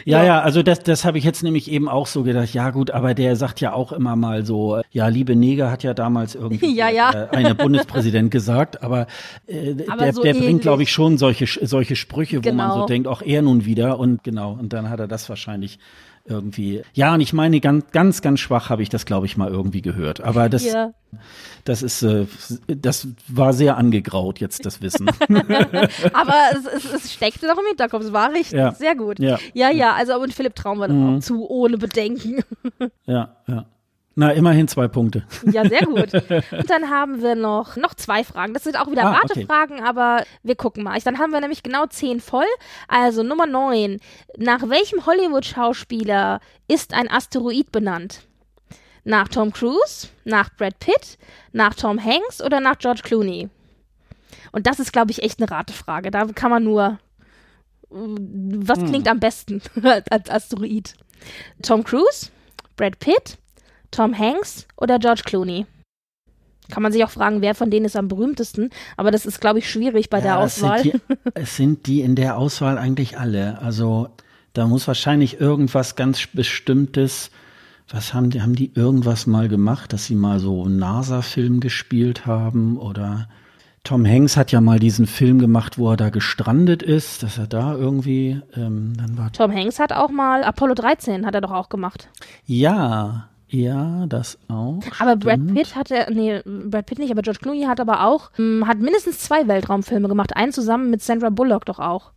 Ja, 0.06 0.20
Ja. 0.20 0.24
ja, 0.24 0.42
also 0.42 0.64
das, 0.64 0.80
das 0.80 1.04
habe 1.06 1.18
ich 1.18 1.24
jetzt 1.24 1.44
nämlich 1.44 1.70
eben 1.70 1.90
auch 1.90 2.08
so 2.08 2.24
gedacht. 2.24 2.54
Ja 2.54 2.70
gut, 2.70 2.92
aber 2.92 3.14
der 3.14 3.36
sagt 3.36 3.60
ja 3.62 3.74
auch 3.74 3.92
immer 3.92 4.16
mal 4.16 4.46
so, 4.46 4.78
äh, 4.78 4.84
ja, 4.92 5.08
liebe 5.08 5.36
Neger 5.36 5.70
hat 5.72 5.84
ja 5.84 5.94
damals 5.94 6.36
irgendwie 6.36 6.74
Ja, 6.76 6.90
ja. 6.90 7.12
Äh, 7.12 7.28
eine 7.36 7.56
Bundespräsident 7.56 8.32
gesagt, 8.32 8.82
aber, 8.84 9.08
äh, 9.48 9.76
Aber 9.90 10.04
der, 10.04 10.14
so 10.14 10.22
der 10.24 10.34
bringt, 10.34 10.62
glaube 10.62 10.84
ich, 10.84 10.92
schon 10.92 11.18
solche, 11.18 11.46
solche 11.66 11.96
Sprüche, 11.96 12.44
wo 12.44 12.52
man 12.54 12.70
Genau. 12.70 12.82
so 12.82 12.86
denkt, 12.86 13.08
auch 13.08 13.22
er 13.22 13.42
nun 13.42 13.66
wieder 13.66 14.00
und 14.00 14.24
genau, 14.24 14.54
und 14.60 14.72
dann 14.74 14.90
hat 14.90 15.00
er 15.00 15.08
das 15.08 15.28
wahrscheinlich 15.30 15.80
irgendwie. 16.26 16.82
Ja, 16.94 17.14
und 17.14 17.22
ich 17.22 17.34
meine, 17.34 17.60
ganz, 17.60 17.86
ganz, 17.92 18.22
ganz 18.22 18.40
schwach 18.40 18.70
habe 18.70 18.84
ich 18.84 18.90
das, 18.90 19.06
glaube 19.06 19.26
ich, 19.26 19.38
mal 19.38 19.50
irgendwie 19.50 19.82
gehört. 19.82 20.22
Aber 20.22 20.50
das, 20.50 20.64
Ja. 20.66 20.94
das 21.66 21.82
ist, 21.84 22.04
äh, 22.04 22.26
das 22.68 23.08
war 23.28 23.54
sehr 23.54 23.78
angegraut 23.78 24.40
jetzt, 24.40 24.66
das 24.66 24.82
Wissen. 24.82 25.10
Aber 26.14 26.34
es, 26.54 26.66
es, 26.86 26.94
es 26.94 27.14
steckte 27.14 27.48
noch 27.48 27.58
im 27.58 27.66
Hinterkopf. 27.68 28.04
Es 28.06 28.14
war 28.14 28.32
richtig, 28.32 28.58
Ja. 28.60 28.74
sehr 28.74 28.96
gut. 28.96 29.20
Ja. 29.20 29.38
ja, 29.54 29.72
ja, 29.72 29.94
also 29.94 30.20
und 30.20 30.34
Philipp 30.34 30.56
Traum 30.56 30.80
war 30.80 30.88
Mhm. 30.90 31.18
auch 31.18 31.20
zu 31.22 31.48
ohne 31.50 31.78
Bedenken. 31.78 32.44
ja, 33.06 33.36
ja. 33.48 33.66
Na, 34.22 34.32
immerhin 34.34 34.68
zwei 34.68 34.88
Punkte. 34.88 35.26
Ja, 35.52 35.68
sehr 35.68 35.82
gut. 35.82 36.14
Und 36.52 36.70
dann 36.70 36.92
haben 36.92 37.24
wir 37.24 37.34
noch, 37.34 37.76
noch 37.76 37.96
zwei 37.96 38.24
Fragen. 38.24 38.54
Das 38.54 38.64
sind 38.64 38.76
auch 38.80 38.92
wieder 38.92 39.04
Ah, 39.04 39.20
okay. 39.24 39.40
Ratefragen, 39.40 39.82
aber 39.84 40.24
wir 40.44 40.56
gucken 40.56 40.84
mal. 40.84 41.00
Dann 41.02 41.18
haben 41.18 41.32
wir 41.32 41.42
nämlich 41.42 41.64
genau 41.64 41.88
zehn 41.88 42.20
voll. 42.20 42.46
Also 42.88 43.24
Nummer 43.24 43.48
neun. 43.48 44.00
Nach 44.38 44.62
welchem 44.70 45.08
Hollywood-Schauspieler 45.08 46.40
ist 46.68 46.94
ein 46.94 47.10
Asteroid 47.10 47.72
benannt? 47.72 48.22
Nach 49.04 49.28
Tom 49.28 49.52
Cruise, 49.52 50.10
nach 50.24 50.52
Brad 50.56 50.78
Pitt, 50.78 51.18
nach 51.52 51.74
Tom 51.74 51.98
Hanks 52.04 52.44
oder 52.44 52.60
nach 52.60 52.78
George 52.78 53.02
Clooney? 53.04 53.50
Und 54.52 54.68
das 54.68 54.80
ist, 54.80 54.94
glaube 54.94 55.10
ich, 55.10 55.24
echt 55.24 55.42
eine 55.42 55.50
Ratefrage. 55.50 56.12
Da 56.12 56.26
kann 56.28 56.52
man 56.52 56.64
nur. 56.64 57.00
Was 57.90 58.80
Hm. 58.80 58.86
klingt 58.88 59.08
am 59.08 59.20
besten 59.20 59.64
als 60.12 60.30
Asteroid? 60.30 60.94
Tom 61.64 61.84
Cruise, 61.84 62.28
Brad 62.78 63.00
Pitt, 63.00 63.40
Tom 63.92 64.18
Hanks 64.18 64.68
oder 64.78 65.00
George 65.00 65.22
Clooney? 65.26 65.66
Kann 66.70 66.84
man 66.84 66.92
sich 66.94 67.04
auch 67.04 67.10
fragen, 67.10 67.42
wer 67.42 67.54
von 67.54 67.70
denen 67.70 67.86
ist 67.86 67.98
am 67.98 68.08
berühmtesten. 68.08 68.70
Aber 68.98 69.12
das 69.12 69.26
ist, 69.26 69.42
glaube 69.42 69.60
ich, 69.60 69.70
schwierig 69.70 70.10
bei 70.10 70.22
der 70.22 70.32
Ja, 70.32 70.42
das 70.42 70.64
Auswahl. 70.64 70.84
Sind 70.84 70.94
die, 71.10 71.16
es 71.34 71.56
sind 71.58 71.88
die 71.88 72.02
in 72.02 72.16
der 72.16 72.38
Auswahl 72.38 72.78
eigentlich 72.78 73.20
alle. 73.20 73.62
Also 73.62 74.10
da 74.54 74.68
muss 74.68 74.88
wahrscheinlich 74.88 75.40
irgendwas 75.40 75.96
ganz 75.96 76.26
Bestimmtes. 76.28 77.30
Was 77.90 78.14
haben 78.14 78.30
die? 78.30 78.42
Haben 78.42 78.56
die 78.56 78.72
irgendwas 78.74 79.28
mal 79.28 79.50
gemacht, 79.50 79.92
dass 79.92 80.06
sie 80.06 80.16
mal 80.16 80.40
so 80.40 80.64
einen 80.64 80.78
NASA-Film 80.78 81.60
gespielt 81.60 82.26
haben? 82.26 82.78
Oder 82.78 83.28
Tom 83.84 84.06
Hanks 84.06 84.38
hat 84.38 84.52
ja 84.52 84.62
mal 84.62 84.80
diesen 84.80 85.08
Film 85.08 85.40
gemacht, 85.40 85.78
wo 85.78 85.90
er 85.92 85.98
da 85.98 86.10
gestrandet 86.10 86.84
ist, 86.84 87.24
dass 87.24 87.38
er 87.38 87.48
da 87.48 87.76
irgendwie 87.76 88.42
ähm, 88.56 88.94
dann 88.96 89.18
war. 89.18 89.32
Tom 89.32 89.52
Hanks 89.52 89.80
hat 89.80 89.92
auch 89.92 90.10
mal 90.10 90.44
Apollo 90.44 90.76
13 90.76 91.26
hat 91.26 91.36
er 91.36 91.42
doch 91.42 91.52
auch 91.52 91.68
gemacht. 91.68 92.10
Ja, 92.46 93.28
ja, 93.52 94.06
das 94.08 94.40
auch. 94.48 94.80
Aber 95.00 95.18
Brad 95.18 95.34
stimmt. 95.34 95.56
Pitt 95.56 95.76
hat 95.76 95.92
er, 95.92 96.10
nee, 96.10 96.42
Brad 96.46 96.86
Pitt 96.86 97.00
nicht, 97.00 97.12
aber 97.12 97.22
George 97.22 97.40
Clooney 97.42 97.64
hat 97.64 97.82
aber 97.82 98.06
auch, 98.06 98.32
hm, 98.36 98.66
hat 98.66 98.80
mindestens 98.80 99.20
zwei 99.20 99.48
Weltraumfilme 99.48 100.08
gemacht. 100.08 100.36
Einen 100.36 100.54
zusammen 100.54 100.90
mit 100.90 101.02
Sandra 101.02 101.30
Bullock 101.30 101.66
doch 101.66 101.80
auch. 101.80 102.14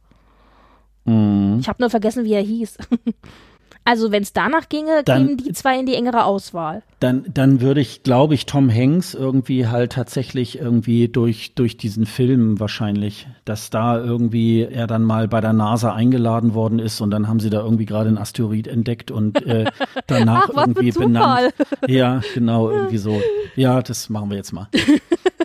Mhm. 1.05 1.59
Ich 1.61 1.69
habe 1.69 1.83
nur 1.83 1.91
vergessen, 1.91 2.25
wie 2.25 2.35
er 2.35 2.43
hieß. 2.43 2.79
Also 3.87 4.11
wenn 4.11 4.23
es 4.23 4.33
danach 4.33 4.69
ginge, 4.69 5.03
Dann- 5.05 5.27
kämen 5.27 5.37
die 5.37 5.53
zwei 5.53 5.79
in 5.79 5.87
die 5.87 5.95
engere 5.95 6.25
Auswahl. 6.25 6.83
Dann, 7.01 7.27
dann 7.33 7.61
würde 7.61 7.83
ich, 7.83 8.03
glaube 8.03 8.33
ich, 8.35 8.47
Tom 8.47 8.71
Hanks 8.73 9.13
irgendwie 9.13 9.67
halt 9.67 9.93
tatsächlich 9.93 10.59
irgendwie 10.59 11.09
durch, 11.09 11.55
durch 11.55 11.77
diesen 11.77 12.07
Film 12.07 12.59
wahrscheinlich, 12.61 13.27
dass 13.45 13.69
da 13.69 13.99
irgendwie 13.99 14.63
er 14.63 14.87
dann 14.87 15.03
mal 15.05 15.29
bei 15.29 15.43
der 15.43 15.53
NASA 15.53 15.93
eingeladen 15.93 16.55
worden 16.55 16.79
ist 16.79 17.03
und 17.03 17.11
dann 17.11 17.29
haben 17.29 17.41
sie 17.41 17.51
da 17.51 17.61
irgendwie 17.61 17.85
gerade 17.85 18.09
einen 18.09 18.17
Asteroid 18.17 18.67
entdeckt 18.69 19.11
und 19.11 19.45
äh, 19.45 19.67
danach 20.07 20.49
Ach, 20.55 20.67
irgendwie 20.67 20.93
benannt. 20.93 21.53
Ja, 21.87 22.23
genau, 22.33 22.71
irgendwie 22.71 22.99
so. 22.99 23.21
Ja, 23.55 23.83
das 23.83 24.09
machen 24.09 24.31
wir 24.31 24.39
jetzt 24.39 24.53
mal. 24.53 24.69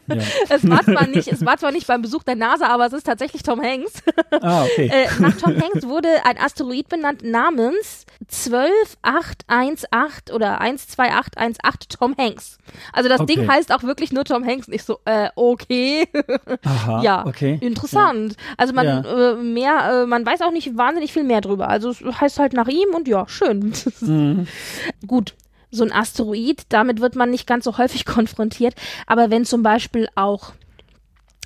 Ja. 0.10 0.18
Es 0.50 0.68
war 0.70 0.84
zwar 0.84 1.08
nicht, 1.08 1.28
es 1.32 1.46
war 1.46 1.58
zwar 1.58 1.72
nicht 1.72 1.88
beim 1.88 2.02
Besuch 2.02 2.24
der 2.24 2.36
NASA, 2.36 2.68
aber 2.68 2.86
es 2.88 2.94
ist 2.94 3.06
tatsächlich 3.06 3.44
Tom 3.44 3.62
Hanks. 3.62 4.02
Ah, 4.42 4.64
okay. 4.64 4.90
Äh, 4.94 5.08
nach 5.20 5.36
Tom 5.38 5.56
Hanks 5.60 5.88
wurde 5.88 6.08
ein 6.24 6.38
Asteroid 6.38 6.88
benannt 6.88 7.24
namens 7.24 8.06
12818 8.28 10.34
oder 10.36 10.60
12818 10.62 11.90
Tom 12.00 12.16
Hanks. 12.18 12.58
Also 12.94 13.10
das 13.10 13.26
Ding 13.26 13.40
Okay. 13.40 13.48
heißt 13.50 13.72
auch 13.74 13.84
wirklich 13.84 14.12
nur 14.12 14.24
Tom 14.24 14.46
Hanks. 14.46 14.68
Nicht 14.68 14.86
so, 14.86 15.00
äh, 15.06 15.30
okay. 15.36 16.08
Aha, 16.64 17.02
ja, 17.04 17.26
okay. 17.26 17.58
interessant. 17.62 18.36
Also 18.58 18.74
man 18.74 18.86
Ja. 18.86 19.32
äh, 19.32 19.36
mehr, 19.36 20.04
äh, 20.04 20.06
man 20.06 20.26
weiß 20.26 20.42
auch 20.42 20.52
nicht 20.52 20.78
wahnsinnig 20.78 21.12
viel 21.14 21.24
mehr 21.24 21.42
drüber. 21.42 21.70
Also 21.70 21.90
es 21.90 22.02
heißt 22.22 22.40
halt 22.40 22.54
nach 22.54 22.68
ihm 22.68 22.90
und 22.96 23.08
ja, 23.08 23.28
schön. 23.28 23.74
Mhm. 24.02 24.48
Gut. 25.08 25.34
So 25.72 25.84
ein 25.84 25.92
Asteroid, 25.92 26.64
damit 26.70 27.00
wird 27.02 27.16
man 27.16 27.30
nicht 27.30 27.48
ganz 27.48 27.66
so 27.66 27.78
häufig 27.78 28.06
konfrontiert. 28.06 28.76
Aber 29.08 29.30
wenn 29.30 29.46
zum 29.46 29.64
Beispiel 29.64 30.08
auch 30.16 30.54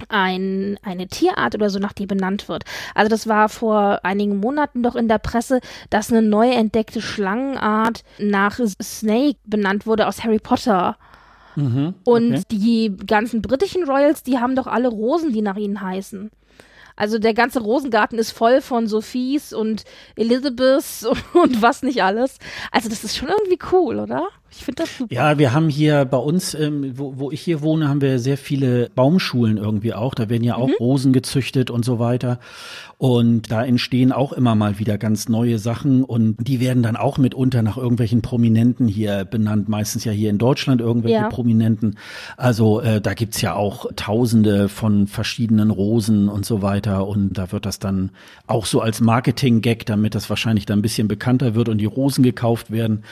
ein, 0.09 0.78
eine 0.84 1.07
Tierart 1.07 1.55
oder 1.55 1.69
so 1.69 1.80
nach 1.80 1.93
dir 1.93 2.07
benannt 2.07 2.49
wird. 2.49 2.63
Also 2.95 3.09
das 3.09 3.28
war 3.28 3.49
vor 3.49 3.99
einigen 4.03 4.38
Monaten 4.38 4.84
doch 4.84 4.95
in 4.95 5.07
der 5.07 5.19
Presse, 5.19 5.59
dass 5.89 6.11
eine 6.11 6.21
neu 6.21 6.49
entdeckte 6.49 7.01
Schlangenart 7.01 8.03
nach 8.19 8.59
Snake 8.82 9.38
benannt 9.45 9.86
wurde 9.86 10.07
aus 10.07 10.24
Harry 10.24 10.39
Potter. 10.39 10.97
Mhm, 11.55 11.93
Und 12.03 12.34
okay. 12.34 12.43
die 12.51 12.97
ganzen 13.05 13.41
britischen 13.41 13.84
Royals, 13.84 14.24
die 14.24 14.39
haben 14.39 14.55
doch 14.55 14.67
alle 14.67 14.88
Rosen, 14.88 15.32
die 15.32 15.41
nach 15.41 15.57
ihnen 15.57 15.82
heißen. 15.82 16.32
Also 16.96 17.18
der 17.20 17.34
ganze 17.34 17.62
Rosengarten 17.62 18.20
ist 18.20 18.32
voll 18.32 18.62
von 18.62 18.88
Sophies 18.88 19.54
und 19.54 19.84
Elizabeths 20.16 21.06
und 21.34 21.62
was 21.62 21.84
nicht 21.84 22.04
alles. 22.04 22.38
Also 22.72 22.89
das 22.89 23.04
ist 23.04 23.18
schon 23.18 23.30
irgendwie 23.30 23.60
cool, 23.72 24.00
oder? 24.00 24.30
Ich 24.56 24.66
finde 24.66 24.84
das 24.84 24.97
super. 24.97 25.14
Ja, 25.14 25.38
wir 25.39 25.54
haben 25.54 25.68
hier 25.70 26.06
bei 26.06 26.18
uns, 26.18 26.54
ähm, 26.54 26.93
wo, 26.97 27.18
wo 27.18 27.32
ich 27.32 27.41
hier 27.41 27.62
wohne, 27.62 27.89
haben 27.89 28.01
wir 28.01 28.20
sehr 28.20 28.38
viele 28.38 28.89
Baumschulen 28.93 29.58
irgendwie 29.58 29.93
auch. 29.93 30.14
Da 30.14 30.30
werden 30.30 30.43
ja 30.43 30.56
auch 30.56 30.70
Rosen 30.80 31.12
gezüchtet 31.12 31.70
und 31.72 31.84
so 31.84 31.97
weiter. 31.99 32.39
Und 32.99 33.51
da 33.51 33.66
entstehen 33.66 34.12
auch 34.14 34.32
immer 34.32 34.56
mal 34.56 34.80
wieder 34.80 34.97
ganz 34.97 35.28
neue 35.28 35.60
Sachen 35.60 36.04
und 36.06 36.38
die 36.39 36.62
werden 36.62 36.84
dann 36.84 36.95
auch 36.95 37.18
mitunter 37.18 37.62
nach 37.62 37.76
irgendwelchen 37.76 38.22
Prominenten 38.22 38.88
hier 38.88 39.26
benannt, 39.26 39.68
meistens 39.68 40.06
ja 40.06 40.14
hier 40.14 40.30
in 40.30 40.38
Deutschland 40.38 40.80
irgendwelche 40.80 41.16
Ja. 41.18 41.28
Prominenten. 41.28 41.97
Also 42.38 42.80
äh, 42.80 43.01
da 43.01 43.14
gibt's 43.14 43.41
ja 43.41 43.56
auch 43.56 43.88
tausende 43.97 44.70
von 44.70 45.08
verschiedenen 45.08 45.70
Rosen 45.70 46.30
und 46.30 46.45
so 46.45 46.62
weiter. 46.62 47.06
Und 47.08 47.38
da 47.38 47.51
wird 47.51 47.66
das 47.66 47.80
dann 47.80 48.12
auch 48.47 48.66
so 48.66 48.80
als 48.80 49.01
Marketing-Gag, 49.01 49.86
damit 49.86 50.16
das 50.16 50.30
wahrscheinlich 50.30 50.66
dann 50.66 50.80
ein 50.80 50.84
bisschen 50.84 51.10
bekannter 51.10 51.56
wird 51.56 51.68
und 51.68 51.80
die 51.80 51.86
Rosen 51.86 52.24
gekauft 52.24 52.72
werden, 52.72 53.04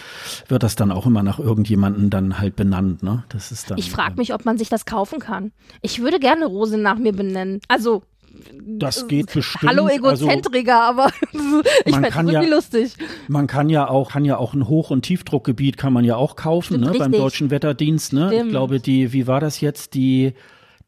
wird 0.48 0.64
das 0.64 0.76
dann 0.76 0.92
auch 0.92 1.06
immer 1.06 1.24
nach 1.24 1.31
irgendjemanden 1.40 2.10
dann 2.10 2.40
halt 2.40 2.56
benannt. 2.56 3.04
Ne? 3.04 3.24
Das 3.30 3.52
ist 3.52 3.70
dann. 3.72 3.78
Ich 3.78 3.92
frage 3.92 4.14
äh, 4.14 4.18
mich, 4.18 4.34
ob 4.34 4.46
man 4.46 4.58
sich 4.58 4.70
das 4.70 4.86
kaufen 4.86 5.20
kann. 5.20 5.52
Ich 5.82 6.02
würde 6.02 6.20
gerne 6.20 6.46
Rose 6.46 6.78
nach 6.78 6.98
mir 6.98 7.14
benennen. 7.14 7.60
Also, 7.68 8.04
Das 8.66 9.08
geht 9.08 9.34
bestimmt. 9.34 9.70
hallo 9.70 9.86
Also, 9.86 9.96
Egozentriker, 9.96 10.82
aber 10.82 11.08
ich 11.86 11.94
fände 11.94 12.10
es 12.10 12.16
irgendwie 12.16 12.34
ja- 12.34 12.56
lustig. 12.56 12.94
man 13.28 13.48
kann 13.48 13.70
ja 13.70 13.88
auch, 13.90 14.12
kann 14.12 14.26
ja 14.26 14.38
auch 14.38 14.54
ein 14.54 14.68
Hoch- 14.68 14.90
und 14.92 15.04
Tiefdruckgebiet 15.04 15.78
kann 15.78 15.94
man 15.94 16.06
ja 16.06 16.16
auch 16.16 16.36
kaufen, 16.36 16.76
Stimmt, 16.78 16.86
ne, 16.86 16.92
beim 16.92 17.02
richtig. 17.12 17.20
deutschen 17.20 17.50
Wetterdienst. 17.52 18.14
Ne? 18.14 18.34
Ich 18.44 18.50
glaube, 18.50 18.80
die, 18.80 19.14
wie 19.14 19.28
war 19.28 19.40
das 19.40 19.60
jetzt? 19.62 19.94
Die 19.96 20.34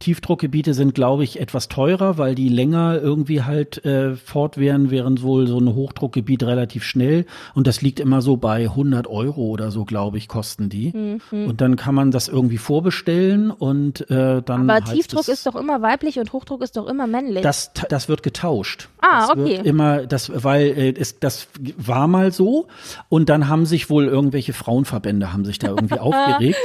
Tiefdruckgebiete 0.03 0.73
sind, 0.73 0.93
glaube 0.93 1.23
ich, 1.23 1.39
etwas 1.39 1.69
teurer, 1.69 2.17
weil 2.17 2.35
die 2.35 2.49
länger 2.49 2.99
irgendwie 3.01 3.43
halt 3.43 3.85
äh, 3.85 4.17
fortwähren, 4.17 4.91
während 4.91 5.23
wohl 5.23 5.47
so 5.47 5.57
ein 5.57 5.73
Hochdruckgebiet 5.73 6.43
relativ 6.43 6.83
schnell. 6.83 7.25
Und 7.53 7.67
das 7.67 7.81
liegt 7.81 8.01
immer 8.01 8.21
so 8.21 8.35
bei 8.35 8.63
100 8.63 9.07
Euro 9.07 9.43
oder 9.43 9.71
so, 9.71 9.85
glaube 9.85 10.17
ich, 10.17 10.27
kosten 10.27 10.67
die. 10.67 10.91
Mhm. 11.31 11.47
Und 11.47 11.61
dann 11.61 11.77
kann 11.77 11.95
man 11.95 12.11
das 12.11 12.27
irgendwie 12.27 12.57
vorbestellen 12.57 13.49
und 13.49 14.09
äh, 14.11 14.41
dann. 14.41 14.69
Aber 14.69 14.83
Tiefdruck 14.83 15.29
ist 15.29 15.45
doch 15.45 15.55
immer 15.55 15.81
weiblich 15.81 16.19
und 16.19 16.33
Hochdruck 16.33 16.61
ist 16.63 16.75
doch 16.75 16.87
immer 16.87 17.07
männlich. 17.07 17.41
das, 17.41 17.71
das 17.87 18.09
wird 18.09 18.23
getauscht. 18.23 18.89
Ah, 18.99 19.27
das 19.27 19.29
okay. 19.29 19.61
Immer, 19.63 20.05
das, 20.05 20.31
weil 20.43 20.65
äh, 20.65 20.93
es, 20.99 21.19
das 21.19 21.47
war 21.77 22.09
mal 22.09 22.33
so 22.33 22.67
und 23.07 23.29
dann 23.29 23.47
haben 23.47 23.65
sich 23.65 23.89
wohl 23.89 24.05
irgendwelche 24.05 24.51
Frauenverbände 24.51 25.31
haben 25.31 25.45
sich 25.45 25.59
da 25.59 25.69
irgendwie 25.69 25.99
aufgeregt 25.99 26.57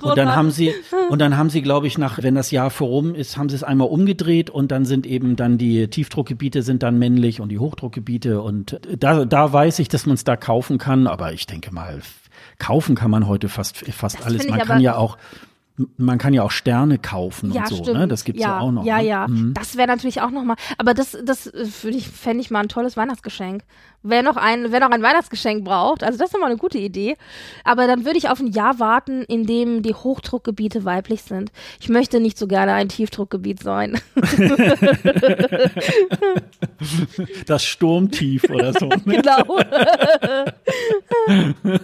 und 0.00 0.16
dann 0.16 0.34
haben 0.34 0.50
sie 0.50 0.72
und 1.10 1.20
dann 1.20 1.36
haben 1.36 1.50
sie, 1.50 1.60
glaube 1.60 1.86
ich, 1.86 1.98
nach 1.98 2.22
wenn 2.22 2.34
das 2.34 2.50
Jahr 2.50 2.70
vorum 2.86 3.16
ist, 3.16 3.36
haben 3.36 3.48
sie 3.48 3.56
es 3.56 3.64
einmal 3.64 3.88
umgedreht 3.88 4.48
und 4.48 4.70
dann 4.70 4.84
sind 4.84 5.06
eben 5.06 5.34
dann 5.34 5.58
die 5.58 5.88
Tiefdruckgebiete 5.88 6.62
sind 6.62 6.84
dann 6.84 6.98
männlich 6.98 7.40
und 7.40 7.48
die 7.48 7.58
Hochdruckgebiete 7.58 8.40
und 8.40 8.80
da 8.96 9.24
da 9.24 9.52
weiß 9.52 9.80
ich, 9.80 9.88
dass 9.88 10.06
man 10.06 10.14
es 10.14 10.22
da 10.22 10.36
kaufen 10.36 10.78
kann, 10.78 11.08
aber 11.08 11.32
ich 11.32 11.46
denke 11.46 11.74
mal 11.74 12.00
kaufen 12.58 12.94
kann 12.94 13.10
man 13.10 13.26
heute 13.26 13.48
fast 13.48 13.78
fast 13.78 14.24
alles. 14.24 14.48
Man 14.48 14.60
kann 14.60 14.80
ja 14.80 14.96
auch 14.96 15.18
man 15.98 16.16
kann 16.16 16.32
ja 16.32 16.42
auch 16.42 16.52
Sterne 16.52 16.98
kaufen 16.98 17.52
ja, 17.52 17.62
und 17.62 17.68
so, 17.68 17.76
stimmt. 17.76 17.98
ne? 17.98 18.08
Das 18.08 18.24
gibt's 18.24 18.40
ja, 18.40 18.48
ja 18.48 18.60
auch 18.60 18.72
noch. 18.72 18.84
Ja, 18.84 18.98
ne? 18.98 19.04
ja. 19.04 19.28
Mhm. 19.28 19.52
Das 19.52 19.76
wäre 19.76 19.88
natürlich 19.88 20.22
auch 20.22 20.30
noch 20.30 20.42
mal. 20.42 20.56
Aber 20.78 20.94
das, 20.94 21.18
das 21.22 21.48
äh, 21.48 21.66
würde 21.82 21.98
ich, 21.98 22.08
fände 22.08 22.40
ich 22.40 22.50
mal 22.50 22.60
ein 22.60 22.68
tolles 22.68 22.96
Weihnachtsgeschenk. 22.96 23.62
Wer 24.08 24.22
noch 24.22 24.36
ein, 24.36 24.70
wer 24.70 24.80
noch 24.80 24.90
ein 24.90 25.02
Weihnachtsgeschenk 25.02 25.64
braucht, 25.64 26.04
also 26.04 26.18
das 26.18 26.32
ist 26.32 26.38
mal 26.38 26.46
eine 26.46 26.56
gute 26.56 26.78
Idee. 26.78 27.16
Aber 27.64 27.86
dann 27.86 28.04
würde 28.04 28.18
ich 28.18 28.28
auf 28.28 28.40
ein 28.40 28.52
Jahr 28.52 28.78
warten, 28.78 29.22
in 29.22 29.46
dem 29.46 29.82
die 29.82 29.94
Hochdruckgebiete 29.94 30.84
weiblich 30.84 31.22
sind. 31.22 31.50
Ich 31.80 31.88
möchte 31.88 32.20
nicht 32.20 32.38
so 32.38 32.46
gerne 32.46 32.72
ein 32.72 32.88
Tiefdruckgebiet 32.88 33.62
sein. 33.62 34.00
Das 37.46 37.64
Sturmtief 37.64 38.44
oder 38.50 38.72
so. 38.72 38.86
ne? 38.86 39.02
genau. 39.06 39.58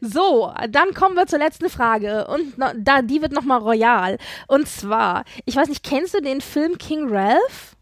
so, 0.00 0.52
dann 0.70 0.94
kommen 0.94 1.16
wir 1.16 1.26
zur 1.26 1.38
letzten 1.38 1.68
Frage 1.68 2.26
und 2.28 2.54
da 2.78 3.02
die 3.02 3.22
wird 3.22 3.32
noch 3.32 3.42
mal 3.42 3.58
royal. 3.58 4.18
Und 4.46 4.68
zwar, 4.68 5.24
ich 5.44 5.56
weiß 5.56 5.68
nicht, 5.68 5.82
kennst 5.82 6.14
du 6.14 6.20
den 6.20 6.40
Film 6.40 6.78
King 6.78 7.08
Ralph? 7.08 7.76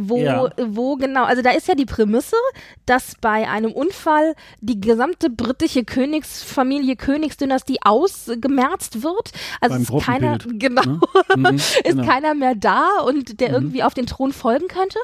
Wo, 0.00 0.18
Ja. 0.18 0.50
wo 0.66 0.96
genau, 0.96 1.24
also 1.24 1.42
da 1.42 1.50
ist 1.50 1.66
ja 1.68 1.74
die 1.74 1.86
Prämisse, 1.86 2.36
dass 2.86 3.14
bei 3.20 3.48
einem 3.48 3.72
Unfall 3.72 4.34
die 4.60 4.80
gesamte 4.80 5.30
britische 5.30 5.84
Königsfamilie, 5.84 6.96
Königsdynastie 6.96 7.78
ausgemerzt 7.82 9.02
wird. 9.02 9.32
Also 9.60 9.74
Beim 9.74 9.98
ist 9.98 10.04
keiner, 10.04 10.38
genau, 10.46 10.82
ne? 10.82 11.00
Mhm, 11.36 11.56
ist 11.56 11.82
genau. 11.84 12.04
keiner 12.04 12.34
mehr 12.34 12.54
da 12.54 13.00
und 13.04 13.40
der 13.40 13.50
irgendwie 13.50 13.82
auf 13.82 13.94
den 13.94 14.06
Thron 14.06 14.32
folgen 14.32 14.68
könnte. 14.68 14.98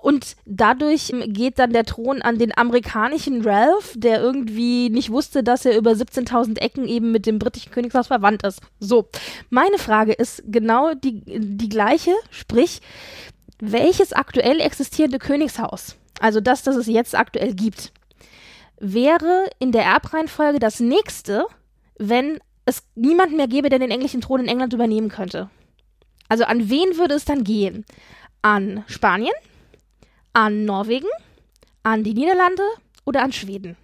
Und 0.00 0.36
dadurch 0.46 1.12
geht 1.26 1.58
dann 1.58 1.72
der 1.72 1.84
Thron 1.84 2.22
an 2.22 2.38
den 2.38 2.56
amerikanischen 2.56 3.42
Ralph, 3.42 3.94
der 3.96 4.20
irgendwie 4.20 4.90
nicht 4.90 5.10
wusste, 5.10 5.42
dass 5.42 5.64
er 5.64 5.76
über 5.76 5.90
17.000 5.90 6.60
Ecken 6.60 6.86
eben 6.86 7.10
mit 7.10 7.26
dem 7.26 7.40
britischen 7.40 7.72
Königshaus 7.72 8.06
verwandt 8.06 8.44
ist. 8.44 8.60
So, 8.78 9.08
meine 9.50 9.76
Frage 9.78 10.12
ist 10.12 10.44
genau 10.46 10.94
die, 10.94 11.22
die 11.26 11.68
gleiche, 11.68 12.12
sprich, 12.30 12.80
welches 13.60 14.12
aktuell 14.12 14.60
existierende 14.60 15.18
Königshaus, 15.18 15.96
also 16.20 16.40
das, 16.40 16.62
das 16.62 16.76
es 16.76 16.86
jetzt 16.86 17.14
aktuell 17.14 17.54
gibt, 17.54 17.92
wäre 18.80 19.50
in 19.58 19.72
der 19.72 19.84
Erbreihenfolge 19.84 20.58
das 20.58 20.80
nächste, 20.80 21.46
wenn 21.98 22.38
es 22.64 22.82
niemanden 22.94 23.36
mehr 23.36 23.48
gäbe, 23.48 23.70
der 23.70 23.78
den 23.78 23.90
englischen 23.90 24.20
Thron 24.20 24.40
in 24.40 24.48
England 24.48 24.72
übernehmen 24.72 25.08
könnte? 25.08 25.50
Also 26.28 26.44
an 26.44 26.68
wen 26.68 26.96
würde 26.98 27.14
es 27.14 27.24
dann 27.24 27.44
gehen? 27.44 27.84
An 28.42 28.84
Spanien? 28.86 29.34
An 30.32 30.64
Norwegen? 30.64 31.08
An 31.82 32.04
die 32.04 32.14
Niederlande? 32.14 32.62
Oder 33.04 33.22
an 33.22 33.32
Schweden? 33.32 33.76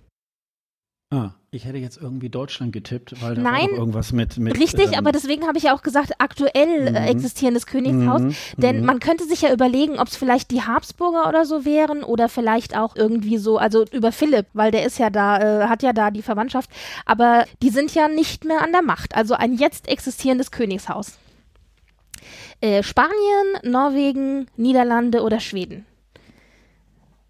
Ah, 1.11 1.31
ich 1.55 1.65
hätte 1.65 1.79
jetzt 1.79 1.97
irgendwie 1.97 2.29
Deutschland 2.29 2.73
getippt, 2.73 3.23
weil 3.23 3.35
da 3.37 3.43
Nein. 3.43 3.69
irgendwas 3.71 4.13
mit. 4.13 4.39
mit 4.39 4.59
Richtig, 4.59 4.89
ähm, 4.89 4.95
aber 4.99 5.13
deswegen 5.13 5.47
habe 5.47 5.57
ich 5.57 5.65
ja 5.65 5.75
auch 5.75 5.83
gesagt, 5.83 6.13
aktuell 6.19 6.95
äh, 6.95 7.07
existierendes 7.09 7.67
Königshaus. 7.67 8.21
Mhm, 8.21 8.35
Denn 8.57 8.81
mhm. 8.81 8.87
man 8.87 9.01
könnte 9.01 9.25
sich 9.25 9.43
ja 9.43 9.53
überlegen, 9.53 9.99
ob 9.99 10.09
es 10.09 10.17
vielleicht 10.17 10.51
die 10.51 10.63
Habsburger 10.63 11.29
oder 11.29 11.45
so 11.45 11.65
wären 11.65 12.03
oder 12.03 12.29
vielleicht 12.29 12.77
auch 12.77 12.97
irgendwie 12.97 13.39
so, 13.39 13.59
also 13.59 13.85
über 13.93 14.13
Philipp, 14.13 14.47
weil 14.53 14.71
der 14.71 14.85
ist 14.85 14.99
ja 14.99 15.11
da, 15.11 15.63
äh, 15.63 15.69
hat 15.69 15.83
ja 15.83 15.93
da 15.93 16.11
die 16.11 16.23
Verwandtschaft. 16.23 16.71
Aber 17.07 17.45
die 17.63 17.71
sind 17.71 17.95
ja 17.95 18.09
nicht 18.09 18.45
mehr 18.45 18.63
an 18.63 18.73
der 18.73 18.83
Macht. 18.83 19.15
Also 19.15 19.35
ein 19.35 19.55
jetzt 19.55 19.89
existierendes 19.89 20.51
Königshaus. 20.51 21.19
Äh, 22.61 22.83
Spanien, 22.83 23.13
Norwegen, 23.63 24.47
Niederlande 24.57 25.23
oder 25.23 25.41
Schweden. 25.41 25.87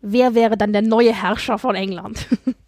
Wer 0.01 0.35
wäre 0.35 0.57
dann 0.57 0.73
der 0.73 0.83
neue 0.83 1.15
Herrscher 1.15 1.59
von 1.59 1.75
England? 1.75 2.27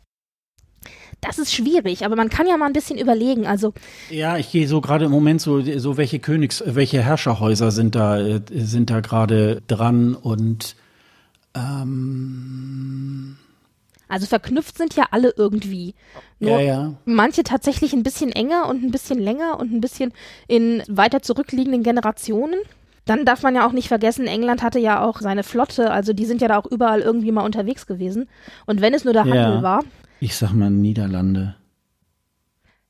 Das 1.20 1.38
ist 1.38 1.52
schwierig, 1.52 2.04
aber 2.04 2.14
man 2.14 2.28
kann 2.28 2.46
ja 2.46 2.56
mal 2.56 2.66
ein 2.66 2.72
bisschen 2.72 2.98
überlegen. 2.98 3.46
Also 3.46 3.72
Ja, 4.10 4.36
ich 4.36 4.50
gehe 4.52 4.68
so 4.68 4.80
gerade 4.80 5.06
im 5.06 5.10
Moment 5.10 5.40
so, 5.40 5.60
so 5.78 5.96
welche 5.96 6.18
Königs, 6.20 6.62
welche 6.66 7.02
Herrscherhäuser 7.02 7.70
sind 7.70 7.94
da, 7.94 8.18
äh, 8.20 8.40
sind 8.52 8.90
da 8.90 9.00
gerade 9.00 9.62
dran 9.66 10.14
und 10.14 10.76
ähm, 11.54 13.36
Also 14.08 14.26
verknüpft 14.26 14.78
sind 14.78 14.94
ja 14.94 15.06
alle 15.10 15.32
irgendwie. 15.36 15.94
Nur 16.38 16.60
ja, 16.60 16.60
ja. 16.60 16.92
manche 17.06 17.42
tatsächlich 17.42 17.92
ein 17.92 18.02
bisschen 18.02 18.30
enger 18.30 18.68
und 18.68 18.84
ein 18.84 18.90
bisschen 18.92 19.18
länger 19.18 19.58
und 19.58 19.72
ein 19.72 19.80
bisschen 19.80 20.12
in 20.46 20.82
weiter 20.88 21.22
zurückliegenden 21.22 21.82
Generationen. 21.82 22.60
Dann 23.04 23.24
darf 23.24 23.42
man 23.42 23.54
ja 23.54 23.66
auch 23.66 23.72
nicht 23.72 23.88
vergessen, 23.88 24.26
England 24.26 24.62
hatte 24.62 24.80
ja 24.80 25.00
auch 25.04 25.20
seine 25.20 25.44
Flotte, 25.44 25.92
also 25.92 26.12
die 26.12 26.24
sind 26.24 26.40
ja 26.42 26.48
da 26.48 26.58
auch 26.58 26.66
überall 26.66 27.00
irgendwie 27.00 27.30
mal 27.30 27.44
unterwegs 27.44 27.86
gewesen. 27.86 28.28
Und 28.66 28.80
wenn 28.80 28.94
es 28.94 29.04
nur 29.04 29.12
der 29.12 29.24
Ja. 29.24 29.32
Handel 29.32 29.62
war, 29.62 29.84
Ich 30.20 30.36
sag 30.36 30.52
mal 30.52 30.70
Niederlande. 30.70 31.56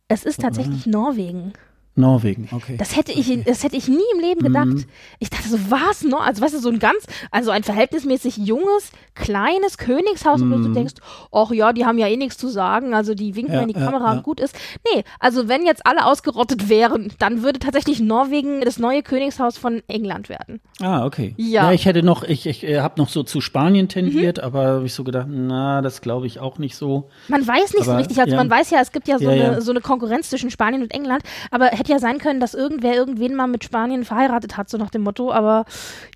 es 0.09 0.25
ist 0.25 0.41
tatsächlich 0.41 0.87
Norwegen. 0.87 1.53
Norwegen, 1.97 2.49
okay. 2.53 2.77
Das 2.77 2.95
hätte 2.95 3.13
ich, 3.13 3.43
das 3.45 3.65
hätte 3.65 3.77
ich 3.77 3.89
nie 3.89 4.05
im 4.15 4.21
Leben 4.21 4.43
gedacht. 4.43 4.67
Mhm. 4.67 4.85
Ich 5.19 5.31
dachte 5.31 5.49
so, 5.49 5.59
was 5.71 6.03
noch? 6.03 6.25
Also 6.25 6.43
weißt 6.43 6.55
du, 6.55 6.59
so 6.59 6.69
ein 6.69 6.79
ganz, 6.79 7.07
also 7.31 7.51
ein 7.51 7.63
verhältnismäßig 7.65 8.37
junges, 8.37 8.93
kleines 9.15 9.79
Königshaus, 9.79 10.43
und 10.43 10.51
du 10.51 10.63
so 10.63 10.69
denkst, 10.75 10.95
ach 11.33 11.51
ja, 11.53 11.73
die 11.73 11.87
haben 11.87 11.99
ja 11.99 12.07
eh 12.07 12.17
nichts 12.17 12.37
zu 12.37 12.49
sagen, 12.49 12.95
also 12.95 13.15
die 13.15 13.35
winken 13.35 13.47
Mhm. 13.47 13.55
Ja, 13.57 13.63
in 13.63 13.69
die 13.69 13.79
ja, 13.79 13.85
Kamera 13.87 14.07
ja. 14.07 14.13
und 14.19 14.23
gut 14.25 14.41
ist. 14.41 14.55
Nee, 14.93 15.05
also 15.21 15.49
wenn 15.49 15.65
jetzt 15.65 15.87
alle 15.87 16.05
ausgerottet 16.05 16.69
wären, 16.69 17.13
dann 17.19 17.43
würde 17.43 17.59
tatsächlich 17.59 18.01
Norwegen 18.01 18.61
das 18.61 18.79
neue 18.79 19.03
Königshaus 19.03 19.57
von 19.57 19.83
England 19.89 20.29
werden. 20.29 20.61
Ah, 20.81 21.05
okay. 21.07 21.35
Ja. 21.37 21.63
Mhm. 21.63 21.69
Ja, 21.69 21.73
ich 21.73 21.87
hätte 21.87 22.03
noch, 22.03 22.25
ich, 22.25 22.47
ich 22.47 22.65
äh, 22.65 22.81
habe 22.81 23.01
noch 23.01 23.09
so 23.09 23.23
zu 23.23 23.41
Spanien 23.41 23.89
tendiert, 23.89 24.41
aber 24.41 24.67
habe 24.67 24.87
ich 24.87 24.95
so 24.95 25.05
gedacht, 25.05 25.27
na, 25.31 25.81
das 25.81 26.01
glaube 26.03 26.27
ich 26.27 26.41
auch 26.41 26.59
nicht 26.59 26.77
so. 26.77 27.09
Man 27.29 27.47
weiß 27.47 27.73
nicht 27.75 27.85
so 27.85 27.93
Aber, 27.93 28.01
richtig, 28.01 28.19
also 28.19 28.33
ja. 28.33 28.37
man 28.37 28.51
weiß 28.51 28.71
ja, 28.71 28.81
es 28.81 28.93
gibt 28.93 29.09
ja 29.09 29.19
so, 29.19 29.25
Ja, 29.25 29.31
eine, 29.31 29.43
ja. 29.43 29.61
so 29.61 29.71
eine 29.71 29.81
Konkurrenz 29.81 30.29
zwischen 30.29 30.51
Spanien 30.51 30.83
und 30.83 30.93
England, 30.93 31.23
aber 31.51 31.67
hätte 31.67 31.86
ja 31.89 31.99
sein 31.99 32.19
können, 32.19 32.41
dass 32.41 32.55
irgendwer 32.55 32.95
irgendwen 32.95 33.35
mal 33.35 33.47
mit 33.47 33.65
Spanien 33.65 34.05
verheiratet 34.05 34.57
hat, 34.57 34.69
so 34.71 34.79
nach 34.79 34.91
dem 34.91 35.03
Motto, 35.03 35.33
aber 35.33 35.65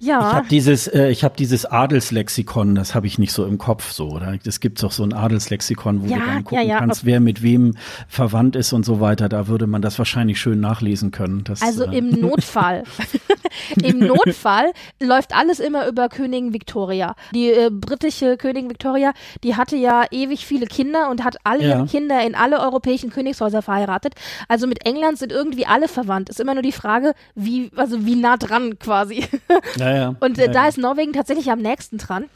ja. 0.01 0.19
Ich 0.31 0.35
habe 0.37 0.49
dieses, 0.49 0.87
äh, 0.89 1.09
ich 1.11 1.25
habe 1.25 1.35
dieses 1.37 1.67
Adelslexikon, 1.67 2.75
das 2.75 2.95
habe 2.95 3.07
ich 3.07 3.19
nicht 3.19 3.33
so 3.33 3.45
im 3.45 3.59
Kopf 3.59 3.93
so. 3.93 4.09
Oder 4.11 4.35
es 4.45 4.61
gibt 4.61 4.83
doch 4.83 4.93
so 4.93 5.03
ein 5.05 5.13
Adelslexikon, 5.13 6.03
wo 6.03 6.07
Ja, 6.07 6.17
du 6.17 6.21
dann 6.25 6.35
ja, 6.37 6.43
gucken 6.43 6.69
ja. 6.69 6.79
kannst, 6.79 7.05
wer 7.05 7.21
mit 7.21 7.43
wem 7.43 7.75
verwandt 8.09 8.57
ist 8.57 8.73
und 8.73 8.85
so 8.85 9.01
weiter. 9.01 9.29
Da 9.29 9.47
würde 9.49 9.67
man 9.67 9.83
das 9.83 9.99
wahrscheinlich 9.99 10.41
schön 10.41 10.61
nachlesen 10.61 11.11
können. 11.11 11.45
Das, 11.45 11.63
Also 11.63 11.85
äh, 11.85 11.99
im 11.99 12.11
Notfall. 12.21 12.85
Im 13.83 13.99
Notfall 13.99 14.73
läuft 15.01 15.35
alles 15.35 15.61
immer 15.61 15.87
über 15.89 16.09
Königin 16.09 16.53
Victoria. 16.53 17.15
Die 17.35 17.49
äh, 17.51 17.71
britische 17.71 18.37
Königin 18.37 18.71
Victoria, 18.71 19.13
die 19.45 19.57
hatte 19.57 19.77
ja 19.77 20.05
ewig 20.11 20.47
viele 20.47 20.67
Kinder 20.67 21.11
und 21.11 21.25
hat 21.25 21.37
alle 21.45 21.67
Ja. 21.67 21.77
ihre 21.79 21.87
Kinder 21.87 22.25
in 22.25 22.35
alle 22.35 22.61
europäischen 22.61 23.11
Königshäuser 23.11 23.63
verheiratet. 23.63 24.15
Also 24.49 24.67
mit 24.67 24.87
England 24.87 25.19
sind 25.19 25.33
irgendwie 25.33 25.60
alle 25.67 25.89
verwandt. 25.89 26.29
Ist 26.29 26.41
immer 26.41 26.55
nur 26.55 26.63
die 26.63 26.73
Frage, 26.73 27.15
wie, 27.35 27.71
also 27.77 28.05
wie 28.07 28.17
nah 28.17 28.37
dran 28.37 28.79
quasi. 28.79 29.27
ja, 29.77 29.95
ja, 29.97 30.15
Und 30.21 30.39
äh, 30.39 30.47
ja, 30.47 30.53
da 30.53 30.69
ist 30.69 30.79
Norwegen 30.79 31.13
tatsächlich 31.13 31.51
am 31.51 31.61
nächsten 31.61 31.99
dran. 31.99 32.27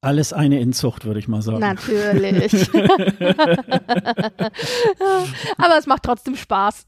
alles 0.00 0.32
eine 0.32 0.60
Inzucht, 0.60 1.04
würde 1.04 1.18
ich 1.20 1.26
mal 1.28 1.42
sagen. 1.42 1.58
Natürlich. 1.60 2.52
Aber 5.58 5.78
es 5.78 5.86
macht 5.86 6.02
trotzdem 6.04 6.36
Spaß. 6.36 6.84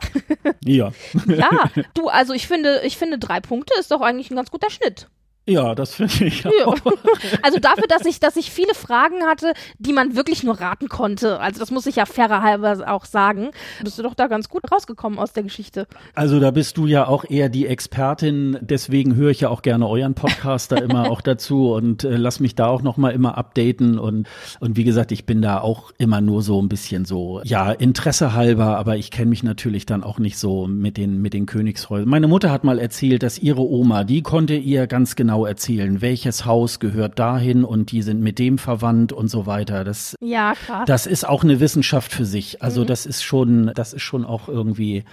Ja. 0.64 0.92
Ja, 1.26 1.70
du, 1.94 2.08
also 2.08 2.32
ich 2.34 2.46
finde, 2.46 2.80
ich 2.84 2.96
finde, 2.96 3.18
drei 3.18 3.40
Punkte 3.40 3.74
ist 3.78 3.90
doch 3.90 4.00
eigentlich 4.00 4.30
ein 4.30 4.36
ganz 4.36 4.50
guter 4.50 4.70
Schnitt. 4.70 5.08
Ja, 5.46 5.74
das 5.74 5.94
finde 5.94 6.26
ich 6.26 6.42
Ja. 6.44 6.50
auch. 6.66 6.76
Also 7.42 7.58
dafür, 7.58 7.86
dass 7.88 8.04
ich, 8.06 8.20
dass 8.20 8.36
ich 8.36 8.50
viele 8.50 8.74
Fragen 8.74 9.24
hatte, 9.24 9.52
die 9.78 9.92
man 9.92 10.16
wirklich 10.16 10.42
nur 10.42 10.60
raten 10.60 10.88
konnte. 10.88 11.38
Also 11.40 11.58
das 11.60 11.70
muss 11.70 11.86
ich 11.86 11.96
ja 11.96 12.06
fairer 12.06 12.42
halber 12.42 12.84
auch 12.86 13.04
sagen. 13.04 13.50
Bist 13.82 13.98
du 13.98 14.02
doch 14.02 14.14
da 14.14 14.26
ganz 14.26 14.48
gut 14.48 14.70
rausgekommen 14.70 15.18
aus 15.18 15.32
der 15.32 15.42
Geschichte. 15.42 15.86
Also 16.14 16.40
da 16.40 16.50
bist 16.50 16.76
du 16.76 16.86
ja 16.86 17.06
auch 17.06 17.24
eher 17.28 17.48
die 17.48 17.66
Expertin, 17.66 18.58
deswegen 18.60 19.14
höre 19.16 19.30
ich 19.30 19.40
ja 19.40 19.48
auch 19.48 19.62
gerne 19.62 19.88
euren 19.88 20.14
Podcast 20.14 20.72
da 20.72 20.76
immer 20.76 21.10
auch 21.10 21.20
dazu 21.20 21.72
und 21.72 22.04
äh, 22.04 22.16
lass 22.16 22.40
mich 22.40 22.54
da 22.54 22.66
auch 22.68 22.82
noch 22.82 22.96
mal 22.96 23.10
immer 23.10 23.36
updaten 23.36 23.98
und 23.98 24.28
und 24.60 24.76
wie 24.76 24.84
gesagt, 24.84 25.12
ich 25.12 25.26
bin 25.26 25.42
da 25.42 25.60
auch 25.60 25.92
immer 25.98 26.20
nur 26.20 26.42
so 26.42 26.60
ein 26.60 26.68
bisschen 26.68 27.04
so 27.04 27.40
ja 27.44 27.70
Interesse 27.72 28.34
halber, 28.34 28.76
aber 28.78 28.96
ich 28.96 29.10
kenne 29.10 29.30
mich 29.30 29.42
natürlich 29.42 29.86
dann 29.86 30.02
auch 30.04 30.18
nicht 30.18 30.38
so 30.38 30.66
mit 30.66 30.96
den 30.96 31.20
mit 31.20 31.34
den 31.34 31.46
Königshäusern. 31.46 32.08
Meine 32.08 32.28
Mutter 32.28 32.50
hat 32.50 32.64
mal 32.64 32.78
erzählt, 32.78 33.22
dass 33.22 33.38
ihre 33.38 33.62
Oma, 33.62 34.04
die 34.04 34.22
konnte 34.22 34.54
ihr 34.54 34.86
ganz 34.86 35.16
genau 35.16 35.29
erzählen, 35.46 36.00
welches 36.00 36.44
Haus 36.44 36.78
gehört 36.80 37.18
dahin 37.18 37.64
und 37.64 37.92
die 37.92 38.02
sind 38.02 38.20
mit 38.20 38.38
dem 38.38 38.58
verwandt 38.58 39.12
und 39.12 39.28
so 39.28 39.46
weiter. 39.46 39.84
Das 39.84 40.14
Ja, 40.20 40.54
krass. 40.54 40.84
das 40.86 41.06
ist 41.06 41.26
auch 41.28 41.42
eine 41.44 41.60
Wissenschaft 41.60 42.12
für 42.12 42.24
sich. 42.24 42.54
Mhm. 42.54 42.58
Also 42.62 42.84
das 42.84 43.06
ist 43.06 43.22
schon, 43.22 43.72
das 43.74 43.92
ist 43.92 44.02
schon 44.02 44.24
auch 44.24 44.48
irgendwie, 44.48 45.04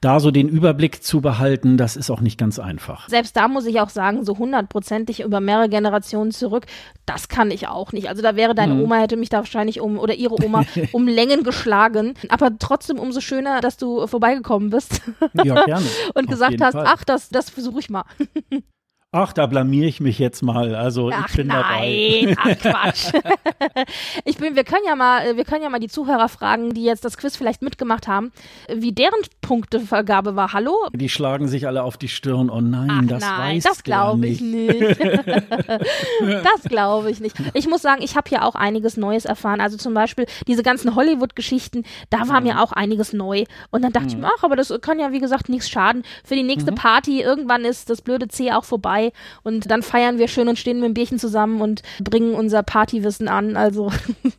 da 0.00 0.20
so 0.20 0.30
den 0.30 0.48
Überblick 0.48 1.02
zu 1.02 1.20
behalten, 1.20 1.76
das 1.76 1.96
ist 1.96 2.10
auch 2.10 2.20
nicht 2.20 2.38
ganz 2.38 2.58
einfach. 2.58 3.08
Selbst 3.08 3.36
da 3.36 3.48
muss 3.48 3.66
ich 3.66 3.80
auch 3.80 3.90
sagen, 3.90 4.24
so 4.24 4.38
hundertprozentig 4.38 5.20
über 5.20 5.40
mehrere 5.40 5.68
Generationen 5.68 6.30
zurück, 6.30 6.66
das 7.04 7.28
kann 7.28 7.50
ich 7.50 7.68
auch 7.68 7.92
nicht. 7.92 8.08
Also 8.08 8.22
da 8.22 8.36
wäre 8.36 8.54
deine 8.54 8.74
Mhm. 8.74 8.82
Oma, 8.82 8.96
hätte 8.96 9.16
mich 9.16 9.28
da 9.28 9.38
wahrscheinlich 9.38 9.80
um, 9.80 9.98
oder 9.98 10.14
ihre 10.14 10.34
Oma 10.44 10.64
um 10.92 11.06
Längen 11.08 11.42
geschlagen. 11.42 12.14
Aber 12.28 12.50
trotzdem 12.58 12.98
umso 12.98 13.20
schöner, 13.20 13.60
dass 13.60 13.76
du 13.76 14.06
vorbeigekommen 14.06 14.70
bist 14.70 15.00
Ja, 15.44 15.64
gerne. 15.64 15.86
und 16.14 16.24
Auf 16.24 16.30
gesagt 16.30 16.60
hast, 16.60 16.72
Fall. 16.72 16.84
ach, 16.86 17.04
das, 17.04 17.28
das 17.28 17.50
versuche 17.50 17.80
ich 17.80 17.90
mal. 17.90 18.04
Ach, 19.12 19.32
da 19.32 19.46
blamier 19.46 19.86
ich 19.86 20.00
mich 20.00 20.18
jetzt 20.18 20.42
mal. 20.42 20.74
Also 20.74 21.10
Ach 21.14 21.28
ich 21.30 21.36
bin 21.36 21.48
dabei. 21.48 22.22
nein, 22.26 22.36
ach 22.38 22.58
Quatsch. 22.60 23.12
ich 24.24 24.36
bin, 24.36 24.56
wir 24.56 24.64
können 24.64 24.82
ja 24.86 24.94
mal, 24.96 25.36
wir 25.36 25.44
können 25.44 25.62
ja 25.62 25.70
mal 25.70 25.78
die 25.78 25.88
Zuhörer 25.88 26.28
fragen, 26.28 26.74
die 26.74 26.82
jetzt 26.84 27.04
das 27.04 27.16
Quiz 27.16 27.34
vielleicht 27.36 27.62
mitgemacht 27.62 28.08
haben, 28.08 28.30
wie 28.70 28.92
deren 28.92 29.14
Punktevergabe 29.40 30.34
war. 30.36 30.52
Hallo? 30.52 30.74
Die 30.92 31.08
schlagen 31.08 31.46
sich 31.48 31.66
alle 31.66 31.84
auf 31.84 31.96
die 31.96 32.08
Stirn. 32.08 32.50
Oh 32.50 32.60
nein, 32.60 32.90
Ach, 33.04 33.08
das 33.08 33.22
nein, 33.22 33.56
weiß 33.56 33.62
das 33.64 33.84
glaube 33.84 34.26
ich 34.26 34.40
nicht. 34.42 35.00
das 35.00 36.62
glaube 36.68 37.10
ich 37.10 37.20
nicht. 37.20 37.36
Ich 37.54 37.68
muss 37.68 37.82
sagen, 37.82 38.02
ich 38.02 38.16
habe 38.16 38.28
hier 38.28 38.44
auch 38.44 38.56
einiges 38.56 38.96
Neues 38.96 39.24
erfahren. 39.24 39.60
Also 39.60 39.76
zum 39.78 39.94
Beispiel 39.94 40.26
diese 40.46 40.62
ganzen 40.64 40.94
Hollywood-Geschichten, 40.94 41.84
da 42.10 42.28
war 42.28 42.40
Mhm. 42.40 42.46
mir 42.48 42.60
auch 42.62 42.72
einiges 42.72 43.12
neu. 43.12 43.44
Und 43.70 43.82
dann 43.82 43.92
dachte 43.92 44.08
ich 44.08 44.16
mir, 44.16 44.26
ach, 44.36 44.42
aber 44.42 44.56
das 44.56 44.74
kann 44.82 44.98
ja 44.98 45.12
wie 45.12 45.20
gesagt 45.20 45.48
nichts 45.48 45.70
schaden. 45.70 46.02
Für 46.24 46.34
die 46.34 46.42
nächste 46.42 46.72
Mhm. 46.72 46.76
Party, 46.76 47.22
irgendwann 47.22 47.64
ist 47.64 47.88
das 47.88 48.02
blöde 48.02 48.28
C 48.28 48.50
auch 48.52 48.64
vorbei 48.64 48.95
und 49.42 49.70
dann 49.70 49.82
feiern 49.82 50.18
wir 50.18 50.28
schön 50.28 50.48
und 50.48 50.58
stehen 50.58 50.78
mit 50.80 50.86
dem 50.86 50.94
Bierchen 50.94 51.18
zusammen 51.18 51.60
und 51.60 51.82
bringen 52.00 52.34
unser 52.34 52.62
Partywissen 52.62 53.28
an. 53.28 53.56
Also 53.56 53.92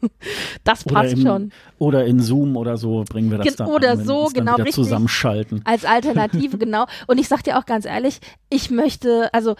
das 0.63 0.83
passt 0.83 1.13
im, 1.13 1.21
schon. 1.21 1.51
oder 1.79 2.05
in 2.05 2.19
Zoom 2.19 2.57
oder 2.57 2.77
so 2.77 3.03
bringen 3.09 3.31
wir 3.31 3.37
das 3.37 3.47
Gen- 3.47 3.55
dann 3.57 3.67
oder 3.67 3.91
an, 3.91 4.05
so, 4.05 4.29
genau, 4.33 4.55
richtig. 4.55 4.75
zusammenschalten. 4.75 5.61
Als 5.65 5.85
Alternative, 5.85 6.57
genau. 6.59 6.85
Und 7.07 7.19
ich 7.19 7.27
sag 7.27 7.43
dir 7.43 7.57
auch 7.57 7.65
ganz 7.65 7.85
ehrlich, 7.85 8.19
ich 8.49 8.69
möchte, 8.69 9.33
also 9.33 9.55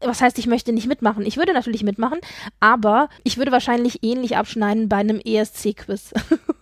was 0.00 0.20
heißt, 0.20 0.38
ich 0.38 0.46
möchte 0.46 0.72
nicht 0.72 0.86
mitmachen? 0.86 1.26
Ich 1.26 1.36
würde 1.36 1.52
natürlich 1.52 1.82
mitmachen, 1.82 2.18
aber 2.60 3.08
ich 3.24 3.36
würde 3.36 3.50
wahrscheinlich 3.50 4.02
ähnlich 4.02 4.36
abschneiden 4.36 4.88
bei 4.88 4.96
einem 4.96 5.18
ESC-Quiz. 5.24 6.12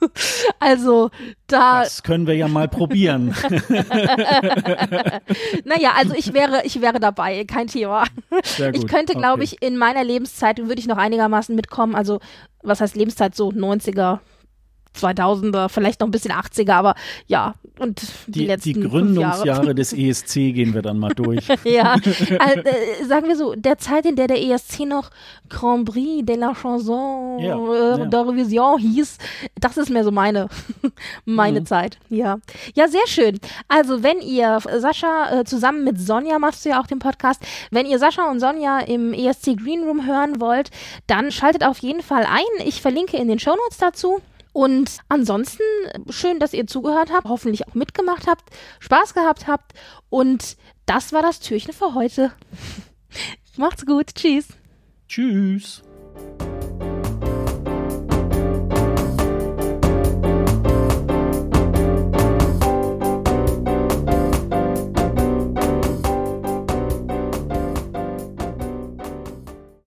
also 0.61 1.11
da, 1.47 1.83
Das 1.83 2.03
können 2.03 2.27
wir 2.27 2.35
ja 2.35 2.49
mal 2.49 2.69
probieren. 2.69 3.29
naja, 5.65 5.93
also 5.97 6.15
ich 6.17 6.33
wäre, 6.33 6.63
ich 6.65 6.81
wäre 6.81 7.01
dabei, 7.01 7.45
kein 7.45 7.67
Thema. 7.67 8.05
Ich 8.73 8.87
könnte, 8.87 9.15
glaube 9.15 9.43
Okay. 9.43 9.45
ich, 9.45 9.63
in 9.63 9.77
meiner 9.77 10.05
Lebenszeit 10.05 10.59
würde 10.59 10.79
ich 10.81 10.87
noch 10.87 10.97
einigermaßen 10.99 11.55
mitkommen. 11.57 11.95
Also, 11.97 12.21
was 12.63 12.81
heißt 12.81 12.95
Lebenszeit? 12.97 13.35
So 13.35 13.49
90er, 13.51 14.21
2000er, 14.97 15.69
vielleicht 15.69 16.01
noch 16.01 16.09
ein 16.09 16.11
bisschen 16.13 16.33
80er, 16.33 16.73
aber 16.73 16.95
ja, 17.27 17.55
und 17.81 18.01
die, 18.29 18.33
Die, 18.33 18.47
letzten 18.47 18.69
die 18.69 18.75
fünf 18.75 18.85
Jahre. 18.85 19.03
Gründungsjahre 19.03 19.75
des 19.75 19.93
ESC 19.93 20.35
gehen 20.55 20.75
wir 20.75 20.83
dann 20.83 20.99
mal 20.99 21.13
durch. 21.13 21.49
ja, 21.65 21.95
also, 22.39 22.61
äh, 22.61 23.05
sagen 23.07 23.27
wir 23.27 23.37
so, 23.37 23.55
der 23.57 23.79
Zeit, 23.79 24.07
in 24.07 24.15
der 24.15 24.29
der 24.29 24.41
ESC 24.41 24.81
noch 24.87 25.11
Grand 25.49 25.91
Prix 25.91 26.25
de 26.25 26.37
la 26.37 26.55
Chanson 26.55 27.41
Ja, 27.41 27.57
äh, 27.57 27.99
ja. 27.99 28.05
d'Eurovision 28.07 28.79
hieß, 28.79 29.19
das 29.61 29.77
ist 29.77 29.91
mehr 29.91 30.05
so 30.05 30.13
meine, 30.13 30.49
meine 31.25 31.61
Mhm. 31.61 31.67
Zeit. 31.67 31.99
Ja. 32.11 32.39
ja, 32.75 32.87
sehr 32.89 33.07
schön. 33.07 33.41
Also, 33.69 34.03
wenn 34.05 34.21
ihr 34.21 34.61
Sascha 34.79 35.41
äh, 35.41 35.45
zusammen 35.45 35.83
mit 35.85 36.01
Sonja 36.01 36.39
machst 36.39 36.65
du 36.65 36.69
ja 36.69 36.81
auch 36.81 36.87
den 36.87 37.01
Podcast, 37.01 37.43
wenn 37.73 37.87
ihr 37.87 37.99
Sascha 37.99 38.31
und 38.31 38.39
Sonja 38.39 38.81
im 38.81 39.13
ESC 39.13 39.57
Green 39.57 39.83
Room 39.83 40.07
hören 40.07 40.41
wollt, 40.41 40.71
dann 41.09 41.33
schaltet 41.33 41.65
auf 41.65 41.79
jeden 41.79 42.03
Fall 42.03 42.25
ein. 42.25 42.67
Ich 42.67 42.81
verlinke 42.81 43.17
in 43.17 43.27
den 43.29 43.39
Shownotes 43.41 43.79
dazu. 43.79 44.21
Und 44.55 44.99
ansonsten 45.09 45.65
schön, 46.11 46.39
dass 46.39 46.55
ihr 46.55 46.69
zugehört 46.69 47.11
habt, 47.13 47.29
hoffentlich 47.29 47.67
auch 47.67 47.75
mitgemacht 47.75 48.29
habt, 48.29 48.45
Spaß 48.79 49.13
gehabt 49.13 49.49
habt. 49.49 49.73
Und 50.11 50.57
das 50.87 51.13
war 51.13 51.23
das 51.23 51.41
Türchen 51.41 51.75
für 51.75 51.95
heute. 51.95 52.31
Macht's 53.57 53.85
gut. 53.85 54.15
Tschüss. 54.15 54.47
Tschüss. 55.09 55.83